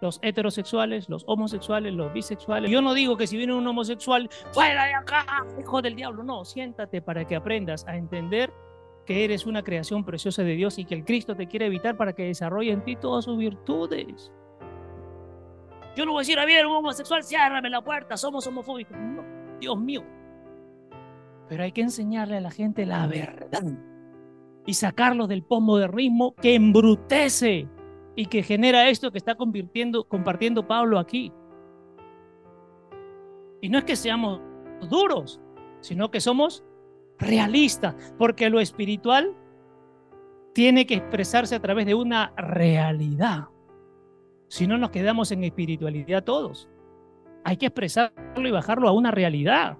los 0.00 0.18
heterosexuales, 0.22 1.08
los 1.08 1.24
homosexuales, 1.26 1.92
los 1.92 2.12
bisexuales. 2.12 2.70
Yo 2.70 2.82
no 2.82 2.94
digo 2.94 3.16
que 3.16 3.26
si 3.26 3.36
viene 3.36 3.54
un 3.54 3.66
homosexual, 3.66 4.28
fuera 4.52 4.84
de 4.84 4.94
acá, 4.94 5.24
hijo 5.60 5.82
del 5.82 5.96
diablo. 5.96 6.22
No, 6.22 6.44
siéntate 6.44 7.02
para 7.02 7.26
que 7.26 7.36
aprendas 7.36 7.86
a 7.86 7.96
entender 7.96 8.52
que 9.04 9.24
eres 9.24 9.46
una 9.46 9.62
creación 9.62 10.04
preciosa 10.04 10.42
de 10.42 10.54
Dios 10.54 10.78
y 10.78 10.84
que 10.84 10.94
el 10.94 11.04
Cristo 11.04 11.34
te 11.34 11.46
quiere 11.46 11.66
evitar 11.66 11.96
para 11.96 12.12
que 12.12 12.24
desarrolle 12.24 12.72
en 12.72 12.84
ti 12.84 12.96
todas 12.96 13.24
sus 13.24 13.38
virtudes. 13.38 14.30
Yo 15.96 16.04
no 16.04 16.12
voy 16.12 16.20
a 16.20 16.22
decir, 16.22 16.38
a 16.38 16.44
ver, 16.44 16.66
un 16.66 16.76
homosexual, 16.76 17.24
ciérrame 17.24 17.70
la 17.70 17.82
puerta, 17.82 18.16
somos 18.16 18.46
homofóbicos. 18.46 18.96
No, 18.96 19.24
Dios 19.58 19.78
mío. 19.80 20.04
Pero 21.48 21.64
hay 21.64 21.72
que 21.72 21.80
enseñarle 21.80 22.36
a 22.36 22.40
la 22.40 22.50
gente 22.50 22.84
la 22.84 23.06
verdad 23.06 23.64
y 24.66 24.74
sacarlos 24.74 25.28
del 25.28 25.42
postmodernismo 25.42 26.34
que 26.34 26.54
embrutece 26.54 27.66
y 28.18 28.26
que 28.26 28.42
genera 28.42 28.88
esto 28.88 29.12
que 29.12 29.18
está 29.18 29.36
convirtiendo, 29.36 30.02
compartiendo 30.08 30.66
Pablo 30.66 30.98
aquí. 30.98 31.32
Y 33.60 33.68
no 33.68 33.78
es 33.78 33.84
que 33.84 33.94
seamos 33.94 34.40
duros, 34.90 35.40
sino 35.78 36.10
que 36.10 36.20
somos 36.20 36.64
realistas, 37.20 37.94
porque 38.18 38.50
lo 38.50 38.58
espiritual 38.58 39.36
tiene 40.52 40.84
que 40.84 40.94
expresarse 40.94 41.54
a 41.54 41.60
través 41.60 41.86
de 41.86 41.94
una 41.94 42.32
realidad. 42.36 43.50
Si 44.48 44.66
no 44.66 44.78
nos 44.78 44.90
quedamos 44.90 45.30
en 45.30 45.44
espiritualidad 45.44 46.24
todos. 46.24 46.68
Hay 47.44 47.56
que 47.56 47.66
expresarlo 47.66 48.48
y 48.48 48.50
bajarlo 48.50 48.88
a 48.88 48.92
una 48.92 49.12
realidad. 49.12 49.78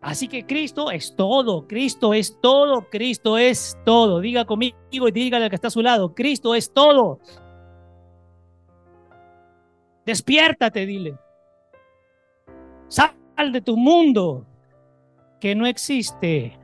Así 0.00 0.28
que 0.28 0.46
Cristo 0.46 0.90
es 0.90 1.16
todo, 1.16 1.66
Cristo 1.66 2.14
es 2.14 2.38
todo, 2.40 2.88
Cristo 2.88 3.36
es 3.36 3.76
todo. 3.84 4.20
Diga 4.20 4.44
conmigo 4.44 4.76
y 4.90 5.10
dígale 5.10 5.44
al 5.44 5.50
que 5.50 5.56
está 5.56 5.68
a 5.68 5.72
su 5.72 5.82
lado, 5.82 6.14
Cristo 6.14 6.54
es 6.54 6.72
todo. 6.72 7.18
Despiértate, 10.06 10.86
dile. 10.86 11.18
Sal 12.88 13.12
de 13.52 13.60
tu 13.60 13.76
mundo 13.76 14.46
que 15.40 15.54
no 15.54 15.66
existe. 15.66 16.56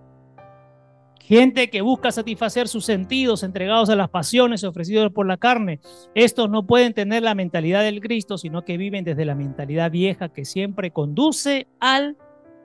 Gente 1.20 1.70
que 1.70 1.80
busca 1.80 2.12
satisfacer 2.12 2.68
sus 2.68 2.84
sentidos 2.84 3.42
entregados 3.42 3.88
a 3.88 3.96
las 3.96 4.10
pasiones 4.10 4.62
ofrecidos 4.62 5.10
por 5.12 5.26
la 5.26 5.38
carne. 5.38 5.80
Estos 6.14 6.50
no 6.50 6.66
pueden 6.66 6.92
tener 6.92 7.22
la 7.22 7.34
mentalidad 7.34 7.82
del 7.82 8.00
Cristo, 8.00 8.38
sino 8.38 8.64
que 8.64 8.76
viven 8.76 9.04
desde 9.04 9.24
la 9.24 9.34
mentalidad 9.34 9.90
vieja 9.90 10.28
que 10.28 10.44
siempre 10.44 10.90
conduce 10.90 11.66
al 11.80 12.16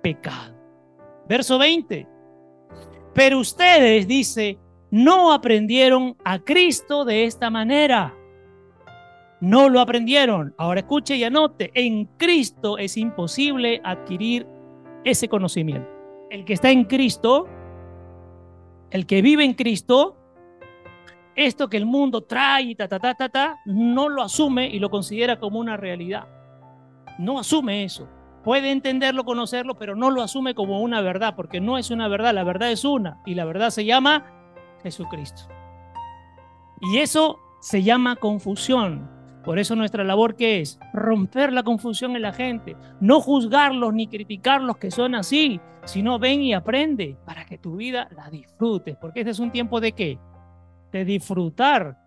pecado. 0.02 0.59
Verso 1.30 1.58
20. 1.58 2.06
Pero 3.14 3.40
ustedes, 3.40 4.06
dice, 4.08 4.60
no 4.92 5.32
aprendieron 5.32 6.18
a 6.26 6.40
Cristo 6.40 7.06
de 7.06 7.24
esta 7.24 7.50
manera. 7.50 8.14
No 9.40 9.70
lo 9.70 9.80
aprendieron. 9.80 10.54
Ahora 10.58 10.82
escuche 10.82 11.16
y 11.16 11.24
anote. 11.24 11.72
En 11.74 12.06
Cristo 12.18 12.78
es 12.78 12.98
imposible 12.98 13.80
adquirir 13.86 14.46
ese 15.06 15.30
conocimiento. 15.30 15.88
El 16.30 16.44
que 16.44 16.54
está 16.54 16.72
en 16.72 16.84
Cristo 16.84 17.48
el 18.92 19.06
que 19.06 19.22
vive 19.22 19.44
en 19.44 19.54
Cristo, 19.54 20.18
esto 21.36 21.70
que 21.70 21.78
el 21.78 21.86
mundo 21.86 22.22
trae 22.22 22.64
y 22.64 22.76
ta, 22.76 22.88
ta, 22.88 23.00
ta, 23.00 23.14
ta, 23.14 23.30
ta, 23.30 23.60
no 23.66 24.10
lo 24.10 24.24
asume 24.24 24.68
y 24.68 24.80
lo 24.80 24.90
considera 24.90 25.40
como 25.40 25.60
una 25.60 25.78
realidad. 25.78 26.28
No 27.20 27.40
asume 27.40 27.84
eso. 27.84 28.08
Puede 28.44 28.72
entenderlo, 28.72 29.26
conocerlo, 29.26 29.76
pero 29.76 29.96
no 29.96 30.12
lo 30.12 30.22
asume 30.22 30.56
como 30.56 30.82
una 30.82 31.02
verdad, 31.02 31.36
porque 31.36 31.60
no 31.60 31.78
es 31.78 31.92
una 31.92 32.08
verdad, 32.08 32.34
la 32.34 32.44
verdad 32.44 32.72
es 32.72 32.86
una, 32.86 33.22
y 33.26 33.36
la 33.36 33.46
verdad 33.46 33.70
se 33.70 33.86
llama 33.86 34.26
Jesucristo. 34.82 35.44
Y 36.82 37.00
eso 37.00 37.40
se 37.60 37.84
llama 37.84 38.16
confusión. 38.16 39.10
Por 39.44 39.60
eso 39.60 39.76
nuestra 39.76 40.04
labor 40.04 40.36
que 40.36 40.62
es 40.62 40.80
romper 40.94 41.54
la 41.54 41.64
confusión 41.64 42.16
en 42.16 42.22
la 42.22 42.34
gente, 42.34 42.76
no 43.00 43.22
juzgarlos 43.22 43.94
ni 43.94 44.08
criticarlos 44.08 44.78
que 44.78 44.92
son 44.92 45.16
así, 45.16 45.60
sino 45.86 46.20
ven 46.20 46.42
y 46.42 46.54
aprende 46.54 47.18
para 47.26 47.46
que 47.46 47.58
tu 47.58 47.78
vida 47.78 48.10
la 48.16 48.30
disfrutes, 48.30 48.96
porque 48.98 49.22
este 49.22 49.32
es 49.32 49.40
un 49.40 49.52
tiempo 49.52 49.80
de 49.80 49.94
qué? 49.94 50.20
De 50.92 51.06
disfrutar. 51.06 51.98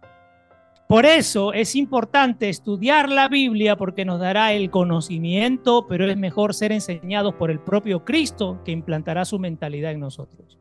Por 0.92 1.07
eso 1.07 1.55
es 1.55 1.74
importante 1.74 2.50
estudiar 2.50 3.09
la 3.09 3.26
Biblia 3.26 3.76
porque 3.76 4.05
nos 4.05 4.20
dará 4.20 4.52
el 4.52 4.68
conocimiento, 4.68 5.87
pero 5.88 6.07
es 6.07 6.18
mejor 6.18 6.52
ser 6.52 6.70
enseñados 6.70 7.33
por 7.37 7.50
el 7.50 7.61
propio 7.61 8.05
Cristo 8.05 8.61
que 8.62 8.72
implantará 8.72 9.24
su 9.24 9.38
mentalidad 9.38 9.92
en 9.92 10.00
nosotros. 10.00 10.59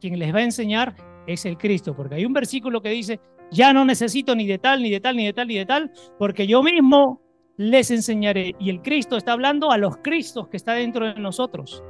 Quien 0.00 0.20
les 0.20 0.32
va 0.32 0.38
a 0.38 0.44
enseñar 0.44 0.94
es 1.26 1.46
el 1.46 1.58
Cristo, 1.58 1.96
porque 1.96 2.14
hay 2.14 2.24
un 2.24 2.32
versículo 2.32 2.80
que 2.80 2.90
dice, 2.90 3.18
ya 3.50 3.72
no 3.72 3.84
necesito 3.84 4.36
ni 4.36 4.46
de 4.46 4.58
tal, 4.58 4.80
ni 4.84 4.88
de 4.88 5.00
tal, 5.00 5.16
ni 5.16 5.26
de 5.26 5.32
tal, 5.32 5.48
ni 5.48 5.56
de 5.56 5.66
tal, 5.66 5.90
porque 6.16 6.46
yo 6.46 6.62
mismo 6.62 7.20
les 7.56 7.90
enseñaré. 7.90 8.54
Y 8.60 8.70
el 8.70 8.82
Cristo 8.82 9.16
está 9.16 9.32
hablando 9.32 9.72
a 9.72 9.78
los 9.78 9.96
Cristos 9.96 10.46
que 10.46 10.58
está 10.58 10.74
dentro 10.74 11.06
de 11.06 11.20
nosotros. 11.20 11.82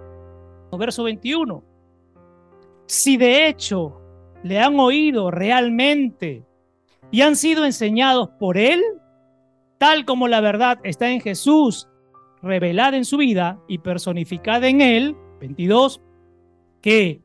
Verso 0.72 1.04
21. 1.04 1.62
Si 2.86 3.18
de 3.18 3.48
hecho 3.48 4.00
le 4.44 4.60
han 4.60 4.80
oído 4.80 5.30
realmente 5.30 6.46
y 7.10 7.22
han 7.22 7.36
sido 7.36 7.64
enseñados 7.64 8.30
por 8.38 8.58
Él, 8.58 8.82
tal 9.78 10.04
como 10.04 10.28
la 10.28 10.40
verdad 10.40 10.78
está 10.84 11.10
en 11.10 11.20
Jesús, 11.20 11.88
revelada 12.42 12.96
en 12.96 13.04
su 13.04 13.18
vida 13.18 13.58
y 13.68 13.78
personificada 13.78 14.68
en 14.68 14.80
Él, 14.80 15.16
22, 15.40 16.00
que 16.80 17.20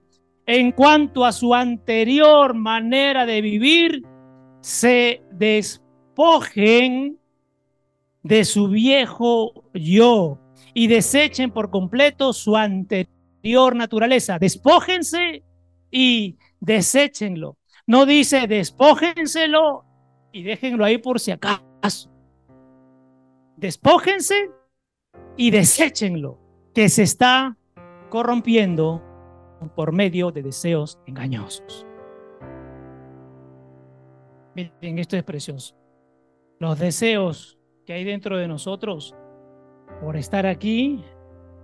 en 0.45 0.71
cuanto 0.71 1.25
a 1.25 1.31
su 1.31 1.53
anterior 1.53 2.53
manera 2.53 3.25
de 3.25 3.41
vivir, 3.41 4.03
se 4.61 5.21
despojen 5.31 7.17
de 8.23 8.45
su 8.45 8.67
viejo 8.67 9.65
yo 9.73 10.39
y 10.73 10.87
desechen 10.87 11.51
por 11.51 11.69
completo 11.69 12.33
su 12.33 12.55
anterior 12.55 13.75
naturaleza. 13.75 14.37
Despójense 14.39 15.43
y 15.89 16.37
deséchenlo. 16.59 17.57
No 17.91 18.06
dice 18.06 18.47
despójenselo 18.47 19.84
y 20.32 20.43
déjenlo 20.43 20.86
ahí 20.86 20.97
por 20.97 21.19
si 21.19 21.32
acaso. 21.32 22.10
Despójense 23.58 24.49
y 25.36 25.51
deséchenlo, 25.51 26.39
que 26.73 26.88
se 26.88 27.04
está 27.04 27.58
corrompiendo 28.10 29.04
por 29.75 29.91
medio 29.91 30.32
de 30.32 30.41
deseos 30.41 31.01
engañosos. 31.06 31.86
Miren, 34.56 34.97
esto 34.97 35.17
es 35.17 35.23
precioso. 35.23 35.75
Los 36.60 36.80
deseos 36.80 37.60
que 37.86 37.91
hay 37.91 38.06
dentro 38.06 38.38
de 38.38 38.47
nosotros 38.47 39.13
por 39.99 40.15
estar 40.15 40.45
aquí 40.45 41.04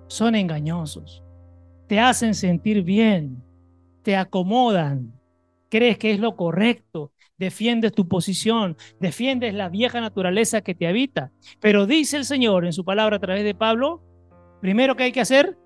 son 0.08 0.36
engañosos. 0.36 1.24
Te 1.88 2.02
hacen 2.02 2.34
sentir 2.34 2.84
bien, 2.84 3.42
te 4.02 4.18
acomodan, 4.18 5.17
crees 5.70 5.98
que 5.98 6.12
es 6.12 6.20
lo 6.20 6.36
correcto, 6.36 7.12
defiendes 7.38 7.94
tu 7.94 8.08
posición, 8.08 8.78
defiendes 9.00 9.54
la 9.54 9.70
vieja 9.70 10.02
naturaleza 10.02 10.62
que 10.62 10.76
te 10.76 10.88
habita. 10.88 11.32
Pero 11.60 11.86
dice 11.86 12.18
el 12.18 12.26
Señor 12.26 12.66
en 12.66 12.74
su 12.74 12.84
palabra 12.84 13.18
a 13.18 13.20
través 13.20 13.44
de 13.44 13.56
Pablo, 13.56 14.02
primero 14.62 14.96
que 14.96 15.04
hay 15.04 15.12
que 15.12 15.22
hacer, 15.22 15.58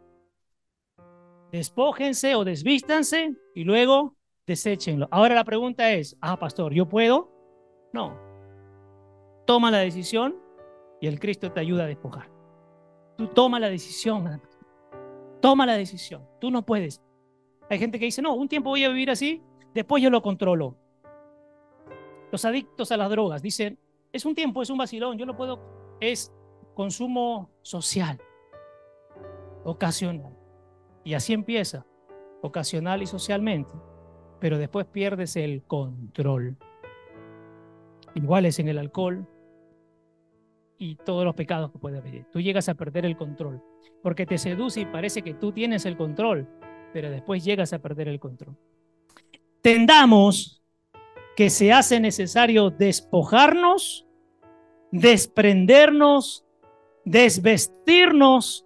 despójense 1.52 2.36
o 2.36 2.44
desvístanse 2.44 3.36
y 3.56 3.64
luego 3.64 4.16
deséchenlo. 4.48 5.08
Ahora 5.12 5.36
la 5.36 5.44
pregunta 5.44 5.92
es, 5.94 6.18
ah, 6.22 6.38
pastor, 6.38 6.74
¿yo 6.74 6.88
puedo? 6.88 7.32
No. 7.94 8.18
Toma 9.46 9.72
la 9.72 9.80
decisión 9.80 10.36
y 11.00 11.08
el 11.08 11.20
Cristo 11.20 11.52
te 11.52 11.60
ayuda 11.60 11.84
a 11.84 11.88
despojar. 11.88 12.30
Tú 13.18 13.28
toma 13.28 13.60
la 13.60 13.70
decisión. 13.70 14.42
Toma 15.42 15.66
la 15.66 15.74
decisión. 15.74 16.28
Tú 16.40 16.52
no 16.52 16.66
puedes. 16.66 17.02
Hay 17.70 17.80
gente 17.80 18.00
que 18.00 18.06
dice, 18.06 18.22
no, 18.22 18.34
un 18.34 18.48
tiempo 18.48 18.70
voy 18.70 18.84
a 18.84 18.90
vivir 18.90 19.10
así, 19.10 19.42
después 19.74 20.02
yo 20.02 20.10
lo 20.10 20.22
controlo. 20.22 20.76
Los 22.32 22.46
adictos 22.46 22.92
a 22.92 22.98
las 22.98 23.10
drogas 23.10 23.42
dicen, 23.42 23.78
es 24.12 24.26
un 24.26 24.36
tiempo, 24.36 24.62
es 24.62 24.70
un 24.70 24.78
vacilón, 24.78 25.18
yo 25.18 25.26
lo 25.26 25.36
puedo, 25.36 25.98
es 26.00 26.34
consumo 26.74 27.50
social, 27.62 28.20
ocasional. 29.64 30.38
Y 31.04 31.14
así 31.14 31.34
empieza, 31.34 31.86
ocasional 32.42 33.02
y 33.02 33.08
socialmente 33.08 33.74
pero 34.42 34.58
después 34.58 34.88
pierdes 34.88 35.36
el 35.36 35.62
control. 35.62 36.58
Igual 38.16 38.48
es 38.48 38.58
en 38.58 38.68
el 38.68 38.80
alcohol 38.80 39.28
y 40.80 40.96
todos 40.96 41.24
los 41.24 41.36
pecados 41.36 41.72
que 41.72 41.78
puede 41.78 42.00
haber. 42.00 42.26
Tú 42.32 42.42
llegas 42.42 42.68
a 42.68 42.74
perder 42.74 43.06
el 43.06 43.16
control, 43.16 43.64
porque 44.02 44.26
te 44.26 44.40
seduce 44.40 44.82
y 44.82 44.86
parece 44.88 45.22
que 45.22 45.36
tú 45.36 45.52
tienes 45.52 45.86
el 45.86 45.96
control, 45.96 46.50
pero 46.92 47.12
después 47.12 47.46
llegas 47.46 47.72
a 47.72 47.80
perder 47.80 48.08
el 48.08 48.20
control. 48.20 48.58
Tendamos 49.62 50.64
que 51.36 51.50
se 51.50 51.72
hace 51.72 52.00
necesario 52.00 52.72
despojarnos, 52.72 54.08
desprendernos, 54.92 56.46
desvestirnos, 57.06 58.66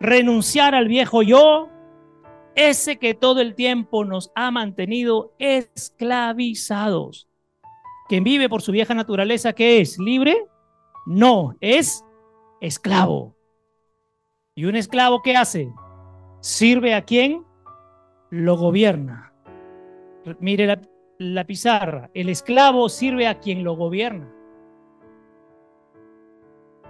renunciar 0.00 0.74
al 0.74 0.88
viejo 0.88 1.22
yo, 1.22 1.68
ese 2.54 2.98
que 2.98 3.14
todo 3.14 3.40
el 3.40 3.54
tiempo 3.54 4.04
nos 4.04 4.30
ha 4.34 4.50
mantenido 4.50 5.34
esclavizados. 5.38 7.28
Quien 8.08 8.24
vive 8.24 8.48
por 8.48 8.62
su 8.62 8.72
vieja 8.72 8.94
naturaleza, 8.94 9.52
¿qué 9.52 9.80
es? 9.80 9.98
¿Libre? 9.98 10.46
No, 11.06 11.56
es 11.60 12.04
esclavo. 12.60 13.36
¿Y 14.54 14.64
un 14.64 14.76
esclavo 14.76 15.22
qué 15.22 15.36
hace? 15.36 15.72
¿Sirve 16.40 16.94
a 16.94 17.04
quién? 17.04 17.44
Lo 18.30 18.56
gobierna. 18.56 19.32
Mire 20.40 20.78
la, 21.18 21.44
pizarra. 21.44 22.10
El 22.14 22.28
esclavo 22.28 22.88
sirve 22.88 23.26
a 23.26 23.40
quien 23.40 23.64
lo 23.64 23.74
gobierna. 23.74 24.32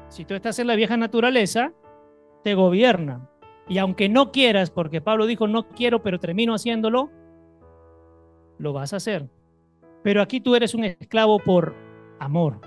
Si 0.09 0.25
tú 0.25 0.35
estás 0.35 0.59
en 0.59 0.67
la 0.67 0.77
vieja 0.77 0.97
naturaleza, 0.97 1.73
te 2.43 2.55
gobierna. 2.55 3.29
Y 3.69 3.79
aunque 3.79 4.09
no 4.09 4.33
quieras, 4.33 4.71
porque 4.71 5.01
Pablo 5.01 5.27
dijo, 5.27 5.47
no 5.47 5.69
quiero, 5.69 6.03
pero 6.03 6.19
termino 6.19 6.55
haciéndolo, 6.55 7.11
lo 8.59 8.73
vas 8.73 8.93
a 8.93 8.97
hacer. 8.97 9.29
Pero 10.03 10.23
aquí 10.23 10.41
tú 10.41 10.55
eres 10.55 10.75
un 10.75 10.85
esclavo 10.85 11.39
por 11.39 11.75
amor. 12.19 12.61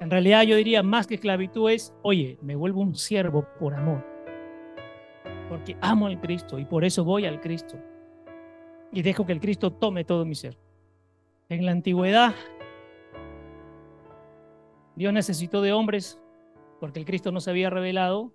En 0.00 0.10
realidad 0.10 0.42
yo 0.42 0.56
diría 0.56 0.82
más 0.82 1.06
que 1.06 1.14
esclavitud 1.14 1.70
es, 1.70 1.94
oye, 2.02 2.38
me 2.42 2.56
vuelvo 2.56 2.80
un 2.80 2.94
siervo 2.94 3.46
por 3.58 3.74
amor. 3.74 4.04
Porque 5.48 5.76
amo 5.80 6.06
al 6.06 6.20
Cristo 6.20 6.58
y 6.58 6.64
por 6.64 6.84
eso 6.84 7.04
voy 7.04 7.24
al 7.24 7.40
Cristo. 7.40 7.78
Y 8.96 9.02
dejo 9.02 9.26
que 9.26 9.32
el 9.34 9.40
Cristo 9.40 9.74
tome 9.74 10.04
todo 10.04 10.24
mi 10.24 10.34
ser. 10.34 10.56
En 11.50 11.66
la 11.66 11.72
antigüedad, 11.72 12.34
Dios 14.94 15.12
necesitó 15.12 15.60
de 15.60 15.74
hombres 15.74 16.18
porque 16.80 17.00
el 17.00 17.04
Cristo 17.04 17.30
no 17.30 17.40
se 17.40 17.50
había 17.50 17.68
revelado 17.68 18.32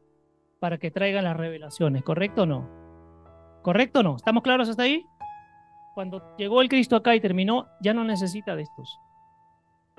para 0.60 0.78
que 0.78 0.92
traigan 0.92 1.24
las 1.24 1.36
revelaciones, 1.36 2.04
¿correcto 2.04 2.44
o 2.44 2.46
no? 2.46 2.70
¿Correcto 3.64 4.02
o 4.02 4.04
no? 4.04 4.18
¿Estamos 4.18 4.44
claros 4.44 4.70
hasta 4.70 4.84
ahí? 4.84 5.04
Cuando 5.96 6.22
llegó 6.38 6.62
el 6.62 6.70
Cristo 6.70 6.96
acá 6.96 7.16
y 7.16 7.20
terminó, 7.20 7.68
ya 7.82 7.96
no 7.96 8.04
necesita 8.04 8.56
de 8.56 8.62
estos. 8.62 9.00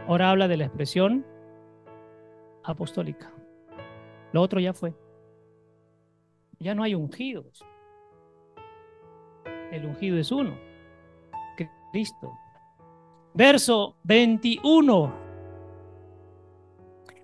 Ahora 0.07 0.31
habla 0.31 0.47
de 0.47 0.59
la 0.59 0.67
expresión 0.67 1.27
apostólica. 2.63 3.33
Lo 4.31 4.41
otro 4.41 4.61
ya 4.61 4.73
fue. 4.73 4.95
Ya 6.61 6.77
no 6.77 6.85
hay 6.85 6.95
ungidos. 6.95 7.67
El 9.73 9.87
ungido 9.87 10.19
es 10.19 10.31
uno. 10.31 10.55
Cristo. 11.93 12.39
Verso 13.35 13.97
21. 14.05 15.15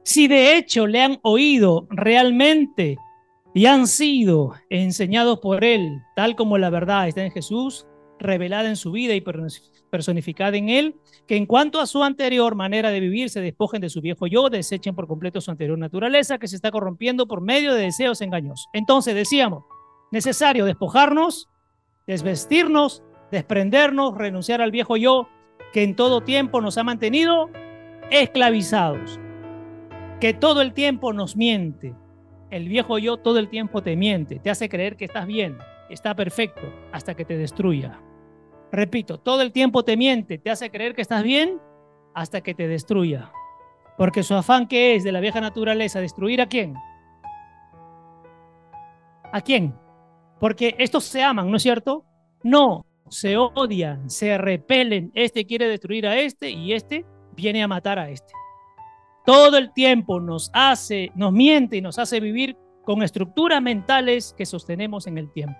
Si 0.03 0.27
de 0.27 0.57
hecho 0.57 0.87
le 0.87 1.03
han 1.03 1.19
oído 1.23 1.87
realmente 1.91 2.97
y 3.55 3.67
han 3.67 3.87
sido 3.87 4.55
enseñados 4.71 5.41
por 5.41 5.63
Él, 5.63 6.03
tal 6.17 6.37
como 6.37 6.57
la 6.59 6.71
verdad 6.71 7.09
está 7.09 7.23
en 7.25 7.33
Jesús, 7.33 7.87
revelada 8.19 8.69
en 8.69 8.77
su 8.77 8.93
vida 8.93 9.15
y 9.15 9.23
personificada 9.91 10.57
en 10.57 10.71
Él, 10.71 10.97
que 11.27 11.37
en 11.37 11.45
cuanto 11.45 11.81
a 11.81 11.87
su 11.87 12.03
anterior 12.03 12.55
manera 12.55 12.91
de 12.91 13.01
vivir 13.01 13.29
se 13.29 13.43
despojen 13.43 13.83
de 13.83 13.91
su 13.91 14.01
viejo 14.01 14.27
yo, 14.27 14.49
desechen 14.49 14.95
por 14.95 15.07
completo 15.07 15.41
su 15.43 15.51
anterior 15.51 15.79
naturaleza 15.79 16.39
que 16.39 16.49
se 16.49 16.57
está 16.57 16.71
corrompiendo 16.71 17.29
por 17.29 17.43
medio 17.43 17.75
de 17.75 17.83
deseos 17.83 18.23
engañosos. 18.23 18.69
Entonces 18.73 19.15
decíamos, 19.15 19.65
necesario 20.11 20.65
despojarnos, 20.65 21.49
desvestirnos, 22.09 23.05
desprendernos, 23.31 24.17
renunciar 24.17 24.63
al 24.63 24.73
viejo 24.73 24.97
yo 24.97 25.29
que 25.73 25.85
en 25.85 25.95
todo 25.95 26.23
tiempo 26.23 26.63
nos 26.63 26.79
ha 26.79 26.83
mantenido 26.83 27.51
esclavizados, 28.11 29.21
que 30.19 30.33
todo 30.33 30.63
el 30.63 30.73
tiempo 30.73 31.13
nos 31.13 31.37
miente, 31.37 31.95
el 32.51 32.67
viejo 32.67 32.97
yo 32.99 33.19
todo 33.19 33.39
el 33.39 33.51
tiempo 33.51 33.83
te 33.83 33.95
miente, 33.95 34.39
te 34.39 34.49
hace 34.49 34.71
creer 34.71 34.97
que 34.97 35.05
estás 35.05 35.27
bien, 35.27 35.59
está 35.91 36.15
perfecto, 36.15 36.63
hasta 36.93 37.15
que 37.15 37.27
te 37.27 37.37
destruya. 37.37 38.01
Repito, 38.73 39.19
todo 39.19 39.43
el 39.43 39.53
tiempo 39.53 39.85
te 39.85 39.99
miente, 39.99 40.39
te 40.39 40.51
hace 40.51 40.71
creer 40.71 40.95
que 40.95 41.03
estás 41.03 41.23
bien, 41.23 41.61
hasta 42.15 42.41
que 42.41 42.55
te 42.55 42.67
destruya. 42.67 43.31
Porque 43.99 44.23
su 44.23 44.35
afán 44.35 44.67
que 44.67 44.95
es 44.95 45.05
de 45.05 45.13
la 45.13 45.21
vieja 45.21 45.43
naturaleza, 45.43 46.01
destruir 46.01 46.41
a 46.41 46.47
quién? 46.47 46.75
¿A 49.31 49.43
quién? 49.43 49.75
Porque 50.41 50.75
estos 50.79 51.05
se 51.05 51.23
aman, 51.23 51.51
¿no 51.51 51.57
es 51.57 51.63
cierto? 51.63 52.05
No, 52.43 52.87
se 53.09 53.37
odian, 53.37 54.09
se 54.11 54.39
repelen. 54.39 55.11
Este 55.15 55.47
quiere 55.47 55.69
destruir 55.69 56.07
a 56.07 56.19
este 56.19 56.51
y 56.51 56.73
este 56.73 57.05
viene 57.35 57.63
a 57.63 57.69
matar 57.69 57.99
a 57.99 58.11
este. 58.11 58.33
Todo 59.27 59.59
el 59.59 59.73
tiempo 59.73 60.21
nos 60.21 60.51
hace, 60.55 61.11
nos 61.15 61.33
miente 61.33 61.77
y 61.77 61.83
nos 61.83 61.99
hace 61.99 62.21
vivir 62.21 62.57
con 62.85 63.03
estructuras 63.03 63.61
mentales 63.61 64.35
que 64.37 64.47
sostenemos 64.47 65.07
en 65.07 65.19
el 65.19 65.31
tiempo. 65.31 65.59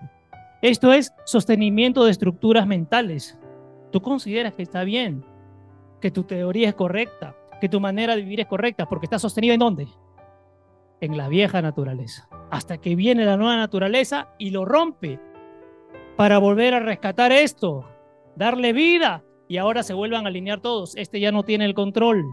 Esto 0.61 0.91
es 0.91 1.13
sostenimiento 1.25 2.03
de 2.03 2.11
estructuras 2.11 2.65
mentales. 2.65 3.37
Tú 3.91 4.01
consideras 4.01 4.53
que 4.53 4.63
está 4.63 4.83
bien, 4.83 5.23
que 6.01 6.11
tu 6.11 6.23
teoría 6.23 6.69
es 6.69 6.75
correcta, 6.75 7.35
que 7.61 7.69
tu 7.69 7.79
manera 7.79 8.15
de 8.15 8.23
vivir 8.23 8.39
es 8.39 8.47
correcta, 8.47 8.87
porque 8.87 9.05
está 9.05 9.19
sostenida 9.19 9.53
en 9.53 9.59
dónde? 9.59 9.87
En 11.01 11.17
la 11.17 11.29
vieja 11.29 11.61
naturaleza. 11.61 12.27
Hasta 12.51 12.77
que 12.77 12.95
viene 12.95 13.25
la 13.25 13.37
nueva 13.37 13.55
naturaleza 13.55 14.33
y 14.37 14.49
lo 14.49 14.65
rompe 14.65 15.19
para 16.17 16.37
volver 16.37 16.73
a 16.73 16.79
rescatar 16.79 17.31
esto, 17.31 17.85
darle 18.35 18.73
vida 18.73 19.23
y 19.47 19.57
ahora 19.57 19.83
se 19.83 19.93
vuelvan 19.93 20.25
a 20.25 20.29
alinear 20.29 20.61
todos. 20.61 20.95
Este 20.95 21.19
ya 21.19 21.31
no 21.31 21.43
tiene 21.43 21.65
el 21.65 21.73
control. 21.73 22.25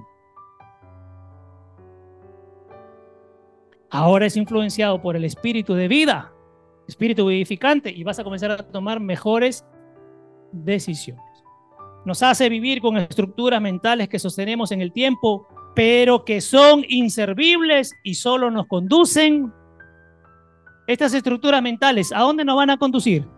Ahora 3.90 4.26
es 4.26 4.36
influenciado 4.36 5.00
por 5.00 5.16
el 5.16 5.24
espíritu 5.24 5.74
de 5.74 5.88
vida, 5.88 6.32
espíritu 6.88 7.26
vivificante, 7.26 7.90
y 7.90 8.04
vas 8.04 8.18
a 8.18 8.24
comenzar 8.24 8.50
a 8.50 8.56
tomar 8.58 9.00
mejores 9.00 9.64
decisiones. 10.52 11.24
Nos 12.04 12.22
hace 12.22 12.48
vivir 12.48 12.80
con 12.80 12.96
estructuras 12.96 13.60
mentales 13.60 14.08
que 14.08 14.18
sostenemos 14.18 14.70
en 14.72 14.80
el 14.80 14.92
tiempo, 14.92 15.48
pero 15.76 16.24
que 16.24 16.40
son 16.40 16.84
inservibles 16.88 17.94
y 18.02 18.14
solo 18.14 18.50
nos 18.50 18.66
conducen. 18.66 19.52
Estas 20.88 21.14
estructuras 21.14 21.62
mentales, 21.62 22.12
¿a 22.12 22.20
dónde 22.20 22.44
nos 22.44 22.56
van 22.56 22.70
a 22.70 22.76
conducir? 22.76 23.28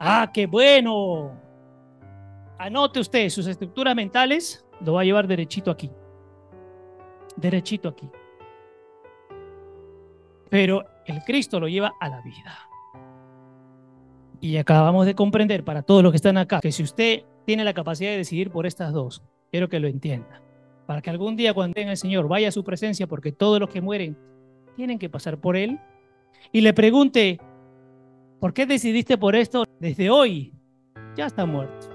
Ah, 0.00 0.30
qué 0.32 0.46
bueno. 0.46 1.38
Anote 2.58 3.00
usted 3.00 3.28
sus 3.28 3.46
estructuras 3.46 3.94
mentales, 3.94 4.64
lo 4.80 4.94
va 4.94 5.02
a 5.02 5.04
llevar 5.04 5.26
derechito 5.26 5.70
aquí. 5.70 5.90
Derechito 7.36 7.90
aquí 7.90 8.08
pero 10.48 10.84
el 11.06 11.22
Cristo 11.22 11.60
lo 11.60 11.68
lleva 11.68 11.94
a 12.00 12.08
la 12.08 12.20
vida. 12.20 12.68
Y 14.40 14.56
acabamos 14.58 15.06
de 15.06 15.14
comprender 15.14 15.64
para 15.64 15.82
todos 15.82 16.02
los 16.02 16.12
que 16.12 16.16
están 16.16 16.36
acá 16.36 16.60
que 16.60 16.72
si 16.72 16.82
usted 16.82 17.24
tiene 17.44 17.64
la 17.64 17.74
capacidad 17.74 18.10
de 18.10 18.18
decidir 18.18 18.50
por 18.50 18.66
estas 18.66 18.92
dos, 18.92 19.22
quiero 19.50 19.68
que 19.68 19.80
lo 19.80 19.88
entienda. 19.88 20.42
Para 20.86 21.02
que 21.02 21.10
algún 21.10 21.36
día 21.36 21.52
cuando 21.52 21.74
venga 21.74 21.90
el 21.90 21.96
Señor 21.96 22.28
vaya 22.28 22.48
a 22.48 22.52
su 22.52 22.64
presencia, 22.64 23.06
porque 23.06 23.32
todos 23.32 23.60
los 23.60 23.68
que 23.68 23.80
mueren 23.80 24.16
tienen 24.76 24.98
que 24.98 25.08
pasar 25.08 25.40
por 25.40 25.56
Él, 25.56 25.80
y 26.52 26.60
le 26.60 26.72
pregunte, 26.72 27.40
¿por 28.40 28.54
qué 28.54 28.66
decidiste 28.66 29.18
por 29.18 29.34
esto 29.34 29.64
desde 29.80 30.10
hoy? 30.10 30.52
Ya 31.16 31.26
está 31.26 31.44
muerto. 31.46 31.88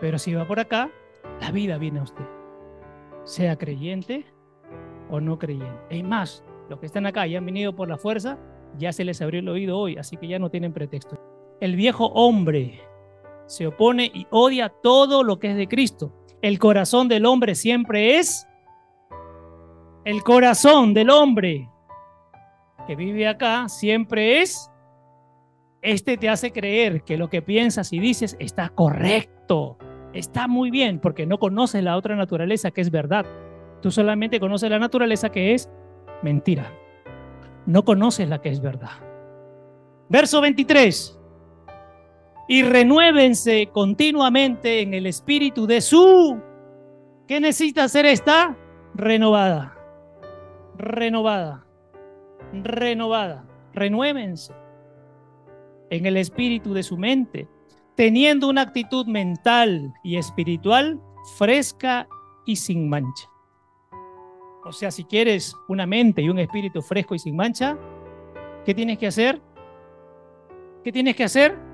Pero 0.00 0.18
si 0.18 0.34
va 0.34 0.46
por 0.46 0.60
acá, 0.60 0.90
la 1.40 1.50
vida 1.50 1.78
viene 1.78 2.00
a 2.00 2.04
usted. 2.04 2.24
Sea 3.24 3.56
creyente 3.56 4.24
o 5.10 5.20
no 5.20 5.38
creyente. 5.38 5.80
Hay 5.90 6.02
más, 6.02 6.44
los 6.68 6.78
que 6.78 6.86
están 6.86 7.06
acá 7.06 7.26
y 7.26 7.34
han 7.34 7.46
venido 7.46 7.74
por 7.74 7.88
la 7.88 7.98
fuerza, 7.98 8.38
ya 8.76 8.92
se 8.92 9.04
les 9.04 9.20
abrió 9.20 9.40
el 9.40 9.48
oído 9.48 9.78
hoy, 9.78 9.96
así 9.96 10.16
que 10.16 10.28
ya 10.28 10.38
no 10.38 10.50
tienen 10.50 10.72
pretexto. 10.72 11.16
El 11.60 11.74
viejo 11.74 12.06
hombre 12.06 12.80
se 13.46 13.66
opone 13.66 14.10
y 14.14 14.26
odia 14.30 14.68
todo 14.68 15.24
lo 15.24 15.38
que 15.38 15.50
es 15.50 15.56
de 15.56 15.66
Cristo. 15.66 16.12
El 16.42 16.58
corazón 16.58 17.08
del 17.08 17.26
hombre 17.26 17.54
siempre 17.54 18.18
es 18.18 18.46
el 20.04 20.22
corazón 20.22 20.94
del 20.94 21.10
hombre 21.10 21.68
que 22.86 22.96
vive 22.96 23.28
acá 23.28 23.68
siempre 23.68 24.40
es 24.40 24.70
este 25.82 26.16
te 26.16 26.28
hace 26.28 26.52
creer 26.52 27.02
que 27.02 27.18
lo 27.18 27.28
que 27.28 27.42
piensas 27.42 27.92
y 27.92 27.98
dices 27.98 28.36
está 28.40 28.70
correcto, 28.70 29.78
está 30.12 30.48
muy 30.48 30.70
bien, 30.70 30.98
porque 30.98 31.26
no 31.26 31.38
conoces 31.38 31.82
la 31.84 31.96
otra 31.96 32.16
naturaleza 32.16 32.70
que 32.70 32.80
es 32.80 32.90
verdad. 32.90 33.26
Tú 33.80 33.90
solamente 33.90 34.40
conoces 34.40 34.70
la 34.70 34.78
naturaleza 34.78 35.30
que 35.30 35.54
es 35.54 35.70
mentira. 36.22 36.72
No 37.66 37.84
conoces 37.84 38.28
la 38.28 38.40
que 38.40 38.48
es 38.48 38.60
verdad. 38.60 38.90
Verso 40.08 40.40
23. 40.40 41.17
Y 42.48 42.62
renuévense 42.62 43.68
continuamente 43.72 44.80
en 44.80 44.94
el 44.94 45.06
espíritu 45.06 45.66
de 45.66 45.82
su... 45.82 46.40
¿Qué 47.26 47.40
necesita 47.40 47.84
hacer 47.84 48.06
esta? 48.06 48.56
Renovada. 48.94 49.76
Renovada. 50.78 51.66
Renovada. 52.52 53.44
Renuévense 53.74 54.54
en 55.90 56.06
el 56.06 56.16
espíritu 56.16 56.72
de 56.72 56.82
su 56.82 56.96
mente, 56.96 57.48
teniendo 57.94 58.48
una 58.48 58.62
actitud 58.62 59.06
mental 59.06 59.92
y 60.02 60.16
espiritual 60.16 61.00
fresca 61.36 62.08
y 62.46 62.56
sin 62.56 62.88
mancha. 62.88 63.28
O 64.64 64.72
sea, 64.72 64.90
si 64.90 65.04
quieres 65.04 65.54
una 65.68 65.86
mente 65.86 66.22
y 66.22 66.28
un 66.28 66.38
espíritu 66.38 66.80
fresco 66.80 67.14
y 67.14 67.18
sin 67.18 67.36
mancha, 67.36 67.76
¿qué 68.64 68.74
tienes 68.74 68.98
que 68.98 69.06
hacer? 69.06 69.40
¿Qué 70.82 70.92
tienes 70.92 71.16
que 71.16 71.24
hacer? 71.24 71.67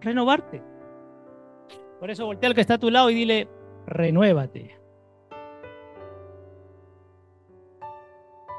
Renovarte. 0.00 0.62
Por 1.98 2.10
eso 2.10 2.26
voltea 2.26 2.48
al 2.48 2.54
que 2.54 2.60
está 2.60 2.74
a 2.74 2.78
tu 2.78 2.90
lado 2.90 3.10
y 3.10 3.14
dile, 3.14 3.48
renuévate. 3.86 4.78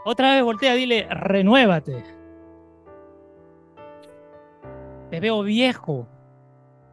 Otra 0.05 0.35
vez 0.35 0.43
voltea, 0.43 0.73
dile, 0.73 1.07
renuévate. 1.09 2.03
Te 5.09 5.19
veo 5.19 5.43
viejo. 5.43 6.07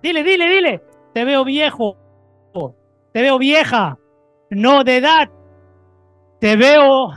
Dile, 0.02 0.22
dile, 0.22 0.48
dile, 0.48 0.82
te 1.14 1.24
veo 1.24 1.44
viejo. 1.44 1.96
Te 3.12 3.22
veo 3.22 3.38
vieja. 3.38 3.98
No 4.50 4.82
de 4.82 4.96
edad, 4.96 5.28
te 6.40 6.56
veo 6.56 7.10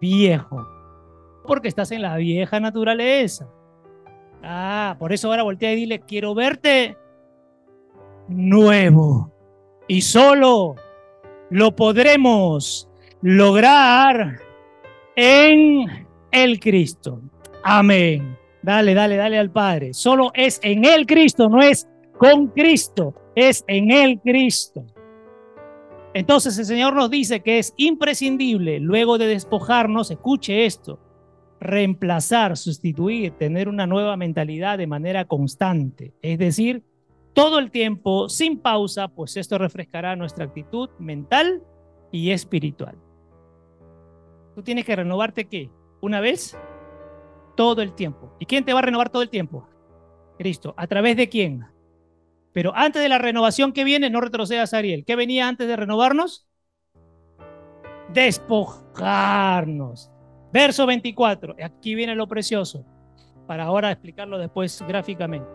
viejo, 0.00 0.66
porque 1.46 1.68
estás 1.68 1.92
en 1.92 2.02
la 2.02 2.16
vieja 2.16 2.58
naturaleza. 2.58 3.48
Ah, 4.46 4.96
por 4.98 5.12
eso 5.12 5.28
ahora 5.28 5.42
voltea 5.42 5.72
y 5.72 5.76
dile, 5.76 6.00
quiero 6.00 6.34
verte 6.34 6.96
nuevo. 8.28 9.32
Y 9.88 10.02
solo 10.02 10.76
lo 11.50 11.74
podremos 11.74 12.88
lograr 13.22 14.38
en 15.16 16.06
el 16.30 16.60
Cristo. 16.60 17.20
Amén. 17.62 18.36
Dale, 18.62 18.94
dale, 18.94 19.16
dale 19.16 19.38
al 19.38 19.50
Padre. 19.50 19.94
Solo 19.94 20.30
es 20.34 20.60
en 20.62 20.84
el 20.84 21.06
Cristo, 21.06 21.48
no 21.48 21.62
es 21.62 21.88
con 22.18 22.48
Cristo, 22.48 23.14
es 23.34 23.64
en 23.66 23.90
el 23.90 24.20
Cristo. 24.20 24.84
Entonces 26.12 26.58
el 26.58 26.66
Señor 26.66 26.94
nos 26.94 27.10
dice 27.10 27.40
que 27.40 27.58
es 27.58 27.74
imprescindible, 27.76 28.78
luego 28.78 29.18
de 29.18 29.26
despojarnos, 29.26 30.10
escuche 30.10 30.64
esto, 30.64 31.00
reemplazar, 31.60 32.56
sustituir, 32.56 33.32
tener 33.32 33.68
una 33.68 33.86
nueva 33.86 34.16
mentalidad 34.16 34.78
de 34.78 34.86
manera 34.86 35.24
constante. 35.24 36.12
Es 36.22 36.38
decir, 36.38 36.82
todo 37.32 37.58
el 37.58 37.70
tiempo, 37.70 38.28
sin 38.28 38.58
pausa, 38.58 39.08
pues 39.08 39.36
esto 39.36 39.58
refrescará 39.58 40.16
nuestra 40.16 40.44
actitud 40.44 40.90
mental 40.98 41.62
y 42.12 42.30
espiritual. 42.30 42.96
Tú 44.54 44.62
tienes 44.62 44.84
que 44.84 44.94
renovarte 44.94 45.46
qué? 45.46 45.70
Una 46.00 46.20
vez, 46.20 46.56
todo 47.56 47.82
el 47.82 47.94
tiempo. 47.94 48.32
¿Y 48.38 48.46
quién 48.46 48.64
te 48.64 48.72
va 48.72 48.78
a 48.78 48.82
renovar 48.82 49.10
todo 49.10 49.22
el 49.22 49.30
tiempo? 49.30 49.68
Cristo. 50.38 50.74
¿A 50.76 50.86
través 50.86 51.16
de 51.16 51.28
quién? 51.28 51.66
Pero 52.52 52.72
antes 52.74 53.02
de 53.02 53.08
la 53.08 53.18
renovación 53.18 53.72
que 53.72 53.82
viene, 53.82 54.10
no 54.10 54.20
retrocedas, 54.20 54.74
Ariel. 54.74 55.04
¿Qué 55.04 55.16
venía 55.16 55.48
antes 55.48 55.66
de 55.66 55.74
renovarnos? 55.74 56.46
Despojarnos. 58.12 60.13
Verso 60.54 60.86
24. 60.86 61.56
Aquí 61.64 61.96
viene 61.96 62.14
lo 62.14 62.28
precioso. 62.28 62.84
Para 63.44 63.64
ahora 63.64 63.90
explicarlo 63.90 64.38
después 64.38 64.80
gráficamente. 64.86 65.48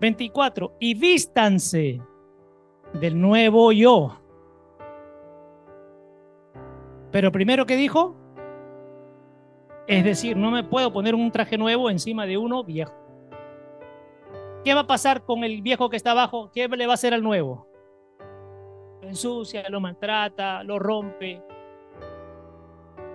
24. 0.00 0.76
Y 0.78 0.94
vístanse 0.94 2.00
del 2.92 3.20
nuevo 3.20 3.72
yo. 3.72 4.16
Pero 7.10 7.32
primero 7.32 7.66
que 7.66 7.74
dijo, 7.74 8.14
es 9.88 10.04
decir, 10.04 10.36
no 10.36 10.52
me 10.52 10.62
puedo 10.62 10.92
poner 10.92 11.16
un 11.16 11.32
traje 11.32 11.58
nuevo 11.58 11.90
encima 11.90 12.24
de 12.24 12.38
uno 12.38 12.62
viejo. 12.62 12.94
¿Qué 14.64 14.72
va 14.72 14.82
a 14.82 14.86
pasar 14.86 15.24
con 15.24 15.42
el 15.42 15.62
viejo 15.62 15.90
que 15.90 15.96
está 15.96 16.12
abajo? 16.12 16.52
¿Qué 16.54 16.68
le 16.68 16.86
va 16.86 16.92
a 16.92 16.94
hacer 16.94 17.12
al 17.12 17.24
nuevo? 17.24 17.66
Lo 19.02 19.08
ensucia, 19.08 19.68
lo 19.68 19.80
maltrata, 19.80 20.62
lo 20.62 20.78
rompe. 20.78 21.42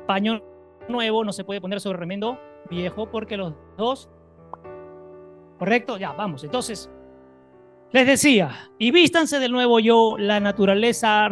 Paño 0.05 0.52
nuevo 0.89 1.23
no 1.23 1.33
se 1.33 1.43
puede 1.43 1.61
poner 1.61 1.79
sobre 1.79 1.99
remendo 1.99 2.39
viejo 2.69 3.09
porque 3.09 3.37
los 3.37 3.53
dos... 3.77 4.09
¿Correcto? 5.59 5.97
Ya, 5.97 6.11
vamos. 6.13 6.43
Entonces, 6.43 6.89
les 7.91 8.07
decía, 8.07 8.71
y 8.79 8.91
vístanse 8.91 9.39
del 9.39 9.51
nuevo 9.51 9.79
yo, 9.79 10.15
la 10.17 10.39
naturaleza 10.39 11.29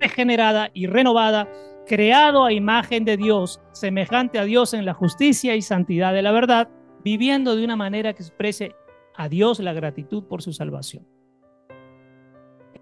regenerada 0.00 0.70
y 0.74 0.86
renovada, 0.86 1.48
creado 1.86 2.44
a 2.44 2.52
imagen 2.52 3.04
de 3.04 3.16
Dios, 3.16 3.60
semejante 3.72 4.38
a 4.38 4.44
Dios 4.44 4.74
en 4.74 4.84
la 4.84 4.94
justicia 4.94 5.54
y 5.54 5.62
santidad 5.62 6.12
de 6.12 6.22
la 6.22 6.32
verdad, 6.32 6.68
viviendo 7.04 7.56
de 7.56 7.64
una 7.64 7.76
manera 7.76 8.12
que 8.12 8.22
exprese 8.22 8.74
a 9.14 9.28
Dios 9.28 9.60
la 9.60 9.72
gratitud 9.72 10.24
por 10.24 10.42
su 10.42 10.52
salvación. 10.52 11.06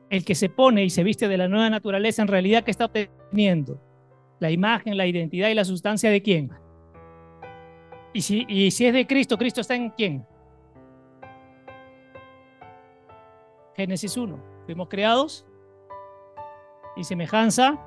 El 0.08 0.24
que 0.24 0.34
se 0.34 0.48
pone 0.48 0.84
y 0.84 0.90
se 0.90 1.04
viste 1.04 1.28
de 1.28 1.38
la 1.38 1.46
nueva 1.46 1.70
naturaleza, 1.70 2.22
en 2.22 2.28
realidad, 2.28 2.64
¿qué 2.64 2.70
está 2.70 2.86
obteniendo? 2.86 3.80
La 4.40 4.50
imagen, 4.50 4.96
la 4.96 5.06
identidad 5.06 5.48
y 5.48 5.54
la 5.54 5.64
sustancia 5.64 6.10
de 6.10 6.22
quién? 6.22 6.50
Y 8.12 8.22
si, 8.22 8.44
y 8.48 8.70
si 8.70 8.86
es 8.86 8.92
de 8.92 9.06
Cristo, 9.06 9.38
¿Cristo 9.38 9.60
está 9.60 9.74
en 9.74 9.90
quién? 9.90 10.26
Génesis 13.76 14.16
1. 14.16 14.38
Fuimos 14.66 14.88
creados 14.88 15.46
y 16.96 17.04
semejanza. 17.04 17.78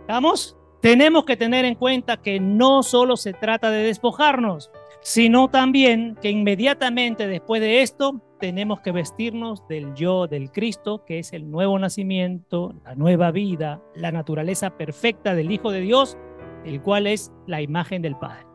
¿Estamos? 0.00 0.56
Tenemos 0.80 1.24
que 1.24 1.36
tener 1.36 1.64
en 1.64 1.74
cuenta 1.74 2.16
que 2.16 2.38
no 2.38 2.82
solo 2.82 3.16
se 3.16 3.32
trata 3.32 3.70
de 3.70 3.82
despojarnos, 3.82 4.70
sino 5.06 5.48
también 5.48 6.16
que 6.20 6.30
inmediatamente 6.30 7.28
después 7.28 7.60
de 7.60 7.82
esto 7.82 8.20
tenemos 8.40 8.80
que 8.80 8.90
vestirnos 8.90 9.62
del 9.68 9.94
yo 9.94 10.26
del 10.26 10.50
Cristo, 10.50 11.04
que 11.04 11.20
es 11.20 11.32
el 11.32 11.48
nuevo 11.48 11.78
nacimiento, 11.78 12.74
la 12.84 12.96
nueva 12.96 13.30
vida, 13.30 13.80
la 13.94 14.10
naturaleza 14.10 14.76
perfecta 14.76 15.36
del 15.36 15.52
Hijo 15.52 15.70
de 15.70 15.82
Dios, 15.82 16.18
el 16.64 16.82
cual 16.82 17.06
es 17.06 17.32
la 17.46 17.62
imagen 17.62 18.02
del 18.02 18.16
Padre. 18.16 18.48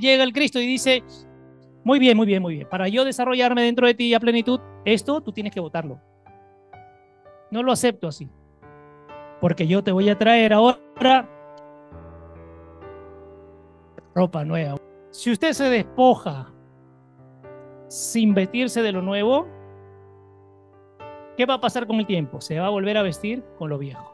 Llega 0.00 0.22
el 0.22 0.32
Cristo 0.32 0.60
y 0.60 0.68
dice, 0.68 1.02
muy 1.82 1.98
bien, 1.98 2.16
muy 2.16 2.28
bien, 2.28 2.42
muy 2.42 2.54
bien, 2.54 2.68
para 2.70 2.86
yo 2.86 3.04
desarrollarme 3.04 3.62
dentro 3.62 3.88
de 3.88 3.94
ti 3.94 4.14
a 4.14 4.20
plenitud, 4.20 4.60
esto 4.84 5.20
tú 5.20 5.32
tienes 5.32 5.52
que 5.52 5.58
votarlo. 5.58 6.00
No 7.50 7.64
lo 7.64 7.72
acepto 7.72 8.06
así, 8.06 8.28
porque 9.40 9.66
yo 9.66 9.82
te 9.82 9.90
voy 9.90 10.08
a 10.10 10.16
traer 10.16 10.52
ahora 10.52 11.28
ropa 14.14 14.44
nueva. 14.44 14.76
Si 15.12 15.30
usted 15.30 15.52
se 15.52 15.64
despoja 15.64 16.50
sin 17.88 18.32
vestirse 18.32 18.80
de 18.80 18.92
lo 18.92 19.02
nuevo, 19.02 19.46
¿qué 21.36 21.44
va 21.44 21.54
a 21.54 21.60
pasar 21.60 21.86
con 21.86 21.96
el 21.96 22.06
tiempo? 22.06 22.40
Se 22.40 22.58
va 22.58 22.66
a 22.66 22.70
volver 22.70 22.96
a 22.96 23.02
vestir 23.02 23.44
con 23.58 23.68
lo 23.68 23.76
viejo. 23.76 24.10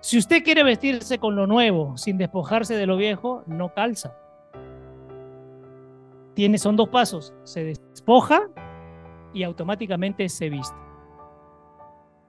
Si 0.00 0.18
usted 0.18 0.44
quiere 0.44 0.62
vestirse 0.62 1.18
con 1.18 1.34
lo 1.34 1.48
nuevo 1.48 1.96
sin 1.96 2.16
despojarse 2.16 2.76
de 2.76 2.86
lo 2.86 2.96
viejo, 2.96 3.42
no 3.48 3.74
calza. 3.74 4.16
Tiene, 6.34 6.56
son 6.58 6.76
dos 6.76 6.88
pasos. 6.88 7.34
Se 7.42 7.64
despoja 7.64 8.48
y 9.34 9.42
automáticamente 9.42 10.28
se 10.28 10.48
viste. 10.48 10.78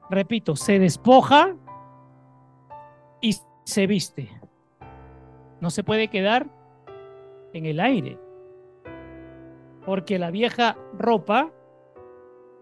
Repito, 0.10 0.56
se 0.56 0.80
despoja 0.80 1.56
y 3.22 3.38
se 3.64 3.86
viste. 3.86 4.30
No 5.62 5.70
se 5.70 5.84
puede 5.84 6.08
quedar 6.08 6.63
en 7.54 7.66
el 7.66 7.80
aire. 7.80 8.20
Porque 9.86 10.20
la 10.20 10.32
vieja 10.32 10.78
ropa, 10.98 11.52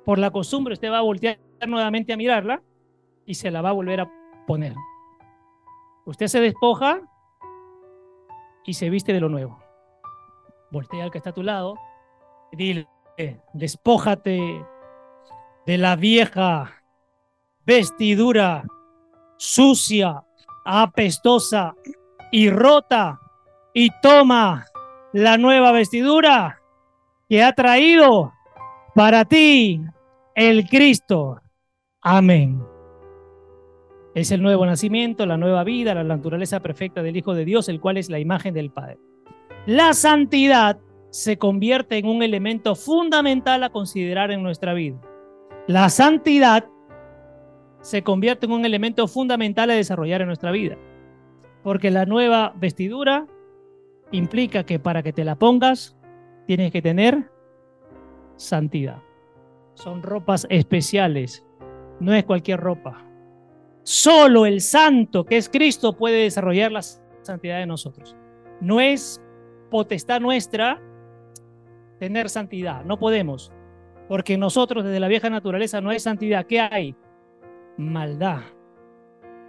por 0.06 0.20
la 0.20 0.32
costumbre, 0.32 0.74
usted 0.74 0.92
va 0.92 1.00
a 1.00 1.04
voltear 1.04 1.40
nuevamente 1.68 2.14
a 2.14 2.18
mirarla 2.18 2.62
y 3.26 3.36
se 3.36 3.52
la 3.52 3.62
va 3.62 3.70
a 3.70 3.74
volver 3.74 4.02
a 4.02 4.12
poner. 4.48 4.74
Usted 6.06 6.28
se 6.28 6.40
despoja 6.40 7.02
y 8.66 8.74
se 8.74 8.90
viste 8.90 9.14
de 9.14 9.20
lo 9.20 9.30
nuevo. 9.30 9.60
Voltea 10.72 11.04
al 11.04 11.12
que 11.12 11.20
está 11.20 11.30
a 11.30 11.34
tu 11.34 11.44
lado 11.44 11.76
y 12.52 12.58
dile, 12.58 12.88
despójate 13.54 14.66
de 15.66 15.78
la 15.78 15.96
vieja 15.96 16.82
vestidura 17.66 18.64
sucia, 19.38 20.24
apestosa 20.66 21.76
y 22.32 22.50
rota 22.50 23.20
y 23.74 23.90
toma 24.02 24.66
la 25.14 25.38
nueva 25.38 25.72
vestidura 25.72 26.62
que 27.30 27.44
ha 27.44 27.54
traído 27.54 28.34
para 28.96 29.26
ti 29.26 29.82
el 30.36 30.68
Cristo. 30.68 31.42
Amén. 32.02 32.62
Es 34.14 34.32
el 34.32 34.42
nuevo 34.42 34.66
nacimiento, 34.66 35.26
la 35.26 35.38
nueva 35.38 35.64
vida, 35.64 35.94
la 35.94 36.04
naturaleza 36.04 36.60
perfecta 36.60 37.02
del 37.02 37.16
Hijo 37.16 37.34
de 37.34 37.46
Dios, 37.46 37.70
el 37.70 37.80
cual 37.80 37.98
es 37.98 38.10
la 38.10 38.20
imagen 38.20 38.54
del 38.54 38.72
Padre. 38.72 39.00
La 39.66 39.94
santidad 39.94 40.80
se 41.12 41.38
convierte 41.38 41.98
en 41.98 42.08
un 42.08 42.24
elemento 42.24 42.76
fundamental 42.76 43.64
a 43.64 43.70
considerar 43.70 44.32
en 44.32 44.44
nuestra 44.44 44.74
vida. 44.74 45.00
La 45.68 45.90
santidad 45.90 46.66
se 47.82 48.04
convierte 48.04 48.46
en 48.46 48.54
un 48.54 48.66
elemento 48.66 49.08
fundamental 49.08 49.70
a 49.70 49.76
desarrollar 49.76 50.22
en 50.22 50.28
nuestra 50.28 50.52
vida. 50.52 50.78
Porque 51.64 51.92
la 51.92 52.06
nueva 52.06 52.54
vestidura 52.58 53.28
implica 54.12 54.66
que 54.66 54.80
para 54.80 55.04
que 55.04 55.14
te 55.14 55.24
la 55.24 55.36
pongas, 55.36 55.98
tienes 56.46 56.72
que 56.72 56.82
tener 56.82 57.32
santidad. 58.36 59.02
Son 59.74 60.04
ropas 60.04 60.46
especiales, 60.50 61.46
no 62.00 62.14
es 62.14 62.26
cualquier 62.26 62.60
ropa. 62.60 63.06
Solo 63.84 64.46
el 64.46 64.62
santo, 64.62 65.26
que 65.26 65.38
es 65.38 65.50
Cristo, 65.50 65.94
puede 65.94 66.24
desarrollar 66.24 66.72
la 66.72 66.82
santidad 67.22 67.60
de 67.60 67.66
nosotros. 67.66 68.16
No 68.60 68.80
es 68.80 69.22
potestad 69.70 70.20
nuestra 70.22 70.80
tener 72.00 72.30
santidad, 72.30 72.84
no 72.86 73.00
podemos, 73.00 73.52
porque 74.08 74.38
nosotros 74.38 74.84
desde 74.84 75.00
la 75.00 75.08
vieja 75.08 75.30
naturaleza 75.30 75.82
no 75.82 75.90
hay 75.90 76.00
santidad. 76.00 76.46
¿Qué 76.46 76.60
hay? 76.60 76.96
Maldad. 77.78 78.42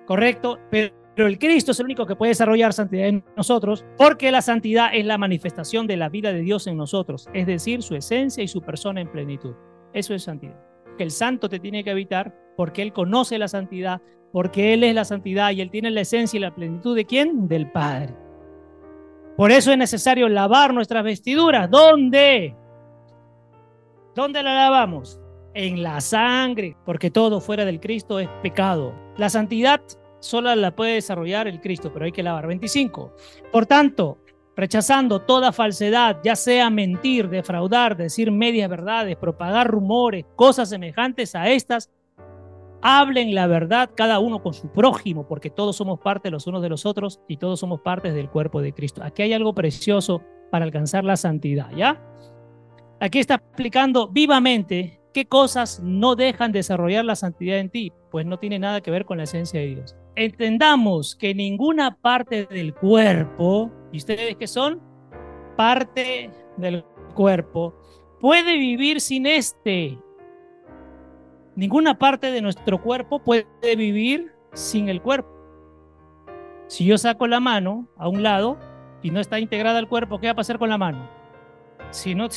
¿Correcto? 0.07 0.59
Pero 0.71 1.02
pero 1.15 1.29
el 1.29 1.39
Cristo 1.39 1.73
es 1.73 1.81
el 1.81 1.87
único 1.87 2.07
que 2.07 2.17
puede 2.17 2.31
desarrollar 2.31 2.73
santidad 2.73 3.07
en 3.07 3.25
nosotros, 3.37 3.85
porque 3.99 4.31
la 4.31 4.41
santidad 4.41 4.91
es 4.95 5.05
la 5.05 5.19
manifestación 5.19 5.87
de 5.87 5.99
la 5.99 6.09
vida 6.09 6.33
de 6.33 6.41
Dios 6.41 6.67
en 6.67 6.77
nosotros, 6.77 7.29
es 7.35 7.47
decir, 7.47 7.83
su 7.83 7.95
esencia 7.95 8.43
y 8.43 8.49
su 8.49 8.63
persona 8.63 9.01
en 9.01 9.11
plenitud. 9.11 9.55
Eso 9.93 10.15
es 10.15 10.23
santidad. 10.23 10.59
Que 10.97 11.05
el 11.05 11.11
santo 11.11 11.49
te 11.49 11.61
tiene 11.61 11.85
que 11.85 11.91
habitar 11.91 12.35
porque 12.57 12.83
Él 12.83 12.93
conoce 12.93 13.39
la 13.39 13.49
santidad, 13.49 14.01
porque 14.33 14.73
Él 14.73 14.85
es 14.85 14.95
la 14.95 15.05
santidad 15.05 15.51
y 15.51 15.61
Él 15.61 15.71
tiene 15.71 15.91
la 15.91 16.01
esencia 16.01 16.39
y 16.39 16.41
la 16.41 16.55
plenitud 16.55 16.97
de 16.97 17.05
quién? 17.05 17.47
Del 17.47 17.71
Padre. 17.71 18.15
Por 19.37 19.51
eso 19.51 19.71
es 19.71 19.79
necesario 19.79 20.29
lavar 20.29 20.73
nuestras 20.73 21.05
vestiduras. 21.05 21.71
¿Dónde? 21.71 22.55
¿Dónde 24.15 24.43
la 24.43 24.55
lavamos? 24.55 25.19
En 25.55 25.83
la 25.83 26.01
sangre, 26.01 26.77
porque 26.87 27.11
todo 27.11 27.41
fuera 27.41 27.65
del 27.67 27.81
Cristo 27.81 28.19
es 28.19 28.29
pecado. 28.43 28.95
La 29.17 29.29
santidad 29.29 29.83
sola 30.23 30.57
la 30.57 30.75
puede 30.75 30.95
desarrollar 30.95 31.49
el 31.49 31.61
Cristo, 31.61 31.93
pero 31.93 32.05
hay 32.05 32.13
que 32.13 32.23
lavar. 32.23 32.47
25. 32.47 33.15
Por 33.51 33.67
tanto, 33.67 34.19
rechazando 34.57 35.23
toda 35.23 35.53
falsedad, 35.53 36.19
ya 36.23 36.37
sea 36.37 36.71
mentir, 36.71 37.29
defraudar, 37.29 37.97
decir 37.97 38.31
medias 38.31 38.69
verdades, 38.71 39.17
propagar 39.17 39.69
rumores, 39.69 40.25
cosas 40.37 40.69
semejantes 40.69 41.35
a 41.35 41.49
estas, 41.49 41.91
hablen 42.83 43.35
la 43.35 43.47
verdad 43.47 43.91
cada 43.95 44.19
uno 44.19 44.43
con 44.43 44.55
su 44.55 44.69
prójimo, 44.69 45.27
porque 45.27 45.51
todos 45.51 45.77
somos 45.77 46.01
parte 46.01 46.31
los 46.31 46.47
unos 46.47 46.63
de 46.63 46.69
los 46.69 46.87
otros 46.87 47.21
y 47.29 47.37
todos 47.37 47.61
somos 47.61 47.81
partes 47.81 48.15
del 48.15 48.29
cuerpo 48.29 48.61
de 48.61 48.73
Cristo. 48.73 49.03
Aquí 49.05 49.23
hay 49.23 49.33
algo 49.33 49.55
precioso 49.55 50.23
para 50.51 50.65
alcanzar 50.65 51.05
la 51.05 51.17
santidad, 51.17 51.71
¿ya? 51.75 52.01
Aquí 53.01 53.19
está 53.19 53.35
explicando 53.37 54.09
vivamente 54.09 55.01
qué 55.13 55.27
cosas 55.27 55.81
no 55.83 56.15
dejan 56.15 56.53
desarrollar 56.53 57.05
la 57.05 57.17
santidad 57.17 57.59
en 57.59 57.71
ti, 57.71 57.93
pues 58.11 58.27
no 58.27 58.39
tiene 58.39 58.59
nada 58.59 58.81
que 58.81 58.91
ver 58.91 59.05
con 59.05 59.19
la 59.19 59.25
esencia 59.25 59.61
de 59.61 59.67
Dios 59.67 59.97
entendamos 60.15 61.15
que 61.17 61.35
ninguna 61.35 61.97
parte 61.97 62.47
del 62.47 62.75
cuerpo, 62.75 63.71
y 63.93 63.99
ustedes 63.99 64.37
que 64.37 64.47
son 64.47 64.81
parte 65.57 66.31
del 66.57 66.85
cuerpo, 67.15 67.75
puede 68.21 68.57
vivir 68.57 69.01
sin 69.01 69.27
este. 69.27 69.99
Ninguna 71.55 71.99
parte 71.99 72.31
de 72.31 72.41
nuestro 72.41 72.81
cuerpo 72.81 73.19
puede 73.19 73.77
vivir 73.77 74.33
sin 74.53 74.89
el 74.89 75.03
cuerpo. 75.03 75.31
Si 76.67 76.87
yo 76.87 76.97
saco 76.97 77.27
la 77.27 77.41
mano 77.41 77.89
a 77.97 78.09
un 78.09 78.23
lado 78.23 78.59
y 79.03 79.11
no 79.11 79.21
está 79.21 79.39
integrada 79.39 79.79
al 79.79 79.89
cuerpo, 79.89 80.19
¿qué 80.19 80.29
va 80.29 80.33
a 80.33 80.37
pasar 80.37 80.59
con 80.59 80.71
la 80.71 80.79
mano? 80.79 81.09
Si 81.91 82.15
no 82.15 82.29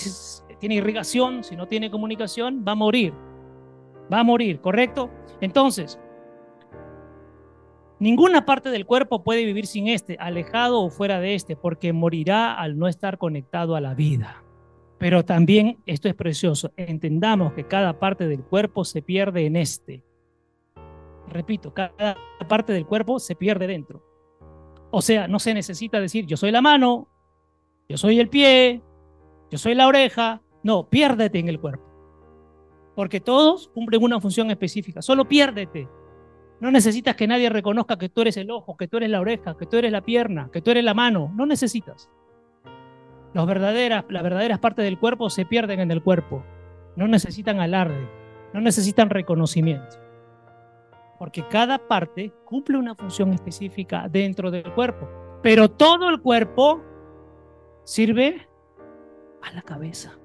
tiene 0.60 0.76
irrigación, 0.76 1.44
si 1.44 1.56
no 1.56 1.68
tiene 1.68 1.90
comunicación, 1.90 2.66
va 2.68 2.74
a 2.74 2.76
morir. 2.76 3.14
Va 4.12 4.20
a 4.20 4.24
morir, 4.24 4.60
¿correcto? 4.60 5.10
Entonces, 5.40 6.00
Ninguna 8.00 8.46
parte 8.46 8.70
del 8.70 8.86
cuerpo 8.86 9.24
puede 9.24 9.46
vivir 9.46 9.68
sin 9.68 9.88
este, 9.88 10.18
alejado 10.20 10.82
o 10.82 10.90
fuera 10.90 11.20
de 11.20 11.36
este, 11.36 11.56
porque 11.56 11.94
morirá 11.94 12.54
al 12.54 12.78
no 12.78 12.88
estar 12.88 13.18
conectado 13.18 13.76
a 13.76 13.82
la 13.82 13.94
vida. 13.94 14.44
Pero 14.98 15.24
también, 15.24 15.78
esto 15.86 16.08
es 16.08 16.16
precioso, 16.16 16.72
entendamos 16.78 17.54
que 17.54 17.66
cada 17.66 18.00
parte 18.00 18.28
del 18.28 18.44
cuerpo 18.44 18.84
se 18.84 19.02
pierde 19.02 19.46
en 19.46 19.56
este. 19.56 20.04
Repito, 21.28 21.74
cada 21.74 22.18
parte 22.48 22.74
del 22.74 22.86
cuerpo 22.86 23.20
se 23.20 23.36
pierde 23.36 23.68
dentro. 23.68 24.04
O 24.92 25.02
sea, 25.02 25.28
no 25.28 25.40
se 25.40 25.54
necesita 25.54 26.00
decir, 26.00 26.26
yo 26.26 26.38
soy 26.38 26.52
la 26.52 26.62
mano, 26.62 27.08
yo 27.90 27.98
soy 27.98 28.20
el 28.20 28.30
pie, 28.30 28.82
yo 29.52 29.58
soy 29.58 29.76
la 29.76 29.88
oreja. 29.88 30.42
No, 30.64 30.90
piérdete 30.90 31.40
en 31.40 31.50
el 31.50 31.60
cuerpo. 31.60 31.84
Porque 32.96 33.20
todos 33.20 33.68
cumplen 33.70 34.04
una 34.04 34.22
función 34.22 34.50
específica. 34.52 35.02
Solo 35.02 35.26
piérdete. 35.26 35.88
No 36.66 36.72
necesitas 36.72 37.16
que 37.16 37.28
nadie 37.28 37.48
reconozca 37.52 37.96
que 37.96 38.10
tú 38.10 38.22
eres 38.22 38.38
el 38.38 38.50
ojo, 38.50 38.76
que 38.76 38.88
tú 38.88 38.98
eres 38.98 39.12
la 39.12 39.22
oreja, 39.22 39.56
que 39.56 39.68
tú 39.68 39.78
eres 39.78 39.92
la 39.92 40.02
pierna, 40.02 40.50
que 40.52 40.64
tú 40.64 40.72
eres 40.72 40.84
la 40.84 40.96
mano. 40.96 41.32
No 41.36 41.46
necesitas. 41.46 42.10
Verdaderas, 43.36 44.04
las 44.10 44.24
verdaderas 44.24 44.58
partes 44.58 44.84
del 44.84 44.98
cuerpo 44.98 45.30
se 45.30 45.46
pierden 45.46 45.80
en 45.80 45.92
el 45.92 46.02
cuerpo. 46.02 46.44
No 46.96 47.08
necesitan 47.08 47.60
alarde, 47.60 48.10
no 48.52 48.62
necesitan 48.62 49.12
reconocimiento. 49.12 49.98
Porque 51.20 51.48
cada 51.48 51.78
parte 51.78 52.34
cumple 52.46 52.80
una 52.80 52.96
función 52.96 53.32
específica 53.32 54.08
dentro 54.10 54.50
del 54.50 54.74
cuerpo. 54.74 55.08
Pero 55.44 55.70
todo 55.70 56.10
el 56.10 56.20
cuerpo 56.20 56.82
sirve 57.84 58.48
a 59.44 59.52
la 59.52 59.62
cabeza. 59.62 60.18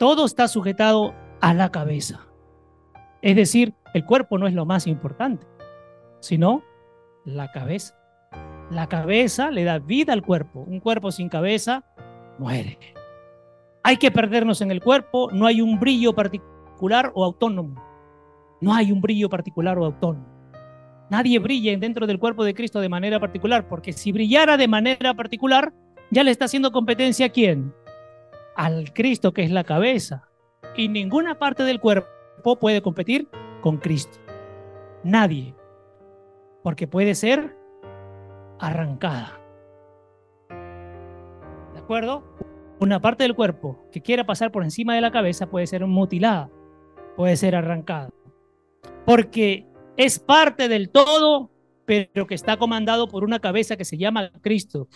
Todo 0.00 0.24
está 0.24 0.48
sujetado 0.48 1.14
a 1.40 1.54
la 1.54 1.70
cabeza. 1.70 2.26
Es 3.24 3.36
decir, 3.36 3.72
el 3.94 4.04
cuerpo 4.04 4.36
no 4.36 4.46
es 4.46 4.52
lo 4.52 4.66
más 4.66 4.86
importante, 4.86 5.46
sino 6.20 6.62
la 7.24 7.50
cabeza. 7.52 7.98
La 8.70 8.86
cabeza 8.86 9.50
le 9.50 9.64
da 9.64 9.78
vida 9.78 10.12
al 10.12 10.20
cuerpo. 10.20 10.60
Un 10.60 10.78
cuerpo 10.78 11.10
sin 11.10 11.30
cabeza 11.30 11.86
muere. 12.38 12.78
Hay 13.82 13.96
que 13.96 14.10
perdernos 14.10 14.60
en 14.60 14.70
el 14.70 14.82
cuerpo, 14.82 15.30
no 15.32 15.46
hay 15.46 15.62
un 15.62 15.80
brillo 15.80 16.14
particular 16.14 17.12
o 17.14 17.24
autónomo. 17.24 17.82
No 18.60 18.74
hay 18.74 18.92
un 18.92 19.00
brillo 19.00 19.30
particular 19.30 19.78
o 19.78 19.86
autónomo. 19.86 20.26
Nadie 21.08 21.38
brilla 21.38 21.74
dentro 21.78 22.06
del 22.06 22.18
cuerpo 22.18 22.44
de 22.44 22.52
Cristo 22.52 22.82
de 22.82 22.90
manera 22.90 23.20
particular, 23.20 23.68
porque 23.68 23.94
si 23.94 24.12
brillara 24.12 24.58
de 24.58 24.68
manera 24.68 25.14
particular, 25.14 25.72
ya 26.10 26.24
le 26.24 26.30
está 26.30 26.44
haciendo 26.44 26.72
competencia 26.72 27.24
a 27.24 27.30
quién? 27.30 27.72
Al 28.54 28.92
Cristo 28.92 29.32
que 29.32 29.44
es 29.44 29.50
la 29.50 29.64
cabeza. 29.64 30.28
Y 30.76 30.88
ninguna 30.88 31.38
parte 31.38 31.62
del 31.62 31.80
cuerpo 31.80 32.08
puede 32.44 32.82
competir 32.82 33.28
con 33.60 33.78
Cristo. 33.78 34.18
Nadie. 35.02 35.54
Porque 36.62 36.86
puede 36.86 37.14
ser 37.14 37.56
arrancada. 38.58 39.40
¿De 41.72 41.78
acuerdo? 41.78 42.22
Una 42.80 43.00
parte 43.00 43.24
del 43.24 43.34
cuerpo 43.34 43.78
que 43.90 44.02
quiera 44.02 44.24
pasar 44.24 44.50
por 44.50 44.64
encima 44.64 44.94
de 44.94 45.00
la 45.00 45.10
cabeza 45.10 45.48
puede 45.48 45.66
ser 45.66 45.86
mutilada, 45.86 46.50
puede 47.16 47.36
ser 47.36 47.54
arrancada. 47.54 48.10
Porque 49.06 49.66
es 49.96 50.18
parte 50.18 50.68
del 50.68 50.90
todo, 50.90 51.50
pero 51.84 52.26
que 52.26 52.34
está 52.34 52.56
comandado 52.56 53.08
por 53.08 53.24
una 53.24 53.38
cabeza 53.38 53.76
que 53.76 53.84
se 53.84 53.98
llama 53.98 54.30
Cristo. 54.40 54.88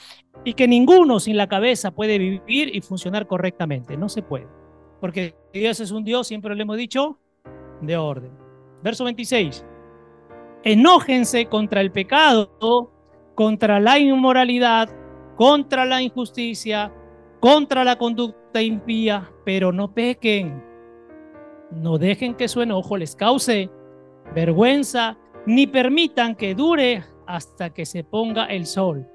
Y 0.45 0.55
que 0.55 0.69
ninguno 0.69 1.21
sin 1.21 1.37
la 1.37 1.49
cabeza 1.49 1.91
puede 1.91 2.19
vivir 2.19 2.75
y 2.75 2.81
funcionar 2.81 3.27
correctamente. 3.27 3.97
No 3.97 4.09
se 4.09 4.23
puede. 4.23 4.49
Porque 5.01 5.35
Dios 5.53 5.81
es 5.81 5.91
un 5.91 6.05
Dios, 6.05 6.27
siempre 6.27 6.55
lo 6.55 6.63
hemos 6.63 6.77
dicho, 6.77 7.21
de 7.81 7.97
orden. 7.97 8.31
Verso 8.83 9.05
26. 9.05 9.65
Enójense 10.65 11.47
contra 11.47 11.81
el 11.81 11.93
pecado, 11.93 12.91
contra 13.35 13.81
la 13.81 13.99
inmoralidad, 13.99 14.89
contra 15.37 15.85
la 15.85 16.03
injusticia, 16.03 16.93
contra 17.41 17.85
la 17.85 17.97
conducta 17.97 18.61
impía, 18.61 19.31
pero 19.45 19.73
no 19.73 19.93
pequen. 19.95 20.63
No 21.71 21.99
dejen 21.99 22.35
que 22.35 22.49
su 22.49 22.63
enojo 22.63 22.97
les 22.97 23.15
cause 23.15 23.71
vergüenza, 24.35 25.17
ni 25.47 25.67
permitan 25.67 26.35
que 26.35 26.55
dure 26.55 27.05
hasta 27.27 27.71
que 27.71 27.87
se 27.87 28.05
ponga 28.05 28.47
el 28.47 28.67
sol. 28.67 29.07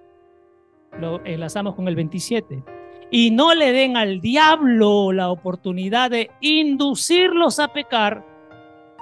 Lo 1.00 1.24
enlazamos 1.26 1.76
con 1.76 1.88
el 1.88 1.96
27. 1.96 2.64
Y 3.12 3.32
no 3.32 3.54
le 3.54 3.72
den 3.72 3.98
al 3.98 4.22
diablo 4.22 5.12
la 5.12 5.30
oportunidad 5.30 6.10
de 6.10 6.32
inducirlos 6.42 7.60
a 7.60 7.68
pecar, 7.68 8.26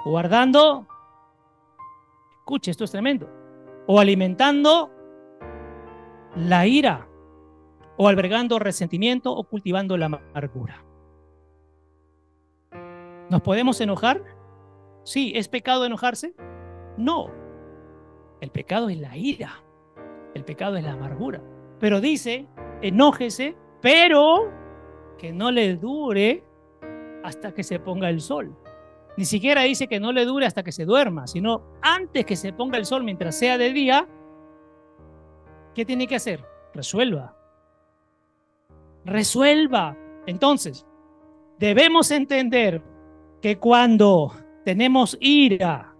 guardando, 0.04 0.86
escuche, 2.38 2.70
esto 2.70 2.84
es 2.84 2.90
tremendo, 2.90 3.28
o 3.86 4.00
alimentando 4.00 4.90
la 6.36 6.66
ira, 6.66 7.08
o 7.96 8.08
albergando 8.08 8.58
resentimiento 8.58 9.32
o 9.32 9.44
cultivando 9.44 9.96
la 9.96 10.06
amargura. 10.06 10.84
¿Nos 13.30 13.42
podemos 13.42 13.80
enojar? 13.80 14.22
Sí, 15.04 15.32
¿es 15.34 15.48
pecado 15.48 15.84
enojarse? 15.86 16.34
No. 16.96 17.30
El 18.40 18.50
pecado 18.50 18.88
es 18.88 18.98
la 18.98 19.16
ira. 19.16 19.62
El 20.34 20.44
pecado 20.44 20.76
es 20.76 20.84
la 20.84 20.92
amargura. 20.92 21.42
Pero 21.78 22.00
dice, 22.00 22.46
enójese, 22.80 23.56
pero 23.80 24.50
que 25.18 25.32
no 25.32 25.50
le 25.50 25.76
dure 25.76 26.44
hasta 27.22 27.52
que 27.52 27.62
se 27.62 27.78
ponga 27.78 28.08
el 28.08 28.20
sol. 28.20 28.56
Ni 29.16 29.24
siquiera 29.24 29.62
dice 29.62 29.88
que 29.88 30.00
no 30.00 30.12
le 30.12 30.24
dure 30.24 30.46
hasta 30.46 30.62
que 30.62 30.72
se 30.72 30.84
duerma, 30.84 31.26
sino 31.26 31.62
antes 31.82 32.24
que 32.24 32.36
se 32.36 32.52
ponga 32.52 32.78
el 32.78 32.86
sol 32.86 33.04
mientras 33.04 33.38
sea 33.38 33.58
de 33.58 33.72
día, 33.72 34.08
¿qué 35.74 35.84
tiene 35.84 36.06
que 36.06 36.16
hacer? 36.16 36.44
Resuelva. 36.72 37.36
Resuelva. 39.04 39.96
Entonces, 40.26 40.86
debemos 41.58 42.10
entender 42.10 42.82
que 43.42 43.58
cuando 43.58 44.32
tenemos 44.64 45.18
ira, 45.20 45.94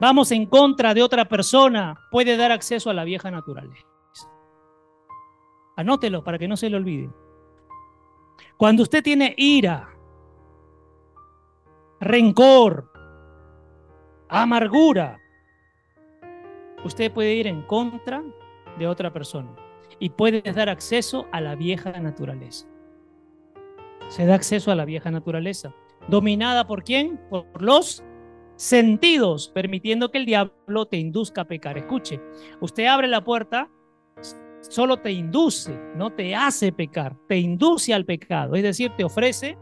vamos 0.00 0.32
en 0.32 0.46
contra 0.46 0.94
de 0.94 1.02
otra 1.02 1.26
persona, 1.26 2.00
puede 2.10 2.36
dar 2.36 2.52
acceso 2.52 2.88
a 2.88 2.94
la 2.94 3.04
vieja 3.04 3.30
naturaleza. 3.30 3.86
Anótelo 5.76 6.24
para 6.24 6.38
que 6.38 6.48
no 6.48 6.56
se 6.56 6.70
le 6.70 6.76
olvide. 6.76 7.10
Cuando 8.56 8.82
usted 8.82 9.02
tiene 9.02 9.34
ira, 9.36 9.91
rencor, 12.02 12.90
amargura, 14.28 15.20
usted 16.84 17.12
puede 17.12 17.34
ir 17.34 17.46
en 17.46 17.62
contra 17.62 18.24
de 18.76 18.88
otra 18.88 19.12
persona 19.12 19.54
y 20.00 20.10
puede 20.10 20.42
dar 20.42 20.68
acceso 20.68 21.26
a 21.30 21.40
la 21.40 21.54
vieja 21.54 21.92
naturaleza. 22.00 22.66
Se 24.08 24.26
da 24.26 24.34
acceso 24.34 24.72
a 24.72 24.74
la 24.74 24.84
vieja 24.84 25.12
naturaleza. 25.12 25.74
¿Dominada 26.08 26.66
por 26.66 26.82
quién? 26.82 27.20
Por 27.30 27.62
los 27.62 28.02
sentidos, 28.56 29.48
permitiendo 29.54 30.10
que 30.10 30.18
el 30.18 30.26
diablo 30.26 30.86
te 30.86 30.96
induzca 30.96 31.42
a 31.42 31.46
pecar. 31.46 31.78
Escuche, 31.78 32.20
usted 32.60 32.86
abre 32.86 33.06
la 33.06 33.22
puerta, 33.22 33.70
solo 34.60 34.96
te 34.96 35.12
induce, 35.12 35.78
no 35.94 36.10
te 36.10 36.34
hace 36.34 36.72
pecar, 36.72 37.16
te 37.28 37.38
induce 37.38 37.94
al 37.94 38.04
pecado. 38.04 38.56
Es 38.56 38.64
decir, 38.64 38.90
te 38.96 39.04
ofrece 39.04 39.56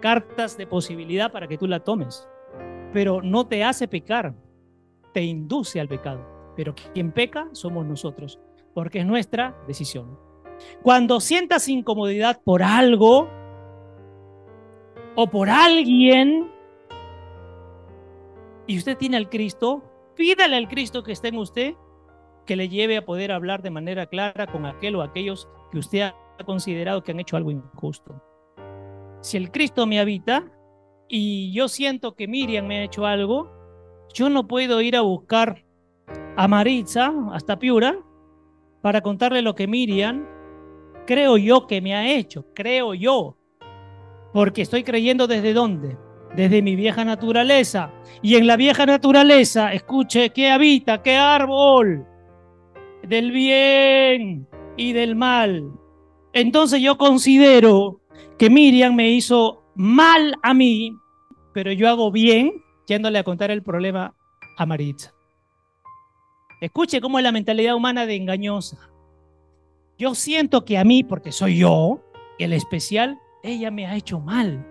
cartas 0.00 0.56
de 0.56 0.66
posibilidad 0.66 1.32
para 1.32 1.48
que 1.48 1.58
tú 1.58 1.66
la 1.66 1.80
tomes, 1.80 2.28
pero 2.92 3.22
no 3.22 3.46
te 3.46 3.64
hace 3.64 3.88
pecar, 3.88 4.34
te 5.12 5.22
induce 5.22 5.80
al 5.80 5.88
pecado. 5.88 6.24
Pero 6.56 6.74
quien 6.94 7.12
peca 7.12 7.48
somos 7.52 7.84
nosotros, 7.84 8.38
porque 8.74 9.00
es 9.00 9.06
nuestra 9.06 9.56
decisión. 9.66 10.18
Cuando 10.82 11.20
sientas 11.20 11.68
incomodidad 11.68 12.40
por 12.42 12.62
algo, 12.62 13.28
o 15.16 15.26
por 15.26 15.48
alguien 15.48 16.50
y 18.66 18.78
usted 18.78 18.96
tiene 18.96 19.16
al 19.16 19.28
Cristo, 19.28 19.82
pídale 20.14 20.56
al 20.56 20.68
Cristo 20.68 21.02
que 21.02 21.12
esté 21.12 21.28
en 21.28 21.38
usted 21.38 21.74
que 22.44 22.54
le 22.54 22.68
lleve 22.68 22.96
a 22.96 23.04
poder 23.04 23.32
hablar 23.32 23.62
de 23.62 23.70
manera 23.70 24.06
clara 24.06 24.46
con 24.46 24.66
aquel 24.66 24.94
o 24.94 25.02
aquellos 25.02 25.48
que 25.72 25.78
usted 25.78 26.02
ha 26.02 26.44
considerado 26.44 27.02
que 27.02 27.10
han 27.10 27.20
hecho 27.20 27.36
algo 27.36 27.50
injusto. 27.50 28.22
Si 29.20 29.36
el 29.36 29.50
Cristo 29.50 29.86
me 29.86 30.00
habita 30.00 30.44
y 31.08 31.52
yo 31.52 31.68
siento 31.68 32.14
que 32.14 32.28
Miriam 32.28 32.66
me 32.66 32.78
ha 32.78 32.84
hecho 32.84 33.06
algo, 33.06 33.50
yo 34.14 34.28
no 34.30 34.46
puedo 34.46 34.80
ir 34.80 34.96
a 34.96 35.02
buscar 35.02 35.64
a 36.36 36.48
Maritza 36.48 37.12
hasta 37.32 37.58
Piura 37.58 37.98
para 38.82 39.00
contarle 39.00 39.42
lo 39.42 39.54
que 39.54 39.66
Miriam 39.66 40.26
creo 41.06 41.36
yo 41.36 41.66
que 41.66 41.80
me 41.80 41.94
ha 41.94 42.12
hecho, 42.12 42.46
creo 42.54 42.94
yo. 42.94 43.36
Porque 44.32 44.62
estoy 44.62 44.84
creyendo 44.84 45.26
desde 45.26 45.54
dónde? 45.54 45.96
Desde 46.34 46.60
mi 46.60 46.76
vieja 46.76 47.04
naturaleza. 47.04 47.92
Y 48.20 48.34
en 48.34 48.46
la 48.46 48.56
vieja 48.56 48.84
naturaleza, 48.84 49.72
escuche, 49.72 50.30
¿qué 50.30 50.50
habita? 50.50 51.02
¿Qué 51.02 51.16
árbol? 51.16 52.04
Del 53.02 53.30
bien 53.30 54.46
y 54.76 54.92
del 54.92 55.16
mal. 55.16 55.72
Entonces 56.32 56.82
yo 56.82 56.98
considero 56.98 58.00
que 58.38 58.50
Miriam 58.50 58.94
me 58.94 59.10
hizo 59.10 59.64
mal 59.74 60.36
a 60.42 60.54
mí, 60.54 60.96
pero 61.52 61.72
yo 61.72 61.88
hago 61.88 62.10
bien 62.10 62.62
yéndole 62.86 63.18
a 63.18 63.24
contar 63.24 63.50
el 63.50 63.62
problema 63.62 64.14
a 64.56 64.66
Maritza. 64.66 65.14
Escuche 66.60 67.00
cómo 67.00 67.18
es 67.18 67.24
la 67.24 67.32
mentalidad 67.32 67.74
humana 67.74 68.06
de 68.06 68.16
engañosa. 68.16 68.90
Yo 69.98 70.14
siento 70.14 70.64
que 70.64 70.78
a 70.78 70.84
mí, 70.84 71.04
porque 71.04 71.32
soy 71.32 71.58
yo, 71.58 72.00
el 72.38 72.52
especial, 72.52 73.18
ella 73.42 73.70
me 73.70 73.86
ha 73.86 73.96
hecho 73.96 74.20
mal. 74.20 74.66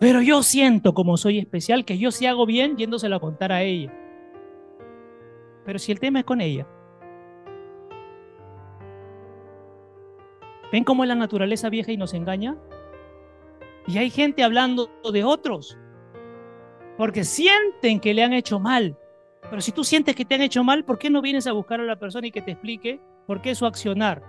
Pero 0.00 0.22
yo 0.22 0.42
siento 0.42 0.94
como 0.94 1.16
soy 1.16 1.38
especial 1.38 1.84
que 1.84 1.98
yo 1.98 2.12
sí 2.12 2.26
hago 2.26 2.46
bien 2.46 2.76
yéndoselo 2.76 3.16
a 3.16 3.20
contar 3.20 3.52
a 3.52 3.62
ella. 3.62 3.92
Pero 5.64 5.78
si 5.78 5.92
el 5.92 6.00
tema 6.00 6.20
es 6.20 6.24
con 6.24 6.40
ella. 6.40 6.66
¿Ven 10.72 10.84
cómo 10.84 11.04
es 11.04 11.08
la 11.08 11.14
naturaleza 11.14 11.70
vieja 11.70 11.92
y 11.92 11.96
nos 11.96 12.14
engaña? 12.14 12.56
Y 13.86 13.96
hay 13.98 14.10
gente 14.10 14.42
hablando 14.42 14.90
de 15.10 15.24
otros, 15.24 15.78
porque 16.98 17.24
sienten 17.24 18.00
que 18.00 18.12
le 18.12 18.22
han 18.22 18.34
hecho 18.34 18.60
mal. 18.60 18.98
Pero 19.48 19.62
si 19.62 19.72
tú 19.72 19.82
sientes 19.82 20.14
que 20.14 20.26
te 20.26 20.34
han 20.34 20.42
hecho 20.42 20.62
mal, 20.62 20.84
¿por 20.84 20.98
qué 20.98 21.08
no 21.08 21.22
vienes 21.22 21.46
a 21.46 21.52
buscar 21.52 21.80
a 21.80 21.84
la 21.84 21.98
persona 21.98 22.26
y 22.26 22.30
que 22.30 22.42
te 22.42 22.50
explique 22.50 23.00
por 23.26 23.40
qué 23.40 23.54
su 23.54 23.64
accionar, 23.64 24.22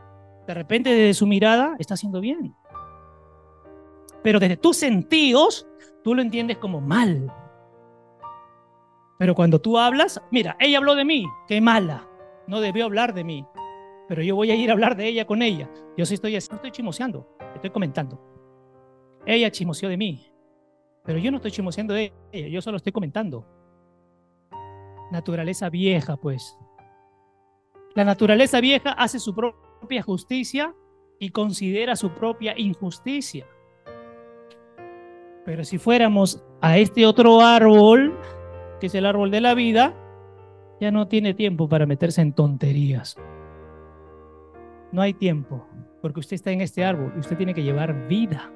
de 0.48 0.54
repente 0.54 0.92
desde 0.92 1.14
su 1.14 1.28
mirada, 1.28 1.76
está 1.78 1.96
haciendo 1.96 2.22
bien? 2.22 2.56
Pero 4.24 4.40
desde 4.40 4.56
tus 4.56 4.78
sentidos, 4.78 5.68
tú 6.04 6.16
lo 6.16 6.22
entiendes 6.22 6.58
como 6.58 6.80
mal. 6.80 7.30
Pero 9.18 9.36
cuando 9.36 9.60
tú 9.60 9.78
hablas, 9.78 10.22
mira, 10.32 10.56
ella 10.60 10.78
habló 10.78 10.96
de 10.96 11.04
mí, 11.04 11.26
qué 11.50 11.60
mala, 11.60 12.08
no 12.48 12.62
debió 12.62 12.86
hablar 12.86 13.14
de 13.14 13.26
mí, 13.26 13.46
pero 14.10 14.24
yo 14.24 14.36
voy 14.36 14.50
a 14.50 14.56
ir 14.56 14.72
a 14.72 14.74
hablar 14.74 14.98
de 14.98 15.08
ella 15.08 15.26
con 15.26 15.44
ella. 15.44 15.70
Yo 15.96 16.04
sí 16.04 16.16
estoy, 16.16 16.32
no 16.32 16.38
estoy 16.38 16.72
chimoseando, 16.72 17.38
estoy 17.54 17.70
comentando. 17.70 18.20
Ella 19.24 19.52
chimoseó 19.52 19.88
de 19.88 19.98
mí, 19.98 20.26
pero 21.06 21.20
yo 21.20 21.30
no 21.30 21.38
estoy 21.38 21.52
chimoseando 21.52 21.94
de 21.94 22.12
ella, 22.32 22.48
yo 22.48 22.60
solo 22.60 22.78
estoy 22.78 22.92
comentando. 22.92 23.46
Naturaleza 25.12 25.70
vieja, 25.70 26.18
pues. 26.18 26.58
La 27.94 28.04
naturaleza 28.04 28.60
vieja 28.60 28.94
hace 28.94 29.20
su 29.20 29.36
propia 29.36 30.02
justicia 30.02 30.74
y 31.20 31.30
considera 31.30 31.96
su 31.96 32.10
propia 32.10 32.58
injusticia. 32.58 33.46
Pero 35.46 35.64
si 35.64 35.78
fuéramos 35.78 36.44
a 36.62 36.80
este 36.80 37.06
otro 37.06 37.42
árbol, 37.42 38.18
que 38.80 38.88
es 38.88 38.96
el 38.96 39.06
árbol 39.06 39.30
de 39.30 39.42
la 39.42 39.54
vida, 39.54 39.94
ya 40.82 40.90
no 40.90 41.08
tiene 41.08 41.36
tiempo 41.36 41.70
para 41.70 41.86
meterse 41.86 42.22
en 42.22 42.34
tonterías. 42.34 43.16
No 44.92 45.02
hay 45.02 45.14
tiempo, 45.14 45.68
porque 46.02 46.20
usted 46.20 46.36
está 46.36 46.52
en 46.52 46.62
este 46.62 46.84
árbol 46.84 47.14
y 47.16 47.20
usted 47.20 47.38
tiene 47.38 47.54
que 47.54 47.64
llevar 47.64 48.08
vida, 48.08 48.52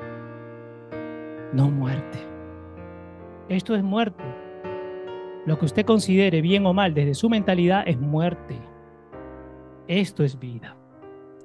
no 1.54 1.70
muerte. 1.70 2.18
Esto 3.50 3.76
es 3.76 3.84
muerte. 3.84 4.24
Lo 5.46 5.60
que 5.60 5.66
usted 5.66 5.86
considere 5.86 6.42
bien 6.42 6.66
o 6.66 6.74
mal 6.74 6.94
desde 6.94 7.14
su 7.14 7.30
mentalidad 7.30 7.84
es 7.86 8.00
muerte. 8.00 8.60
Esto 9.88 10.24
es 10.24 10.40
vida. 10.40 10.78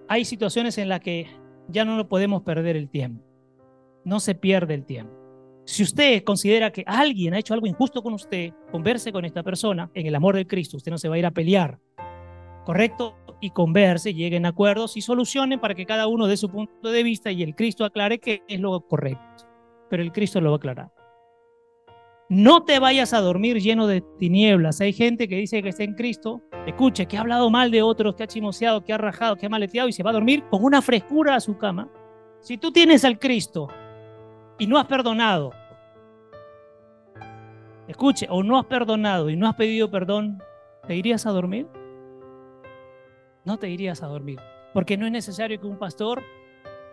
Hay 0.08 0.24
situaciones 0.24 0.78
en 0.78 0.88
las 0.88 1.00
que 1.00 1.26
ya 1.68 1.84
no 1.84 1.96
lo 1.96 2.08
podemos 2.08 2.42
perder 2.42 2.76
el 2.76 2.88
tiempo. 2.88 3.24
No 4.04 4.20
se 4.20 4.34
pierde 4.34 4.74
el 4.74 4.86
tiempo. 4.86 5.12
Si 5.66 5.82
usted 5.82 6.24
considera 6.24 6.70
que 6.70 6.82
alguien 6.86 7.34
ha 7.34 7.38
hecho 7.38 7.52
algo 7.52 7.66
injusto 7.66 8.02
con 8.02 8.14
usted, 8.14 8.54
converse 8.70 9.12
con 9.12 9.26
esta 9.26 9.42
persona 9.42 9.90
en 9.92 10.06
el 10.06 10.14
amor 10.14 10.34
de 10.34 10.46
Cristo. 10.46 10.78
Usted 10.78 10.90
no 10.90 10.96
se 10.96 11.10
va 11.10 11.16
a 11.16 11.18
ir 11.18 11.26
a 11.26 11.30
pelear. 11.30 11.78
¿Correcto? 12.64 13.16
Y 13.40 13.50
converse, 13.50 14.14
lleguen 14.14 14.46
a 14.46 14.50
acuerdos 14.50 14.96
y 14.96 15.00
solucionen 15.00 15.60
para 15.60 15.74
que 15.74 15.86
cada 15.86 16.08
uno 16.08 16.26
dé 16.26 16.36
su 16.36 16.48
punto 16.48 16.90
de 16.90 17.02
vista 17.02 17.30
y 17.30 17.42
el 17.42 17.54
Cristo 17.54 17.84
aclare 17.84 18.18
que 18.18 18.42
es 18.48 18.60
lo 18.60 18.80
correcto. 18.80 19.46
Pero 19.88 20.02
el 20.02 20.12
Cristo 20.12 20.40
lo 20.40 20.50
va 20.50 20.56
a 20.56 20.58
aclarar. 20.58 20.92
No 22.30 22.64
te 22.64 22.78
vayas 22.78 23.14
a 23.14 23.22
dormir 23.22 23.58
lleno 23.58 23.86
de 23.86 24.02
tinieblas. 24.18 24.82
Hay 24.82 24.92
gente 24.92 25.28
que 25.28 25.36
dice 25.36 25.62
que 25.62 25.70
está 25.70 25.84
en 25.84 25.94
Cristo, 25.94 26.42
escuche, 26.66 27.06
que 27.06 27.16
ha 27.16 27.20
hablado 27.20 27.48
mal 27.48 27.70
de 27.70 27.80
otros, 27.80 28.16
que 28.16 28.24
ha 28.24 28.26
chimoseado, 28.26 28.84
que 28.84 28.92
ha 28.92 28.98
rajado, 28.98 29.36
que 29.36 29.46
ha 29.46 29.48
maleteado 29.48 29.88
y 29.88 29.92
se 29.92 30.02
va 30.02 30.10
a 30.10 30.12
dormir 30.12 30.44
con 30.50 30.62
una 30.62 30.82
frescura 30.82 31.36
a 31.36 31.40
su 31.40 31.56
cama. 31.56 31.88
Si 32.40 32.58
tú 32.58 32.70
tienes 32.70 33.04
al 33.06 33.18
Cristo 33.18 33.68
y 34.58 34.66
no 34.66 34.76
has 34.76 34.86
perdonado, 34.86 35.52
escuche, 37.86 38.26
o 38.28 38.42
no 38.42 38.58
has 38.58 38.66
perdonado 38.66 39.30
y 39.30 39.36
no 39.36 39.48
has 39.48 39.54
pedido 39.54 39.90
perdón, 39.90 40.42
¿te 40.86 40.96
irías 40.96 41.24
a 41.24 41.30
dormir? 41.30 41.66
No 43.48 43.56
te 43.56 43.70
irías 43.70 44.02
a 44.02 44.08
dormir, 44.08 44.38
porque 44.74 44.98
no 44.98 45.06
es 45.06 45.12
necesario 45.12 45.58
que 45.58 45.66
un 45.66 45.78
pastor 45.78 46.22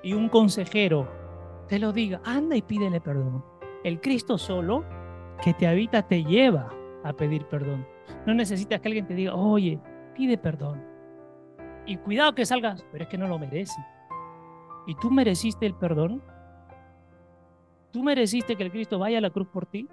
y 0.02 0.14
un 0.14 0.30
consejero 0.30 1.06
te 1.68 1.80
lo 1.80 1.92
diga, 1.92 2.22
anda 2.24 2.56
y 2.56 2.62
pídele 2.62 3.02
perdón. 3.02 3.44
El 3.84 4.00
Cristo 4.00 4.38
solo 4.38 4.86
que 5.44 5.54
te 5.54 5.68
habita 5.68 6.08
te 6.08 6.24
lleva 6.24 6.74
a 7.04 7.12
pedir 7.12 7.46
perdón. 7.48 7.86
No 8.26 8.34
necesitas 8.34 8.80
que 8.80 8.88
alguien 8.88 9.06
te 9.06 9.16
diga, 9.16 9.36
oye, 9.36 9.82
pide 10.16 10.38
perdón. 10.38 10.82
Y 11.86 11.98
cuidado 11.98 12.34
que 12.34 12.46
salgas, 12.46 12.86
pero 12.90 13.04
es 13.04 13.10
que 13.10 13.18
no 13.18 13.28
lo 13.28 13.38
merece. 13.38 13.76
¿Y 14.88 14.96
tú 14.96 15.12
mereciste 15.12 15.66
el 15.66 15.76
perdón? 15.76 16.24
¿Tú 17.92 18.02
mereciste 18.02 18.56
que 18.56 18.64
el 18.64 18.72
Cristo 18.72 18.98
vaya 18.98 19.18
a 19.18 19.22
la 19.22 19.30
cruz 19.30 19.50
por 19.50 19.66
ti? 19.66 19.90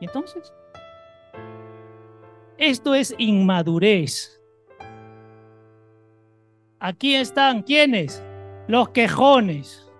¿Y 0.00 0.04
entonces? 0.04 0.52
Esto 2.58 2.94
es 2.94 3.14
inmadurez. 3.16 4.33
Aquí 6.84 7.14
están, 7.14 7.62
¿quiénes? 7.62 8.22
Los 8.68 8.90
quejones. 8.90 9.90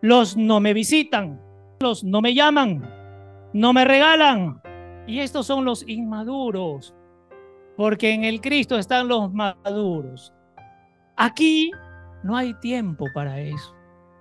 Los 0.00 0.36
no 0.36 0.58
me 0.58 0.74
visitan. 0.74 1.40
Los 1.78 2.02
no 2.02 2.20
me 2.20 2.34
llaman. 2.34 2.82
No 3.52 3.72
me 3.72 3.84
regalan. 3.84 4.60
Y 5.06 5.20
estos 5.20 5.46
son 5.46 5.64
los 5.64 5.88
inmaduros. 5.88 6.96
Porque 7.76 8.10
en 8.10 8.24
el 8.24 8.40
Cristo 8.40 8.76
están 8.76 9.06
los 9.06 9.32
maduros. 9.32 10.34
Aquí 11.16 11.70
no 12.24 12.36
hay 12.36 12.54
tiempo 12.54 13.04
para 13.14 13.38
eso. 13.38 13.72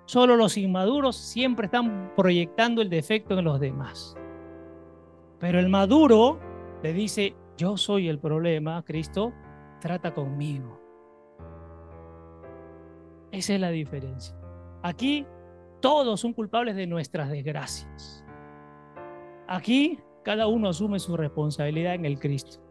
Solo 0.06 0.36
los 0.36 0.58
inmaduros 0.58 1.16
siempre 1.16 1.66
están 1.66 2.14
proyectando 2.16 2.84
el 2.84 2.90
defecto 2.92 3.40
en 3.40 3.46
los 3.46 3.60
demás. 3.60 4.16
Pero 5.40 5.60
el 5.60 5.70
maduro 5.70 6.40
le 6.84 6.94
dice, 6.94 7.36
yo 7.58 7.78
soy 7.78 8.10
el 8.10 8.20
problema, 8.20 8.84
Cristo, 8.84 9.34
trata 9.82 10.14
conmigo. 10.14 10.85
Esa 13.36 13.56
es 13.56 13.60
la 13.60 13.70
diferencia. 13.70 14.34
Aquí 14.82 15.26
todos 15.82 16.22
son 16.22 16.32
culpables 16.32 16.78
de 16.78 16.88
nuestras 16.88 17.30
desgracias. 17.30 18.24
Aquí 19.46 20.00
cada 20.24 20.48
uno 20.48 20.70
asume 20.70 21.00
su 21.00 21.18
responsabilidad 21.18 21.96
en 21.96 22.06
el 22.06 22.18
Cristo. 22.18 22.62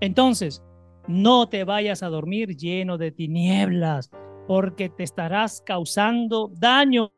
Entonces, 0.00 0.62
no 1.08 1.48
te 1.48 1.64
vayas 1.64 2.04
a 2.04 2.10
dormir 2.10 2.56
lleno 2.56 2.96
de 2.96 3.10
tinieblas, 3.10 4.08
porque 4.46 4.88
te 4.88 5.02
estarás 5.02 5.62
causando 5.66 6.48
daño 6.54 7.10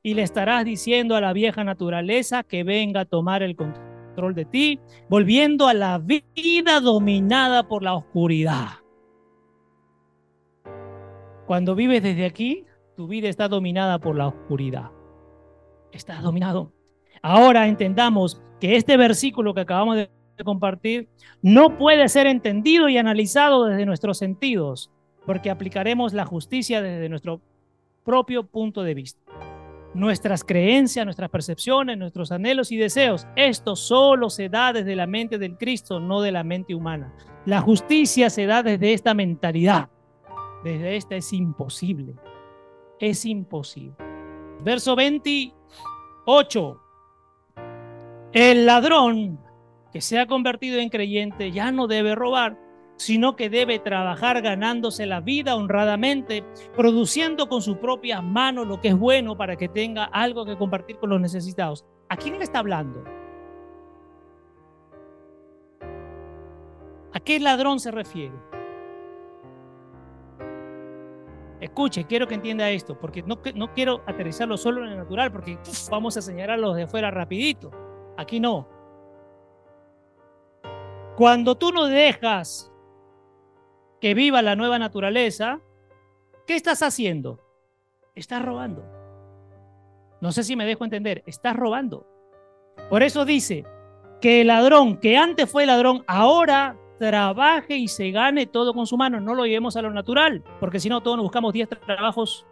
y 0.00 0.14
le 0.14 0.22
estarás 0.22 0.64
diciendo 0.64 1.16
a 1.16 1.20
la 1.20 1.32
vieja 1.32 1.64
naturaleza 1.64 2.44
que 2.44 2.62
venga 2.62 3.00
a 3.00 3.06
tomar 3.06 3.42
el 3.42 3.56
control 3.56 4.36
de 4.36 4.44
ti, 4.44 4.78
volviendo 5.08 5.66
a 5.66 5.74
la 5.74 5.98
vida 5.98 6.78
dominada 6.80 7.66
por 7.66 7.82
la 7.82 7.94
oscuridad. 7.94 8.83
Cuando 11.46 11.74
vives 11.74 12.02
desde 12.02 12.24
aquí, 12.24 12.64
tu 12.96 13.06
vida 13.06 13.28
está 13.28 13.48
dominada 13.48 13.98
por 13.98 14.16
la 14.16 14.28
oscuridad. 14.28 14.90
Estás 15.92 16.22
dominado. 16.22 16.72
Ahora 17.22 17.66
entendamos 17.66 18.40
que 18.60 18.76
este 18.76 18.96
versículo 18.96 19.54
que 19.54 19.60
acabamos 19.60 19.96
de 19.96 20.08
compartir 20.44 21.08
no 21.42 21.76
puede 21.76 22.08
ser 22.08 22.26
entendido 22.26 22.88
y 22.88 22.96
analizado 22.96 23.66
desde 23.66 23.86
nuestros 23.86 24.18
sentidos, 24.18 24.90
porque 25.26 25.50
aplicaremos 25.50 26.12
la 26.12 26.24
justicia 26.24 26.82
desde 26.82 27.08
nuestro 27.08 27.40
propio 28.04 28.46
punto 28.46 28.82
de 28.82 28.94
vista. 28.94 29.20
Nuestras 29.94 30.42
creencias, 30.42 31.04
nuestras 31.04 31.30
percepciones, 31.30 31.96
nuestros 31.96 32.32
anhelos 32.32 32.72
y 32.72 32.76
deseos, 32.76 33.26
esto 33.36 33.76
solo 33.76 34.28
se 34.28 34.48
da 34.48 34.72
desde 34.72 34.96
la 34.96 35.06
mente 35.06 35.38
del 35.38 35.56
Cristo, 35.56 36.00
no 36.00 36.20
de 36.20 36.32
la 36.32 36.42
mente 36.42 36.74
humana. 36.74 37.14
La 37.46 37.60
justicia 37.60 38.28
se 38.28 38.46
da 38.46 38.62
desde 38.62 38.92
esta 38.92 39.14
mentalidad. 39.14 39.88
Desde 40.64 40.96
esta 40.96 41.14
es 41.14 41.32
imposible. 41.32 42.14
Es 42.98 43.24
imposible. 43.26 43.94
Verso 44.62 44.96
28. 44.96 46.80
El 48.32 48.66
ladrón 48.66 49.38
que 49.92 50.00
se 50.00 50.18
ha 50.18 50.26
convertido 50.26 50.80
en 50.80 50.88
creyente 50.88 51.52
ya 51.52 51.70
no 51.70 51.86
debe 51.86 52.14
robar, 52.14 52.58
sino 52.96 53.36
que 53.36 53.50
debe 53.50 53.78
trabajar 53.78 54.40
ganándose 54.40 55.04
la 55.04 55.20
vida 55.20 55.54
honradamente, 55.54 56.42
produciendo 56.74 57.48
con 57.48 57.60
sus 57.60 57.76
propias 57.76 58.24
manos 58.24 58.66
lo 58.66 58.80
que 58.80 58.88
es 58.88 58.98
bueno 58.98 59.36
para 59.36 59.56
que 59.56 59.68
tenga 59.68 60.04
algo 60.04 60.46
que 60.46 60.56
compartir 60.56 60.96
con 60.96 61.10
los 61.10 61.20
necesitados. 61.20 61.84
¿A 62.08 62.16
quién 62.16 62.38
le 62.38 62.44
está 62.44 62.60
hablando? 62.60 63.04
¿A 67.12 67.20
qué 67.20 67.38
ladrón 67.38 67.80
se 67.80 67.90
refiere? 67.90 68.53
Escuche, 71.64 72.04
quiero 72.04 72.28
que 72.28 72.34
entienda 72.34 72.68
esto, 72.68 72.98
porque 72.98 73.22
no, 73.22 73.40
quiero 73.72 74.02
aterrizarlo 74.04 74.58
solo 74.58 74.84
en 74.84 74.92
el 74.92 74.98
natural, 74.98 75.32
porque 75.32 75.58
vamos 75.90 76.14
a 76.14 76.20
señalar 76.20 76.58
los 76.58 76.76
de 76.76 76.82
afuera 76.82 77.10
rapidito. 77.10 77.70
Aquí 78.18 78.38
no. 78.38 78.68
Cuando 81.16 81.54
tú 81.54 81.72
no 81.72 81.86
dejas 81.86 82.70
que 83.98 84.12
viva 84.12 84.42
la 84.42 84.56
nueva 84.56 84.78
naturaleza, 84.78 85.58
¿qué 86.46 86.54
estás 86.54 86.82
haciendo? 86.82 87.40
Estás 88.14 88.44
robando. 88.44 88.84
No 90.20 90.32
sé 90.32 90.44
si 90.44 90.56
me 90.56 90.66
dejo 90.66 90.84
entender, 90.84 91.22
estás 91.24 91.56
robando. 91.56 92.06
Por 92.90 93.02
eso 93.02 93.24
dice 93.24 93.64
que 94.20 94.42
el 94.42 94.48
ladrón 94.48 94.98
que 94.98 95.16
antes 95.16 95.50
fue 95.50 95.64
ladrón, 95.64 96.04
ahora 96.08 96.76
trabaje 96.98 97.76
y 97.76 97.88
se 97.88 98.10
gane 98.10 98.46
todo 98.46 98.72
con 98.74 98.86
su 98.86 98.96
mano. 98.96 99.20
No 99.20 99.34
lo 99.34 99.44
llevemos 99.44 99.76
a 99.76 99.82
lo 99.82 99.90
natural, 99.90 100.42
porque 100.60 100.80
si 100.80 100.88
no, 100.88 101.02
todos 101.02 101.16
nos 101.16 101.24
buscamos 101.24 101.52
10 101.52 101.68
trabajos 101.86 102.46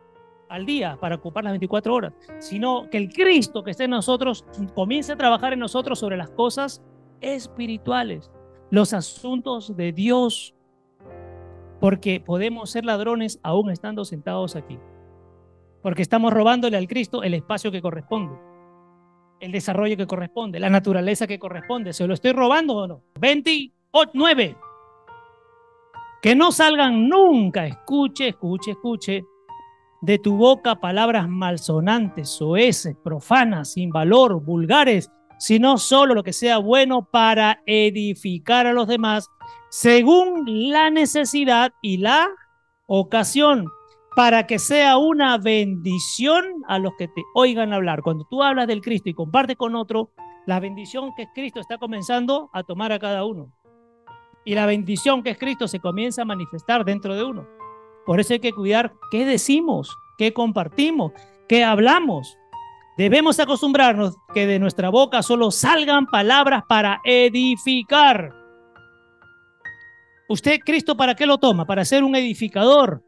al 0.49 0.67
día 0.67 0.99
para 1.01 1.17
ocupar 1.17 1.45
las 1.45 1.53
24 1.55 1.95
horas, 1.95 2.13
sino 2.39 2.89
que 2.91 2.99
el 2.99 3.11
Cristo 3.11 3.65
que 3.65 3.71
esté 3.71 3.85
en 3.85 3.91
nosotros 3.91 4.45
comience 4.75 5.13
a 5.13 5.17
trabajar 5.17 5.55
en 5.55 5.59
nosotros 5.59 5.99
sobre 5.99 6.19
las 6.19 6.31
cosas 6.31 6.83
espirituales, 7.23 8.31
los 8.71 8.93
asuntos 8.93 9.77
de 9.77 9.93
Dios, 9.93 10.55
porque 11.81 12.21
podemos 12.21 12.71
ser 12.71 12.85
ladrones 12.85 13.41
aún 13.43 13.71
estando 13.71 14.05
sentados 14.05 14.55
aquí, 14.55 14.79
porque 15.83 16.03
estamos 16.03 16.33
robándole 16.33 16.77
al 16.77 16.87
Cristo 16.87 17.23
el 17.23 17.33
espacio 17.33 17.73
que 17.73 17.81
corresponde, 17.81 18.35
el 19.41 19.53
desarrollo 19.53 19.97
que 19.97 20.07
corresponde, 20.07 20.61
la 20.61 20.71
naturaleza 20.71 21.27
que 21.27 21.39
corresponde. 21.39 21.93
¿Se 21.95 22.07
lo 22.07 22.15
estoy 22.15 22.33
robando 22.33 22.77
o 22.77 22.87
no? 22.87 23.03
29. 23.93 24.57
Que 26.23 26.35
no 26.35 26.53
salgan 26.53 27.09
nunca, 27.09 27.67
escuche, 27.67 28.29
escuche, 28.29 28.71
escuche, 28.71 29.25
de 30.01 30.19
tu 30.19 30.37
boca 30.37 30.81
palabras 30.81 31.29
malsonantes, 31.29 32.29
soeces, 32.31 32.97
profanas, 32.97 33.73
sin 33.73 33.91
valor, 33.91 34.43
vulgares, 34.43 35.11
sino 35.39 35.79
solo 35.79 36.15
lo 36.15 36.23
que 36.23 36.33
sea 36.33 36.59
bueno 36.59 37.05
para 37.11 37.63
edificar 37.67 38.67
a 38.67 38.73
los 38.73 38.87
demás 38.89 39.29
según 39.71 40.45
la 40.71 40.91
necesidad 40.91 41.73
y 41.83 41.99
la 41.99 42.29
ocasión, 42.87 43.67
para 44.15 44.47
que 44.47 44.59
sea 44.59 44.99
una 44.99 45.39
bendición 45.39 46.45
a 46.69 46.79
los 46.79 46.93
que 46.99 47.09
te 47.09 47.23
oigan 47.35 47.73
hablar. 47.73 48.03
Cuando 48.03 48.27
tú 48.31 48.43
hablas 48.43 48.67
del 48.69 48.81
Cristo 48.81 49.09
y 49.09 49.15
compartes 49.15 49.57
con 49.57 49.75
otro, 49.75 50.11
la 50.47 50.61
bendición 50.61 51.15
que 51.17 51.29
Cristo 51.35 51.61
está 51.61 51.79
comenzando 51.79 52.51
a 52.53 52.63
tomar 52.63 52.93
a 52.93 52.99
cada 52.99 53.25
uno. 53.25 53.53
Y 54.45 54.55
la 54.55 54.67
bendición 54.67 55.23
que 55.23 55.31
es 55.31 55.39
Cristo 55.39 55.69
se 55.69 55.81
comienza 55.81 56.23
a 56.23 56.27
manifestar 56.27 56.85
dentro 56.85 57.15
de 57.15 57.25
uno. 57.25 57.47
Por 58.05 58.19
eso 58.19 58.33
hay 58.33 58.41
que 58.41 58.53
cuidar 58.53 58.93
qué 59.11 59.25
decimos, 59.25 59.97
qué 60.19 60.33
compartimos, 60.33 61.13
qué 61.49 61.65
hablamos. 61.65 62.37
Debemos 62.99 63.39
acostumbrarnos 63.41 64.17
que 64.35 64.47
de 64.47 64.59
nuestra 64.59 64.91
boca 64.91 65.23
solo 65.23 65.51
salgan 65.51 66.07
palabras 66.07 66.65
para 66.69 67.01
edificar. 67.05 68.35
¿Usted, 70.29 70.61
Cristo, 70.65 70.97
para 70.97 71.15
qué 71.15 71.27
lo 71.27 71.39
toma? 71.39 71.65
Para 71.65 71.85
ser 71.85 72.05
un 72.05 72.17
edificador, 72.17 73.03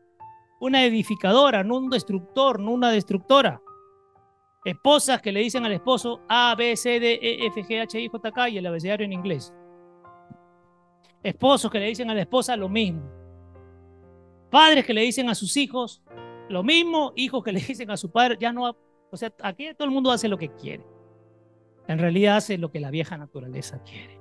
una 0.60 0.84
edificadora, 0.84 1.64
no 1.64 1.78
un 1.78 1.90
destructor, 1.90 2.60
no 2.60 2.70
una 2.70 2.90
destructora. 2.90 3.60
Esposas 4.64 5.20
que 5.20 5.32
le 5.32 5.40
dicen 5.40 5.64
al 5.64 5.72
esposo 5.72 6.20
A, 6.28 6.54
B, 6.54 6.76
C, 6.76 7.00
D, 7.00 7.18
E, 7.20 7.46
F, 7.46 7.62
G, 7.64 7.82
H, 7.82 8.00
I, 8.00 8.08
J, 8.08 8.32
K 8.32 8.48
y 8.48 8.58
el 8.58 8.66
abecedario 8.66 9.04
en 9.04 9.12
inglés. 9.12 9.52
Esposos 11.24 11.70
que 11.70 11.80
le 11.80 11.86
dicen 11.86 12.10
a 12.10 12.14
la 12.14 12.20
esposa 12.20 12.56
lo 12.56 12.68
mismo. 12.68 13.02
Padres 14.50 14.84
que 14.84 14.94
le 14.94 15.00
dicen 15.00 15.28
a 15.28 15.34
sus 15.34 15.56
hijos 15.56 16.02
lo 16.48 16.62
mismo, 16.62 17.12
hijos 17.16 17.42
que 17.42 17.50
le 17.50 17.60
dicen 17.60 17.90
a 17.90 17.96
su 17.96 18.12
padre, 18.12 18.36
ya 18.38 18.52
no, 18.52 18.76
o 19.10 19.16
sea, 19.16 19.32
aquí 19.42 19.72
todo 19.74 19.86
el 19.86 19.94
mundo 19.94 20.12
hace 20.12 20.28
lo 20.28 20.36
que 20.36 20.50
quiere. 20.50 20.86
En 21.88 21.98
realidad 21.98 22.36
hace 22.36 22.58
lo 22.58 22.70
que 22.70 22.78
la 22.78 22.90
vieja 22.90 23.16
naturaleza 23.16 23.82
quiere. 23.82 24.20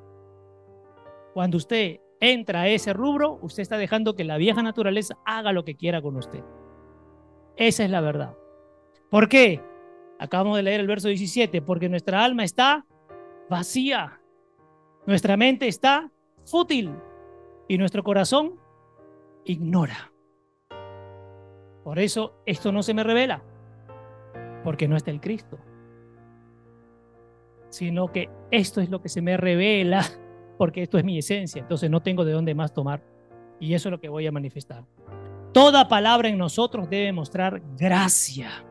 Cuando 1.33 1.57
usted 1.57 1.99
entra 2.21 2.61
a 2.61 2.67
ese 2.69 2.93
rubro, 2.93 3.37
usted 3.41 3.61
está 3.61 3.77
dejando 3.77 4.15
que 4.15 4.23
la 4.23 4.37
vieja 4.37 4.63
naturaleza 4.63 5.17
haga 5.25 5.51
lo 5.51 5.65
que 5.65 5.75
quiera 5.75 6.01
con 6.01 6.15
usted. 6.15 6.43
Esa 7.57 7.83
es 7.83 7.89
la 7.89 8.01
verdad. 8.01 8.35
¿Por 9.09 9.27
qué? 9.27 9.61
Acabamos 10.19 10.55
de 10.55 10.63
leer 10.63 10.79
el 10.79 10.87
verso 10.87 11.09
17, 11.09 11.61
porque 11.61 11.89
nuestra 11.89 12.23
alma 12.23 12.45
está 12.45 12.85
vacía, 13.49 14.21
nuestra 15.05 15.35
mente 15.35 15.67
está 15.67 16.09
fútil 16.45 16.93
y 17.67 17.77
nuestro 17.77 18.03
corazón 18.03 18.59
ignora. 19.45 20.11
Por 21.83 21.99
eso 21.99 22.41
esto 22.45 22.71
no 22.71 22.81
se 22.81 22.93
me 22.93 23.03
revela, 23.03 23.43
porque 24.63 24.87
no 24.87 24.95
está 24.95 25.11
el 25.11 25.19
Cristo, 25.19 25.57
sino 27.69 28.11
que 28.11 28.29
esto 28.51 28.79
es 28.79 28.89
lo 28.89 29.01
que 29.01 29.09
se 29.09 29.21
me 29.21 29.35
revela, 29.35 30.03
porque 30.57 30.83
esto 30.83 30.97
es 30.97 31.03
mi 31.03 31.17
esencia, 31.17 31.61
entonces 31.61 31.89
no 31.89 32.01
tengo 32.01 32.23
de 32.23 32.31
dónde 32.31 32.55
más 32.55 32.73
tomar. 32.73 33.03
Y 33.59 33.73
eso 33.73 33.89
es 33.89 33.91
lo 33.91 33.99
que 33.99 34.09
voy 34.09 34.27
a 34.27 34.31
manifestar. 34.31 34.85
Toda 35.53 35.87
palabra 35.87 36.29
en 36.29 36.37
nosotros 36.37 36.89
debe 36.89 37.11
mostrar 37.11 37.61
gracia, 37.77 38.65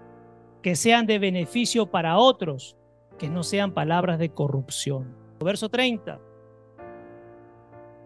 que 0.62 0.74
sean 0.74 1.06
de 1.06 1.18
beneficio 1.18 1.90
para 1.90 2.18
otros, 2.18 2.76
que 3.18 3.28
no 3.28 3.42
sean 3.42 3.72
palabras 3.72 4.18
de 4.18 4.30
corrupción. 4.30 5.16
Verso 5.40 5.68
30. 5.68 6.20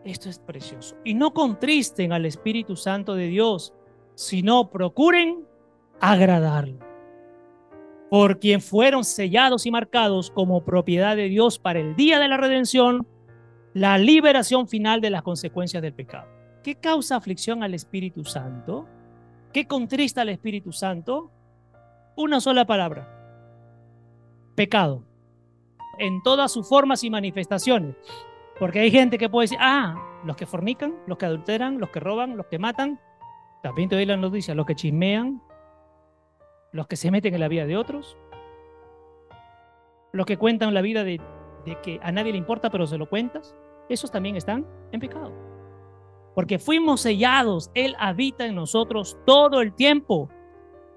Esto 0.07 0.31
es 0.31 0.39
precioso. 0.39 0.97
Y 1.05 1.15
no 1.15 1.35
contristen 1.35 2.13
al 2.13 2.27
Espíritu 2.27 2.77
Santo 2.77 3.17
de 3.17 3.27
Dios, 3.27 3.75
sino 4.15 4.71
procuren 4.71 5.45
agradarlo. 6.01 6.79
Por 8.09 8.39
quien 8.39 8.61
fueron 8.61 9.03
sellados 9.03 9.67
y 9.67 9.73
marcados 9.73 10.31
como 10.31 10.65
propiedad 10.65 11.17
de 11.17 11.29
Dios 11.29 11.59
para 11.59 11.81
el 11.81 11.97
día 11.97 12.21
de 12.21 12.29
la 12.29 12.37
redención, 12.37 13.05
la 13.75 13.99
liberación 13.99 14.69
final 14.69 15.01
de 15.01 15.11
las 15.11 15.23
consecuencias 15.23 15.83
del 15.83 15.93
pecado. 15.93 16.29
¿Qué 16.63 16.77
causa 16.77 17.17
aflicción 17.17 17.65
al 17.65 17.75
Espíritu 17.75 18.25
Santo? 18.25 18.87
¿Qué 19.53 19.67
contrista 19.67 20.21
al 20.21 20.29
Espíritu 20.29 20.71
Santo? 20.71 21.33
Una 22.17 22.41
sola 22.41 22.65
palabra. 22.65 23.13
Pecado. 24.55 25.03
En 25.99 26.23
todas 26.23 26.53
sus 26.53 26.69
formas 26.69 27.03
y 27.03 27.11
manifestaciones. 27.11 27.97
Porque 28.59 28.81
hay 28.81 28.91
gente 28.91 29.19
que 29.19 29.29
puede 29.29 29.45
decir, 29.45 29.59
ah, 29.61 29.95
los 30.25 30.37
que 30.37 30.47
fornican, 30.47 30.95
los 31.07 31.19
que 31.19 31.27
adulteran, 31.27 31.79
los 31.79 31.91
que 31.91 32.01
roban, 32.01 32.37
los 32.37 32.47
que 32.47 32.59
matan, 32.59 33.01
también 33.63 33.89
te 33.89 33.97
doy 33.97 34.07
la 34.07 34.17
noticia, 34.17 34.55
los 34.55 34.67
que 34.67 34.75
chismean, 34.75 35.43
los 36.73 36.87
que 36.87 36.97
se 36.97 37.11
meten 37.11 37.35
en 37.35 37.41
la 37.41 37.49
vida 37.49 37.67
de 37.67 37.77
otros, 37.77 38.17
los 40.13 40.25
que 40.25 40.39
cuentan 40.39 40.73
la 40.73 40.81
vida 40.81 41.05
de, 41.05 41.21
de 41.65 41.81
que 41.83 42.01
a 42.03 42.13
nadie 42.13 42.33
le 42.33 42.39
importa 42.39 42.71
pero 42.71 42.87
se 42.87 42.97
lo 42.97 43.09
cuentas, 43.09 43.55
esos 43.89 44.11
también 44.11 44.37
están 44.37 44.67
en 44.93 45.01
pecado. 45.01 45.33
Porque 46.35 46.59
fuimos 46.59 47.01
sellados, 47.01 47.71
Él 47.75 47.95
habita 47.99 48.47
en 48.47 48.55
nosotros 48.55 49.19
todo 49.27 49.61
el 49.63 49.73
tiempo. 49.75 50.29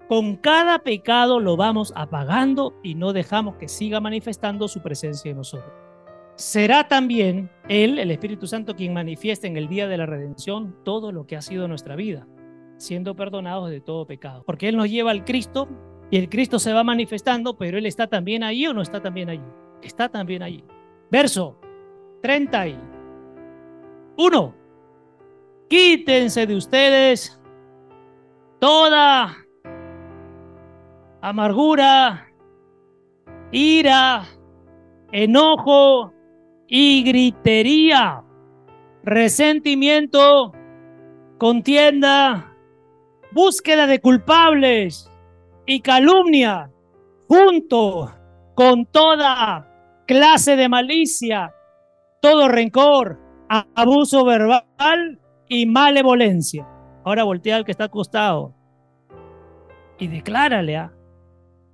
Con 0.07 0.35
cada 0.37 0.79
pecado 0.79 1.39
lo 1.39 1.55
vamos 1.55 1.93
apagando 1.95 2.73
y 2.83 2.95
no 2.95 3.13
dejamos 3.13 3.55
que 3.55 3.67
siga 3.67 3.99
manifestando 3.99 4.67
su 4.67 4.81
presencia 4.81 5.31
en 5.31 5.37
nosotros. 5.37 5.88
Será 6.39 6.87
también 6.87 7.51
Él, 7.67 7.99
el 7.99 8.09
Espíritu 8.11 8.47
Santo, 8.47 8.73
quien 8.73 8.93
manifieste 8.93 9.45
en 9.45 9.57
el 9.57 9.67
día 9.67 9.89
de 9.89 9.97
la 9.97 10.05
redención 10.05 10.73
todo 10.85 11.11
lo 11.11 11.27
que 11.27 11.35
ha 11.35 11.41
sido 11.41 11.67
nuestra 11.67 11.97
vida 11.97 12.25
siendo 12.77 13.13
perdonados 13.13 13.69
de 13.69 13.81
todo 13.81 14.07
pecado. 14.07 14.43
Porque 14.45 14.69
Él 14.69 14.77
nos 14.77 14.89
lleva 14.89 15.11
al 15.11 15.25
Cristo 15.25 15.67
y 16.09 16.15
el 16.15 16.29
Cristo 16.29 16.57
se 16.57 16.71
va 16.71 16.85
manifestando, 16.85 17.57
pero 17.57 17.77
Él 17.77 17.85
está 17.85 18.07
también 18.07 18.43
allí 18.43 18.65
o 18.67 18.73
no 18.73 18.81
está 18.81 19.01
también 19.01 19.29
allí. 19.29 19.43
Está 19.83 20.07
también 20.07 20.41
allí. 20.41 20.63
Verso 21.11 21.59
31. 22.21 24.55
Quítense 25.69 26.47
de 26.47 26.55
ustedes 26.55 27.37
toda 28.59 29.35
amargura, 31.19 32.31
ira, 33.51 34.23
enojo 35.11 36.13
y 36.69 37.03
gritería, 37.03 38.23
resentimiento, 39.03 40.53
contienda, 41.39 42.55
búsqueda 43.31 43.87
de 43.87 43.99
culpables 43.99 45.11
y 45.65 45.81
calumnia, 45.81 46.69
junto 47.27 48.13
con 48.53 48.85
toda 48.85 49.67
clase 50.05 50.55
de 50.55 50.69
malicia, 50.69 51.53
todo 52.21 52.47
rencor, 52.47 53.19
abuso 53.75 54.23
verbal 54.23 55.19
y 55.47 55.65
malevolencia. 55.65 56.67
Ahora 57.03 57.23
voltea 57.23 57.55
al 57.55 57.65
que 57.65 57.71
está 57.71 57.85
acostado 57.85 58.53
y 59.97 60.07
declárale 60.07 60.77
a 60.77 60.93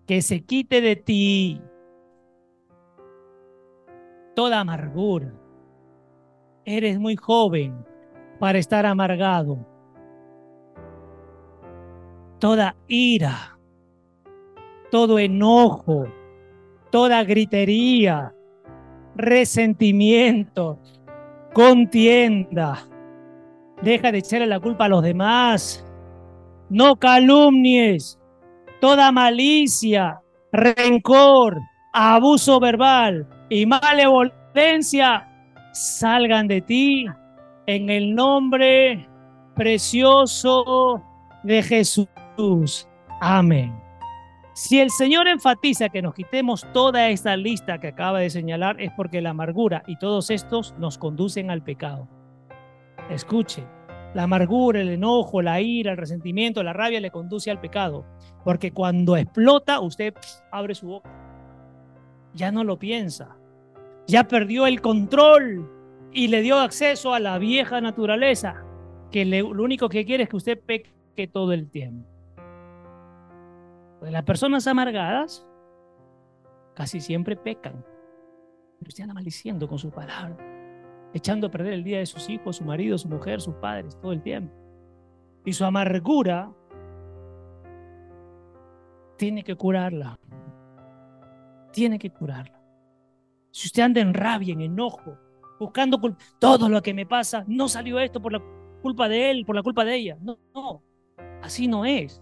que 0.08 0.22
se 0.22 0.46
quite 0.46 0.80
de 0.80 0.96
ti 0.96 1.62
toda 4.36 4.60
amargura. 4.60 5.34
Eres 6.66 7.00
muy 7.00 7.16
joven 7.16 7.86
para 8.40 8.60
estar 8.60 8.86
amargado 8.86 9.66
toda 12.40 12.76
ira, 12.88 13.58
todo 14.92 15.18
enojo, 15.18 16.08
toda 16.92 17.24
gritería, 17.24 18.34
resentimiento, 19.16 20.80
contienda. 21.54 22.88
Deja 23.82 24.12
de 24.12 24.20
echarle 24.20 24.48
la 24.48 24.60
culpa 24.60 24.86
a 24.86 24.90
los 24.90 25.04
demás. 25.04 25.86
No 26.70 26.98
calumnies, 26.98 28.20
toda 28.82 29.12
malicia, 29.12 30.20
rencor, 30.52 31.60
abuso 31.94 32.60
verbal 32.60 33.28
y 33.50 33.66
malevolencia 33.66 35.28
salgan 35.74 36.48
de 36.48 36.62
ti 36.62 37.06
en 37.68 37.90
el 37.90 38.16
nombre 38.16 39.08
precioso 39.56 41.04
de 41.44 41.64
Jesús. 41.64 42.88
Amén. 43.22 43.74
Si 44.54 44.80
el 44.80 44.90
Señor 44.90 45.28
enfatiza 45.28 45.90
que 45.90 46.02
nos 46.02 46.14
quitemos 46.14 46.66
toda 46.72 47.10
esta 47.10 47.36
lista 47.36 47.78
que 47.80 47.90
acaba 47.90 48.20
de 48.20 48.30
señalar, 48.30 48.80
es 48.80 48.92
porque 48.96 49.22
la 49.22 49.32
amargura 49.32 49.84
y 49.86 49.98
todos 49.98 50.30
estos 50.30 50.74
nos 50.78 50.98
conducen 50.98 51.52
al 51.52 51.62
pecado. 51.62 52.08
Escuche, 53.10 53.66
la 54.14 54.24
amargura, 54.24 54.80
el 54.80 54.90
enojo, 54.90 55.42
la 55.42 55.60
ira, 55.60 55.92
el 55.92 55.98
resentimiento, 55.98 56.64
la 56.64 56.72
rabia 56.72 57.02
le 57.02 57.12
conduce 57.12 57.52
al 57.52 57.60
pecado. 57.60 58.06
Porque 58.46 58.72
cuando 58.72 59.18
explota, 59.18 59.82
usted 59.82 60.14
abre 60.52 60.74
su 60.74 60.88
boca. 60.88 61.25
Ya 62.36 62.52
no 62.52 62.64
lo 62.64 62.78
piensa. 62.78 63.36
Ya 64.08 64.28
perdió 64.28 64.68
el 64.68 64.82
control 64.82 65.72
y 66.12 66.28
le 66.28 66.42
dio 66.42 66.60
acceso 66.60 67.14
a 67.14 67.20
la 67.20 67.40
vieja 67.40 67.82
naturaleza, 67.82 68.64
que 69.12 69.26
lo 69.26 69.64
único 69.64 69.90
que 69.90 70.06
quiere 70.06 70.24
es 70.24 70.30
que 70.30 70.36
usted 70.36 70.60
peque 70.60 71.28
todo 71.28 71.54
el 71.54 71.70
tiempo. 71.70 72.08
las 74.02 74.24
personas 74.24 74.68
amargadas 74.68 75.48
casi 76.76 77.02
siempre 77.02 77.36
pecan, 77.36 77.84
pero 78.78 78.90
están 78.90 79.14
maldiciendo 79.14 79.68
con 79.68 79.80
su 79.80 79.90
palabra 79.90 80.38
echando 81.16 81.48
a 81.48 81.50
perder 81.50 81.74
el 81.74 81.84
día 81.86 82.00
de 82.00 82.06
sus 82.06 82.30
hijos, 82.30 82.58
su 82.58 82.66
marido, 82.66 82.98
su 82.98 83.08
mujer, 83.08 83.40
sus 83.40 83.56
padres, 83.56 83.98
todo 84.02 84.12
el 84.12 84.22
tiempo. 84.22 84.54
Y 85.46 85.54
su 85.54 85.64
amargura 85.64 86.52
tiene 89.18 89.42
que 89.46 89.56
curarla. 89.56 90.20
Tiene 91.76 92.00
que 92.00 92.10
curarla. 92.10 92.60
Si 93.52 93.68
usted 93.68 93.84
anda 93.84 94.02
en 94.02 94.14
rabia, 94.14 94.54
en 94.54 94.62
enojo, 94.62 95.18
buscando 95.60 96.00
todo 96.40 96.70
lo 96.70 96.82
que 96.82 96.94
me 96.94 97.06
pasa, 97.06 97.44
no 97.48 97.70
salió 97.70 98.00
esto 98.00 98.22
por 98.22 98.34
la 98.34 98.42
culpa 98.82 99.08
de 99.08 99.32
él, 99.32 99.46
por 99.46 99.56
la 99.56 99.64
culpa 99.64 99.86
de 99.86 99.96
ella. 99.96 100.18
No, 100.22 100.40
no, 100.54 100.84
así 101.42 101.68
no 101.68 101.86
es. 101.86 102.22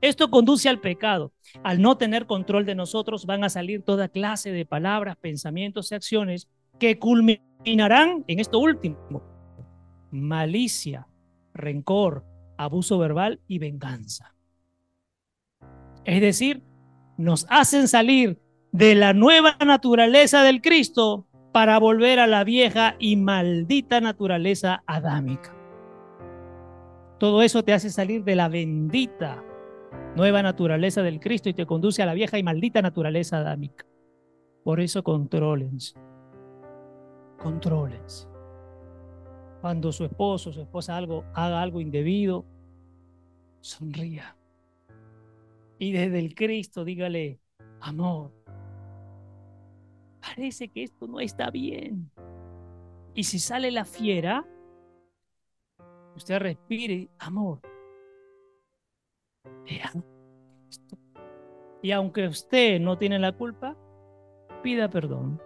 Esto 0.00 0.30
conduce 0.30 0.68
al 0.68 0.80
pecado. 0.80 1.32
Al 1.62 1.80
no 1.80 1.96
tener 1.96 2.26
control 2.26 2.66
de 2.66 2.74
nosotros 2.74 3.24
van 3.24 3.44
a 3.44 3.48
salir 3.48 3.82
toda 3.82 4.08
clase 4.08 4.50
de 4.50 4.66
palabras, 4.66 5.16
pensamientos 5.16 5.92
y 5.92 5.94
acciones 5.94 6.48
que 6.78 6.98
culminan 6.98 7.52
terminarán 7.62 8.24
en 8.26 8.40
esto 8.40 8.58
último, 8.58 9.22
malicia, 10.10 11.06
rencor, 11.54 12.24
abuso 12.56 12.98
verbal 12.98 13.40
y 13.46 13.58
venganza. 13.58 14.34
Es 16.04 16.20
decir, 16.20 16.64
nos 17.16 17.46
hacen 17.48 17.86
salir 17.86 18.41
de 18.72 18.94
la 18.94 19.12
nueva 19.12 19.56
naturaleza 19.64 20.42
del 20.42 20.60
Cristo 20.60 21.26
para 21.52 21.78
volver 21.78 22.18
a 22.18 22.26
la 22.26 22.44
vieja 22.44 22.96
y 22.98 23.16
maldita 23.16 24.00
naturaleza 24.00 24.82
adámica. 24.86 25.54
Todo 27.18 27.42
eso 27.42 27.62
te 27.62 27.72
hace 27.72 27.90
salir 27.90 28.24
de 28.24 28.34
la 28.34 28.48
bendita 28.48 29.44
nueva 30.16 30.42
naturaleza 30.42 31.02
del 31.02 31.20
Cristo 31.20 31.48
y 31.48 31.54
te 31.54 31.66
conduce 31.66 32.02
a 32.02 32.06
la 32.06 32.14
vieja 32.14 32.38
y 32.38 32.42
maldita 32.42 32.82
naturaleza 32.82 33.38
adámica. 33.38 33.86
Por 34.64 34.80
eso 34.80 35.02
controlense 35.02 35.94
controles. 37.42 38.28
Cuando 39.60 39.92
su 39.92 40.04
esposo 40.04 40.50
o 40.50 40.52
su 40.52 40.60
esposa 40.62 40.96
algo, 40.96 41.24
haga 41.34 41.60
algo 41.60 41.80
indebido, 41.80 42.44
sonría. 43.60 44.36
Y 45.78 45.92
desde 45.92 46.18
el 46.18 46.34
Cristo 46.34 46.84
dígale, 46.84 47.40
amor, 47.80 48.32
parece 50.22 50.68
que 50.68 50.84
esto 50.84 51.06
no 51.06 51.20
está 51.20 51.50
bien. 51.50 52.10
Y 53.14 53.24
si 53.24 53.38
sale 53.38 53.70
la 53.70 53.84
fiera, 53.84 54.46
usted 56.16 56.38
respire, 56.38 57.10
amor. 57.18 57.60
Y 61.82 61.90
aunque 61.90 62.28
usted 62.28 62.80
no 62.80 62.96
tiene 62.96 63.18
la 63.18 63.32
culpa, 63.32 63.76
pida 64.62 64.88
perdón 64.88 65.40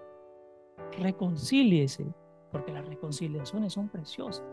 reconcíliese, 0.99 2.07
porque 2.51 2.73
las 2.73 2.87
reconciliaciones 2.87 3.73
son 3.73 3.89
preciosas. 3.89 4.47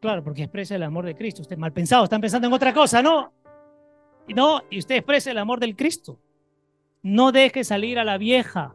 Claro, 0.00 0.24
porque 0.24 0.42
expresa 0.42 0.74
el 0.74 0.82
amor 0.82 1.06
de 1.06 1.14
Cristo. 1.14 1.42
Usted 1.42 1.56
mal 1.56 1.72
pensado, 1.72 2.04
están 2.04 2.20
pensando 2.20 2.48
en 2.48 2.52
otra 2.52 2.74
cosa, 2.74 3.02
¿no? 3.02 3.32
No, 4.28 4.62
y 4.70 4.78
usted 4.78 4.96
expresa 4.96 5.30
el 5.30 5.38
amor 5.38 5.60
del 5.60 5.76
Cristo. 5.76 6.18
No 7.02 7.32
deje 7.32 7.64
salir 7.64 7.98
a 7.98 8.04
la 8.04 8.18
vieja, 8.18 8.74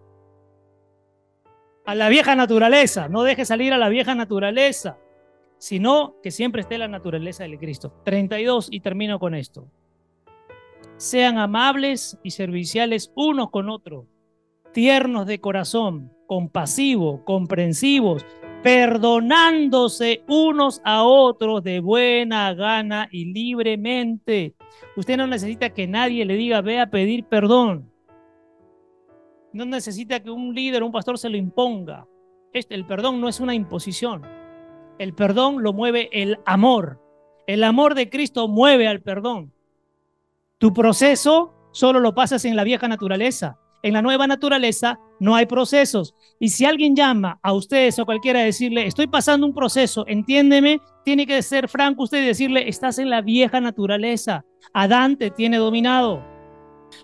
a 1.86 1.96
la 1.96 2.10
vieja 2.10 2.36
naturaleza, 2.36 3.08
no 3.08 3.24
deje 3.24 3.46
salir 3.46 3.74
a 3.74 3.78
la 3.78 3.90
vieja 3.90 4.16
naturaleza, 4.16 4.98
sino 5.58 6.16
que 6.22 6.32
siempre 6.32 6.62
esté 6.62 6.78
la 6.78 6.88
naturaleza 6.88 7.44
del 7.44 7.58
Cristo. 7.58 7.94
32 8.04 8.68
y 8.72 8.82
termino 8.82 9.20
con 9.20 9.34
esto. 9.34 9.68
Sean 10.98 11.38
amables 11.38 12.18
y 12.24 12.32
serviciales 12.32 13.12
unos 13.16 13.50
con 13.50 13.70
otros 13.70 14.06
tiernos 14.78 15.26
de 15.26 15.40
corazón, 15.40 16.12
compasivos, 16.28 17.22
comprensivos, 17.26 18.24
perdonándose 18.62 20.24
unos 20.28 20.82
a 20.84 21.04
otros 21.04 21.64
de 21.64 21.80
buena 21.80 22.54
gana 22.54 23.10
y 23.12 23.26
libremente. 23.26 24.54
Usted 24.96 25.18
no 25.18 25.26
necesita 25.26 25.72
que 25.72 25.88
nadie 25.88 26.26
le 26.26 26.36
diga, 26.36 26.62
ve 26.62 26.80
a 26.80 26.92
pedir 26.92 27.24
perdón. 27.24 27.92
No 29.58 29.66
necesita 29.66 30.20
que 30.20 30.30
un 30.30 30.54
líder 30.54 30.84
un 30.84 30.92
pastor 30.92 31.18
se 31.18 31.30
lo 31.30 31.36
imponga. 31.36 32.06
Este, 32.54 32.76
el 32.76 32.86
perdón 32.86 33.20
no 33.20 33.28
es 33.28 33.40
una 33.40 33.56
imposición. 33.56 34.22
El 35.00 35.16
perdón 35.16 35.64
lo 35.64 35.74
mueve 35.74 36.10
el 36.12 36.38
amor. 36.46 37.02
El 37.48 37.64
amor 37.64 37.96
de 37.96 38.08
Cristo 38.08 38.48
mueve 38.48 38.88
al 38.88 39.02
perdón. 39.02 39.52
Tu 40.60 40.72
proceso 40.74 41.56
solo 41.72 42.00
lo 42.00 42.14
pasas 42.14 42.46
en 42.46 42.56
la 42.56 42.64
vieja 42.64 42.88
naturaleza. 42.88 43.58
En 43.82 43.94
la 43.94 44.04
nueva 44.04 44.28
naturaleza 44.28 45.00
no 45.20 45.36
hay 45.36 45.48
procesos. 45.48 46.14
Y 46.40 46.50
si 46.50 46.64
alguien 46.64 46.96
llama 46.96 47.40
a 47.42 47.54
ustedes 47.54 47.98
o 47.98 48.06
cualquiera 48.06 48.42
a 48.42 48.44
decirle, 48.44 48.86
estoy 48.86 49.08
pasando 49.08 49.48
un 49.48 49.56
proceso, 49.56 50.06
entiéndeme, 50.06 50.82
tiene 51.04 51.26
que 51.26 51.42
ser 51.42 51.68
franco 51.68 52.04
usted 52.04 52.22
y 52.22 52.28
decirle, 52.28 52.70
estás 52.70 53.00
en 53.00 53.10
la 53.10 53.24
vieja 53.24 53.60
naturaleza. 53.60 54.46
Adán 54.72 55.18
te 55.18 55.32
tiene 55.32 55.58
dominado. 55.58 56.37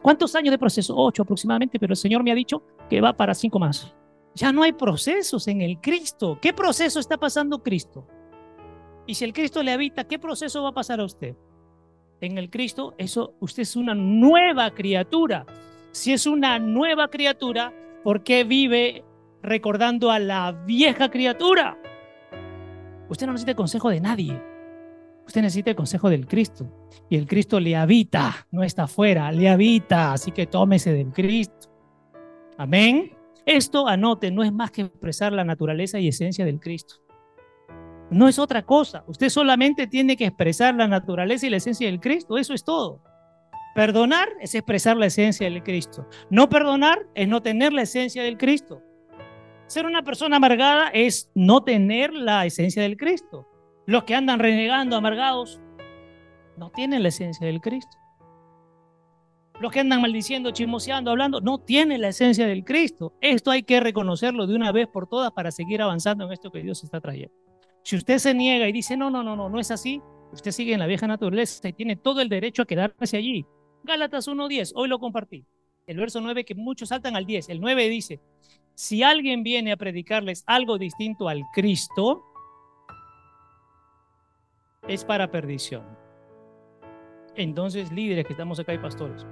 ¿Cuántos 0.02 0.36
años 0.36 0.52
de 0.52 0.58
proceso? 0.58 0.96
Ocho 0.96 1.24
aproximadamente, 1.24 1.80
pero 1.80 1.94
el 1.94 1.98
Señor 1.98 2.24
me 2.24 2.32
ha 2.32 2.36
dicho 2.36 2.64
que 2.90 3.02
va 3.02 3.14
para 3.14 3.34
cinco 3.34 3.60
más. 3.60 3.94
Ya 4.36 4.52
no 4.52 4.64
hay 4.64 4.74
procesos 4.74 5.48
en 5.48 5.62
el 5.62 5.80
Cristo. 5.80 6.40
¿Qué 6.42 6.54
proceso 6.54 7.00
está 7.00 7.18
pasando 7.18 7.62
Cristo? 7.62 8.08
Y 9.06 9.16
si 9.16 9.26
el 9.26 9.34
Cristo 9.34 9.62
le 9.62 9.72
habita, 9.72 10.06
¿qué 10.06 10.18
proceso 10.18 10.64
va 10.64 10.70
a 10.70 10.74
pasar 10.74 11.00
a 11.00 11.06
usted? 11.06 11.36
En 12.22 12.38
el 12.38 12.50
Cristo, 12.50 12.96
eso, 12.98 13.36
usted 13.40 13.64
es 13.64 13.76
una 13.76 13.94
nueva 13.94 14.72
criatura. 14.72 15.46
Si 15.92 16.14
es 16.14 16.26
una 16.26 16.58
nueva 16.58 17.10
criatura, 17.10 17.74
¿por 18.04 18.24
qué 18.24 18.44
vive 18.44 19.04
recordando 19.42 20.10
a 20.10 20.20
la 20.20 20.52
vieja 20.52 21.12
criatura? 21.12 21.78
Usted 23.10 23.28
no 23.28 23.34
necesita 23.34 23.56
consejo 23.56 23.90
de 23.90 24.00
nadie. 24.00 24.53
Usted 25.26 25.42
necesita 25.42 25.70
el 25.70 25.76
consejo 25.76 26.10
del 26.10 26.28
Cristo. 26.28 26.70
Y 27.10 27.18
el 27.18 27.28
Cristo 27.28 27.60
le 27.60 27.76
habita, 27.76 28.48
no 28.52 28.64
está 28.64 28.84
afuera, 28.84 29.32
le 29.32 29.50
habita. 29.50 30.14
Así 30.14 30.32
que 30.32 30.48
tómese 30.48 30.94
del 30.94 31.12
Cristo. 31.12 31.70
Amén. 32.58 33.12
Esto, 33.46 33.88
anote, 33.88 34.32
no 34.32 34.44
es 34.44 34.54
más 34.54 34.72
que 34.72 34.84
expresar 34.84 35.34
la 35.34 35.44
naturaleza 35.44 36.00
y 36.00 36.08
esencia 36.08 36.46
del 36.46 36.60
Cristo. 36.60 36.96
No 38.10 38.28
es 38.28 38.40
otra 38.40 38.64
cosa. 38.64 39.04
Usted 39.08 39.30
solamente 39.30 39.88
tiene 39.88 40.16
que 40.16 40.26
expresar 40.26 40.76
la 40.76 40.88
naturaleza 40.88 41.48
y 41.48 41.50
la 41.50 41.58
esencia 41.58 41.88
del 41.88 42.00
Cristo. 42.00 42.38
Eso 42.38 42.54
es 42.54 42.64
todo. 42.64 43.02
Perdonar 43.76 44.30
es 44.40 44.54
expresar 44.54 44.98
la 44.98 45.08
esencia 45.08 45.50
del 45.50 45.64
Cristo. 45.64 46.08
No 46.30 46.48
perdonar 46.48 47.08
es 47.16 47.28
no 47.28 47.42
tener 47.42 47.74
la 47.74 47.82
esencia 47.82 48.22
del 48.22 48.38
Cristo. 48.38 48.82
Ser 49.66 49.86
una 49.88 50.04
persona 50.04 50.38
amargada 50.38 50.90
es 50.90 51.32
no 51.34 51.64
tener 51.64 52.14
la 52.14 52.46
esencia 52.46 52.84
del 52.84 52.98
Cristo. 52.98 53.48
Los 53.86 54.04
que 54.06 54.16
andan 54.16 54.40
renegando, 54.40 54.96
amargados, 54.96 55.60
no 56.58 56.70
tienen 56.70 57.04
la 57.04 57.10
esencia 57.10 57.46
del 57.46 57.60
Cristo. 57.60 57.98
Los 59.60 59.72
que 59.72 59.82
andan 59.82 60.02
maldiciendo, 60.02 60.52
chismoseando, 60.52 61.12
hablando, 61.12 61.42
no 61.42 61.60
tienen 61.60 62.02
la 62.02 62.10
esencia 62.10 62.48
del 62.48 62.64
Cristo. 62.64 63.14
Esto 63.22 63.52
hay 63.52 63.64
que 63.64 63.80
reconocerlo 63.80 64.48
de 64.48 64.56
una 64.56 64.72
vez 64.72 64.88
por 64.88 65.08
todas 65.08 65.32
para 65.32 65.52
seguir 65.52 65.82
avanzando 65.82 66.26
en 66.26 66.32
esto 66.32 66.52
que 66.52 66.64
Dios 66.64 66.84
está 66.84 67.00
trayendo. 67.00 67.34
Si 67.84 67.96
usted 67.96 68.18
se 68.18 68.34
niega 68.34 68.68
y 68.68 68.72
dice, 68.72 68.96
no, 68.96 69.10
no, 69.10 69.24
no, 69.24 69.36
no, 69.36 69.50
no 69.50 69.60
es 69.60 69.70
así, 69.70 70.02
usted 70.32 70.52
sigue 70.52 70.74
en 70.74 70.80
la 70.80 70.88
vieja 70.88 71.06
naturaleza 71.06 71.68
y 71.68 71.74
tiene 71.74 71.96
todo 71.96 72.22
el 72.22 72.30
derecho 72.30 72.64
a 72.64 72.66
quedarse 72.66 73.18
allí. 73.18 73.46
Gálatas 73.84 74.28
1.10, 74.28 74.72
hoy 74.76 74.88
lo 74.88 75.00
compartí. 75.00 75.46
El 75.86 75.98
verso 75.98 76.22
9 76.22 76.46
que 76.46 76.56
muchos 76.56 76.90
saltan 76.90 77.16
al 77.18 77.26
10. 77.26 77.50
El 77.50 77.60
9 77.60 77.90
dice, 77.90 78.22
si 78.74 79.04
alguien 79.04 79.44
viene 79.44 79.74
a 79.74 79.78
predicarles 79.78 80.44
algo 80.48 80.78
distinto 80.78 81.28
al 81.28 81.44
Cristo, 81.54 82.24
es 84.88 85.06
para 85.06 85.32
perdición. 85.32 85.84
Entonces, 87.36 87.92
líderes 87.92 88.26
que 88.26 88.34
estamos 88.34 88.60
acá 88.60 88.74
y 88.74 88.78
pastores, 88.78 89.26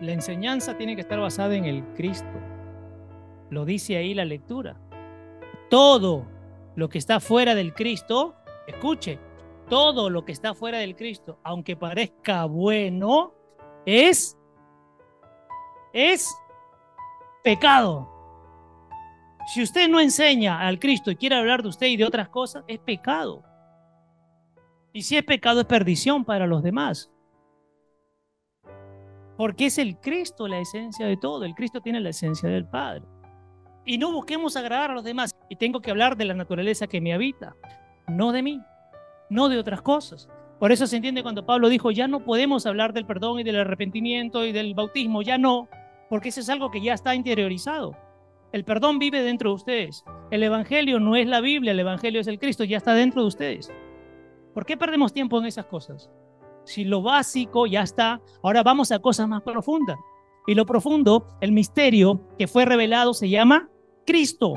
la 0.00 0.12
enseñanza 0.12 0.76
tiene 0.76 0.94
que 0.94 1.00
estar 1.02 1.18
basada 1.18 1.54
en 1.54 1.64
el 1.64 1.84
Cristo. 1.94 2.38
Lo 3.50 3.64
dice 3.64 3.96
ahí 3.96 4.14
la 4.14 4.24
lectura. 4.24 4.76
Todo 5.70 6.26
lo 6.76 6.88
que 6.88 6.98
está 6.98 7.20
fuera 7.20 7.54
del 7.54 7.72
Cristo, 7.72 8.34
escuche, 8.66 9.18
todo 9.68 10.10
lo 10.10 10.24
que 10.24 10.32
está 10.32 10.54
fuera 10.54 10.78
del 10.78 10.96
Cristo, 10.96 11.38
aunque 11.42 11.76
parezca 11.76 12.44
bueno, 12.44 13.32
es, 13.86 14.36
es 15.92 16.36
pecado. 17.42 18.10
Si 19.46 19.62
usted 19.62 19.88
no 19.88 20.00
enseña 20.00 20.60
al 20.60 20.78
Cristo 20.78 21.10
y 21.10 21.16
quiere 21.16 21.36
hablar 21.36 21.62
de 21.62 21.68
usted 21.68 21.86
y 21.86 21.96
de 21.96 22.04
otras 22.04 22.28
cosas, 22.28 22.64
es 22.66 22.78
pecado. 22.78 23.42
Y 24.94 25.02
si 25.02 25.16
es 25.16 25.24
pecado, 25.24 25.60
es 25.60 25.66
perdición 25.66 26.24
para 26.24 26.46
los 26.46 26.62
demás. 26.62 27.10
Porque 29.36 29.66
es 29.66 29.78
el 29.78 29.98
Cristo 29.98 30.46
la 30.46 30.60
esencia 30.60 31.04
de 31.04 31.16
todo. 31.16 31.44
El 31.44 31.56
Cristo 31.56 31.80
tiene 31.80 31.98
la 31.98 32.10
esencia 32.10 32.48
del 32.48 32.64
Padre. 32.64 33.02
Y 33.84 33.98
no 33.98 34.12
busquemos 34.12 34.56
agradar 34.56 34.92
a 34.92 34.94
los 34.94 35.02
demás. 35.02 35.32
Y 35.48 35.56
tengo 35.56 35.80
que 35.80 35.90
hablar 35.90 36.16
de 36.16 36.26
la 36.26 36.34
naturaleza 36.34 36.86
que 36.86 37.00
me 37.00 37.12
habita, 37.12 37.56
no 38.06 38.30
de 38.30 38.42
mí, 38.42 38.60
no 39.30 39.48
de 39.48 39.58
otras 39.58 39.82
cosas. 39.82 40.28
Por 40.60 40.70
eso 40.70 40.86
se 40.86 40.94
entiende 40.94 41.24
cuando 41.24 41.44
Pablo 41.44 41.68
dijo, 41.68 41.90
ya 41.90 42.06
no 42.06 42.20
podemos 42.24 42.64
hablar 42.64 42.92
del 42.92 43.04
perdón 43.04 43.40
y 43.40 43.42
del 43.42 43.58
arrepentimiento 43.58 44.46
y 44.46 44.52
del 44.52 44.74
bautismo, 44.74 45.22
ya 45.22 45.38
no, 45.38 45.68
porque 46.08 46.28
eso 46.28 46.40
es 46.40 46.48
algo 46.48 46.70
que 46.70 46.80
ya 46.80 46.94
está 46.94 47.16
interiorizado. 47.16 47.96
El 48.52 48.64
perdón 48.64 49.00
vive 49.00 49.22
dentro 49.22 49.50
de 49.50 49.56
ustedes. 49.56 50.04
El 50.30 50.44
Evangelio 50.44 51.00
no 51.00 51.16
es 51.16 51.26
la 51.26 51.40
Biblia, 51.40 51.72
el 51.72 51.80
Evangelio 51.80 52.20
es 52.20 52.28
el 52.28 52.38
Cristo, 52.38 52.62
ya 52.62 52.76
está 52.76 52.94
dentro 52.94 53.22
de 53.22 53.28
ustedes. 53.28 53.72
¿Por 54.54 54.64
qué 54.64 54.76
perdemos 54.76 55.12
tiempo 55.12 55.38
en 55.38 55.46
esas 55.46 55.66
cosas? 55.66 56.10
Si 56.64 56.84
lo 56.84 57.02
básico 57.02 57.66
ya 57.66 57.82
está, 57.82 58.20
ahora 58.42 58.62
vamos 58.62 58.92
a 58.92 59.00
cosas 59.00 59.28
más 59.28 59.42
profundas. 59.42 59.98
Y 60.46 60.54
lo 60.54 60.64
profundo, 60.64 61.26
el 61.40 61.52
misterio 61.52 62.28
que 62.38 62.46
fue 62.46 62.64
revelado 62.64 63.12
se 63.14 63.28
llama 63.28 63.68
Cristo. 64.06 64.54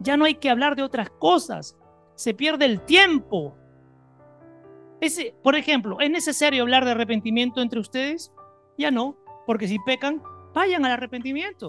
Ya 0.00 0.16
no 0.16 0.24
hay 0.24 0.34
que 0.34 0.50
hablar 0.50 0.76
de 0.76 0.82
otras 0.82 1.10
cosas. 1.10 1.76
Se 2.14 2.34
pierde 2.34 2.64
el 2.64 2.80
tiempo. 2.80 3.54
Por 5.42 5.54
ejemplo, 5.54 6.00
¿es 6.00 6.10
necesario 6.10 6.62
hablar 6.62 6.84
de 6.84 6.92
arrepentimiento 6.92 7.60
entre 7.60 7.80
ustedes? 7.80 8.32
Ya 8.78 8.90
no, 8.90 9.16
porque 9.46 9.68
si 9.68 9.78
pecan, 9.80 10.22
vayan 10.54 10.84
al 10.84 10.92
arrepentimiento. 10.92 11.68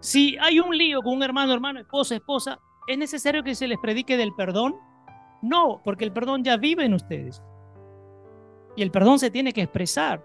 Si 0.00 0.38
hay 0.38 0.60
un 0.60 0.76
lío 0.76 1.02
con 1.02 1.14
un 1.14 1.22
hermano, 1.22 1.52
hermano, 1.52 1.80
esposa, 1.80 2.14
esposa, 2.14 2.60
¿es 2.86 2.98
necesario 2.98 3.42
que 3.42 3.54
se 3.54 3.68
les 3.68 3.78
predique 3.78 4.16
del 4.16 4.34
perdón? 4.34 4.76
No, 5.42 5.80
porque 5.84 6.04
el 6.04 6.12
perdón 6.12 6.44
ya 6.44 6.56
vive 6.56 6.84
en 6.84 6.94
ustedes. 6.94 7.42
Y 8.76 8.82
el 8.82 8.90
perdón 8.90 9.18
se 9.18 9.30
tiene 9.30 9.52
que 9.52 9.62
expresar. 9.62 10.24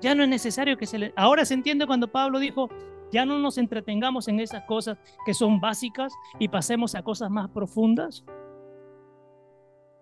Ya 0.00 0.14
no 0.14 0.22
es 0.22 0.28
necesario 0.28 0.76
que 0.76 0.86
se 0.86 0.98
le... 0.98 1.12
Ahora 1.16 1.44
se 1.44 1.54
entiende 1.54 1.86
cuando 1.86 2.10
Pablo 2.10 2.38
dijo, 2.38 2.68
ya 3.10 3.24
no 3.24 3.38
nos 3.38 3.58
entretengamos 3.58 4.28
en 4.28 4.40
esas 4.40 4.64
cosas 4.64 4.98
que 5.24 5.34
son 5.34 5.60
básicas 5.60 6.12
y 6.38 6.48
pasemos 6.48 6.94
a 6.94 7.02
cosas 7.02 7.30
más 7.30 7.48
profundas. 7.50 8.24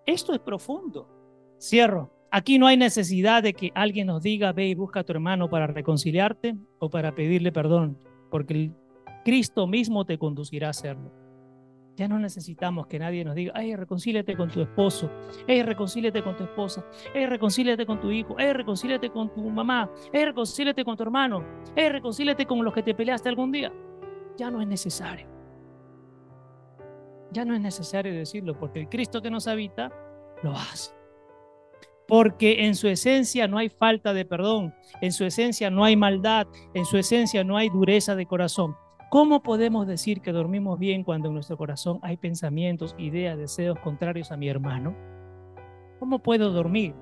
Esto 0.07 0.35
es 0.35 0.41
profundo. 0.41 1.09
Cierro. 1.61 2.11
Aquí 2.30 2.59
no 2.59 2.66
hay 2.66 2.76
necesidad 2.76 3.45
de 3.45 3.55
que 3.55 3.70
alguien 3.76 4.09
nos 4.09 4.22
diga, 4.22 4.53
ve 4.53 4.66
y 4.66 4.74
busca 4.74 5.01
a 5.01 5.05
tu 5.05 5.12
hermano 5.12 5.49
para 5.49 5.68
reconciliarte 5.68 6.57
o 6.80 6.91
para 6.91 7.14
pedirle 7.14 7.53
perdón, 7.53 7.97
porque 8.28 8.72
Cristo 9.24 9.68
mismo 9.68 10.05
te 10.05 10.18
conducirá 10.18 10.66
a 10.66 10.70
hacerlo. 10.70 11.24
Ya 11.97 12.09
no 12.09 12.18
necesitamos 12.18 12.88
que 12.88 12.99
nadie 12.99 13.24
nos 13.24 13.36
diga, 13.36 13.53
ay, 13.55 13.76
reconcíliate 13.76 14.36
con 14.36 14.51
tu 14.51 14.61
esposo, 14.61 15.09
ay, 15.47 15.62
reconcíliate 15.62 16.22
con 16.24 16.36
tu 16.36 16.42
esposa, 16.42 16.84
ay, 17.14 17.26
reconcíliate 17.26 17.86
con 17.86 18.01
tu 18.01 18.11
hijo, 18.11 18.34
ay, 18.36 18.53
reconcíliate 18.53 19.11
con 19.11 19.32
tu 19.32 19.49
mamá, 19.49 19.88
ay, 20.12 20.24
reconcíliate 20.24 20.84
con 20.84 20.97
tu 20.97 21.05
hermano, 21.05 21.45
ay, 21.76 21.88
reconcíliate 21.90 22.47
con 22.47 22.64
los 22.64 22.74
que 22.74 22.82
te 22.82 22.95
peleaste 22.95 23.28
algún 23.28 23.53
día. 23.53 23.72
Ya 24.36 24.51
no 24.51 24.61
es 24.61 24.66
necesario. 24.66 25.28
Ya 27.30 27.45
no 27.45 27.55
es 27.55 27.61
necesario 27.61 28.12
decirlo, 28.12 28.59
porque 28.59 28.80
el 28.80 28.88
Cristo 28.88 29.22
que 29.22 29.30
nos 29.30 29.47
habita 29.47 29.92
lo 30.42 30.51
hace. 30.53 30.92
Porque 32.09 32.66
en 32.66 32.74
su 32.74 32.88
esencia 32.88 33.47
no 33.47 33.59
hay 33.59 33.68
falta 33.68 34.12
de 34.12 34.24
perdón, 34.24 34.74
en 35.01 35.12
su 35.12 35.24
esencia 35.24 35.70
no 35.70 35.84
hay 35.84 35.97
maldad, 35.97 36.49
en 36.74 36.84
su 36.84 36.99
esencia 36.99 37.45
no 37.45 37.57
hay 37.57 37.70
dureza 37.70 38.16
de 38.16 38.26
corazón. 38.26 38.76
¿Cómo 39.15 39.45
podemos 39.45 39.87
decir 39.87 40.21
que 40.23 40.33
dormimos 40.33 40.77
bien 40.77 41.05
cuando 41.05 41.29
en 41.29 41.35
nuestro 41.35 41.57
corazón 41.57 42.01
hay 42.03 42.17
pensamientos, 42.17 42.97
ideas, 42.99 43.39
deseos 43.39 43.79
contrarios 43.79 44.33
a 44.33 44.37
mi 44.37 44.49
hermano? 44.49 44.93
¿Cómo 46.01 46.19
puedo 46.19 46.51
dormir? 46.51 46.97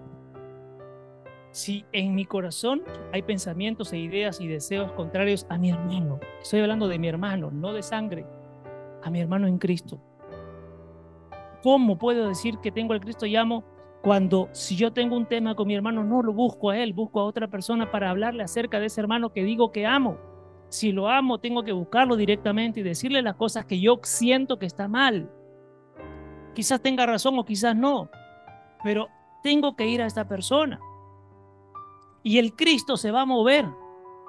Si 1.52 1.86
en 1.90 2.14
mi 2.14 2.26
corazón 2.26 2.82
hay 3.14 3.22
pensamientos 3.22 3.94
e 3.94 3.96
ideas 3.96 4.42
y 4.42 4.46
deseos 4.46 4.92
contrarios 4.92 5.46
a 5.48 5.56
mi 5.56 5.70
hermano, 5.70 6.20
estoy 6.42 6.60
hablando 6.60 6.86
de 6.86 6.98
mi 6.98 7.08
hermano, 7.08 7.50
no 7.50 7.72
de 7.72 7.82
sangre, 7.82 8.26
a 9.02 9.08
mi 9.08 9.18
hermano 9.18 9.46
en 9.46 9.56
Cristo. 9.56 9.98
¿Cómo 11.62 11.96
puedo 11.96 12.28
decir 12.28 12.58
que 12.58 12.70
tengo 12.70 12.92
al 12.92 13.00
Cristo 13.00 13.24
y 13.24 13.36
amo 13.36 13.64
cuando 14.02 14.50
si 14.52 14.76
yo 14.76 14.92
tengo 14.92 15.16
un 15.16 15.24
tema 15.24 15.54
con 15.54 15.66
mi 15.66 15.74
hermano 15.74 16.04
no 16.04 16.22
lo 16.22 16.34
busco 16.34 16.68
a 16.68 16.76
él, 16.76 16.92
busco 16.92 17.20
a 17.20 17.24
otra 17.24 17.48
persona 17.48 17.90
para 17.90 18.10
hablarle 18.10 18.42
acerca 18.42 18.80
de 18.80 18.86
ese 18.88 19.00
hermano 19.00 19.32
que 19.32 19.44
digo 19.44 19.72
que 19.72 19.86
amo? 19.86 20.18
Si 20.72 20.90
lo 20.90 21.10
amo, 21.10 21.36
tengo 21.36 21.62
que 21.64 21.72
buscarlo 21.72 22.16
directamente 22.16 22.80
y 22.80 22.82
decirle 22.82 23.20
las 23.20 23.36
cosas 23.36 23.66
que 23.66 23.78
yo 23.78 24.00
siento 24.04 24.58
que 24.58 24.64
está 24.64 24.88
mal. 24.88 25.30
Quizás 26.54 26.80
tenga 26.80 27.04
razón 27.04 27.38
o 27.38 27.44
quizás 27.44 27.76
no, 27.76 28.08
pero 28.82 29.08
tengo 29.42 29.76
que 29.76 29.86
ir 29.86 30.00
a 30.00 30.06
esta 30.06 30.26
persona. 30.26 30.80
Y 32.22 32.38
el 32.38 32.56
Cristo 32.56 32.96
se 32.96 33.10
va 33.10 33.20
a 33.20 33.26
mover, 33.26 33.66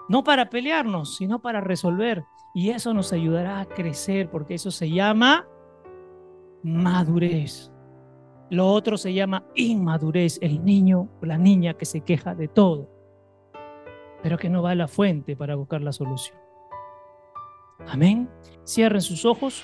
no 0.09 0.25
para 0.25 0.49
pelearnos, 0.49 1.15
sino 1.15 1.39
para 1.39 1.61
resolver. 1.61 2.25
Y 2.53 2.71
eso 2.71 2.93
nos 2.93 3.13
ayudará 3.13 3.61
a 3.61 3.65
crecer, 3.65 4.29
porque 4.29 4.55
eso 4.55 4.69
se 4.69 4.89
llama 4.89 5.47
madurez. 6.61 7.71
Lo 8.49 8.67
otro 8.67 8.97
se 8.97 9.13
llama 9.13 9.45
inmadurez, 9.55 10.39
el 10.41 10.65
niño 10.65 11.07
o 11.21 11.25
la 11.25 11.37
niña 11.37 11.75
que 11.75 11.85
se 11.85 12.01
queja 12.01 12.35
de 12.35 12.49
todo 12.49 12.92
pero 14.23 14.37
que 14.37 14.49
no 14.49 14.63
va 14.63 14.71
a 14.71 14.75
la 14.75 14.87
fuente 14.87 15.35
para 15.35 15.55
buscar 15.55 15.81
la 15.81 15.91
solución. 15.91 16.37
Amén. 17.87 18.29
Cierren 18.65 19.01
sus 19.01 19.25
ojos. 19.25 19.63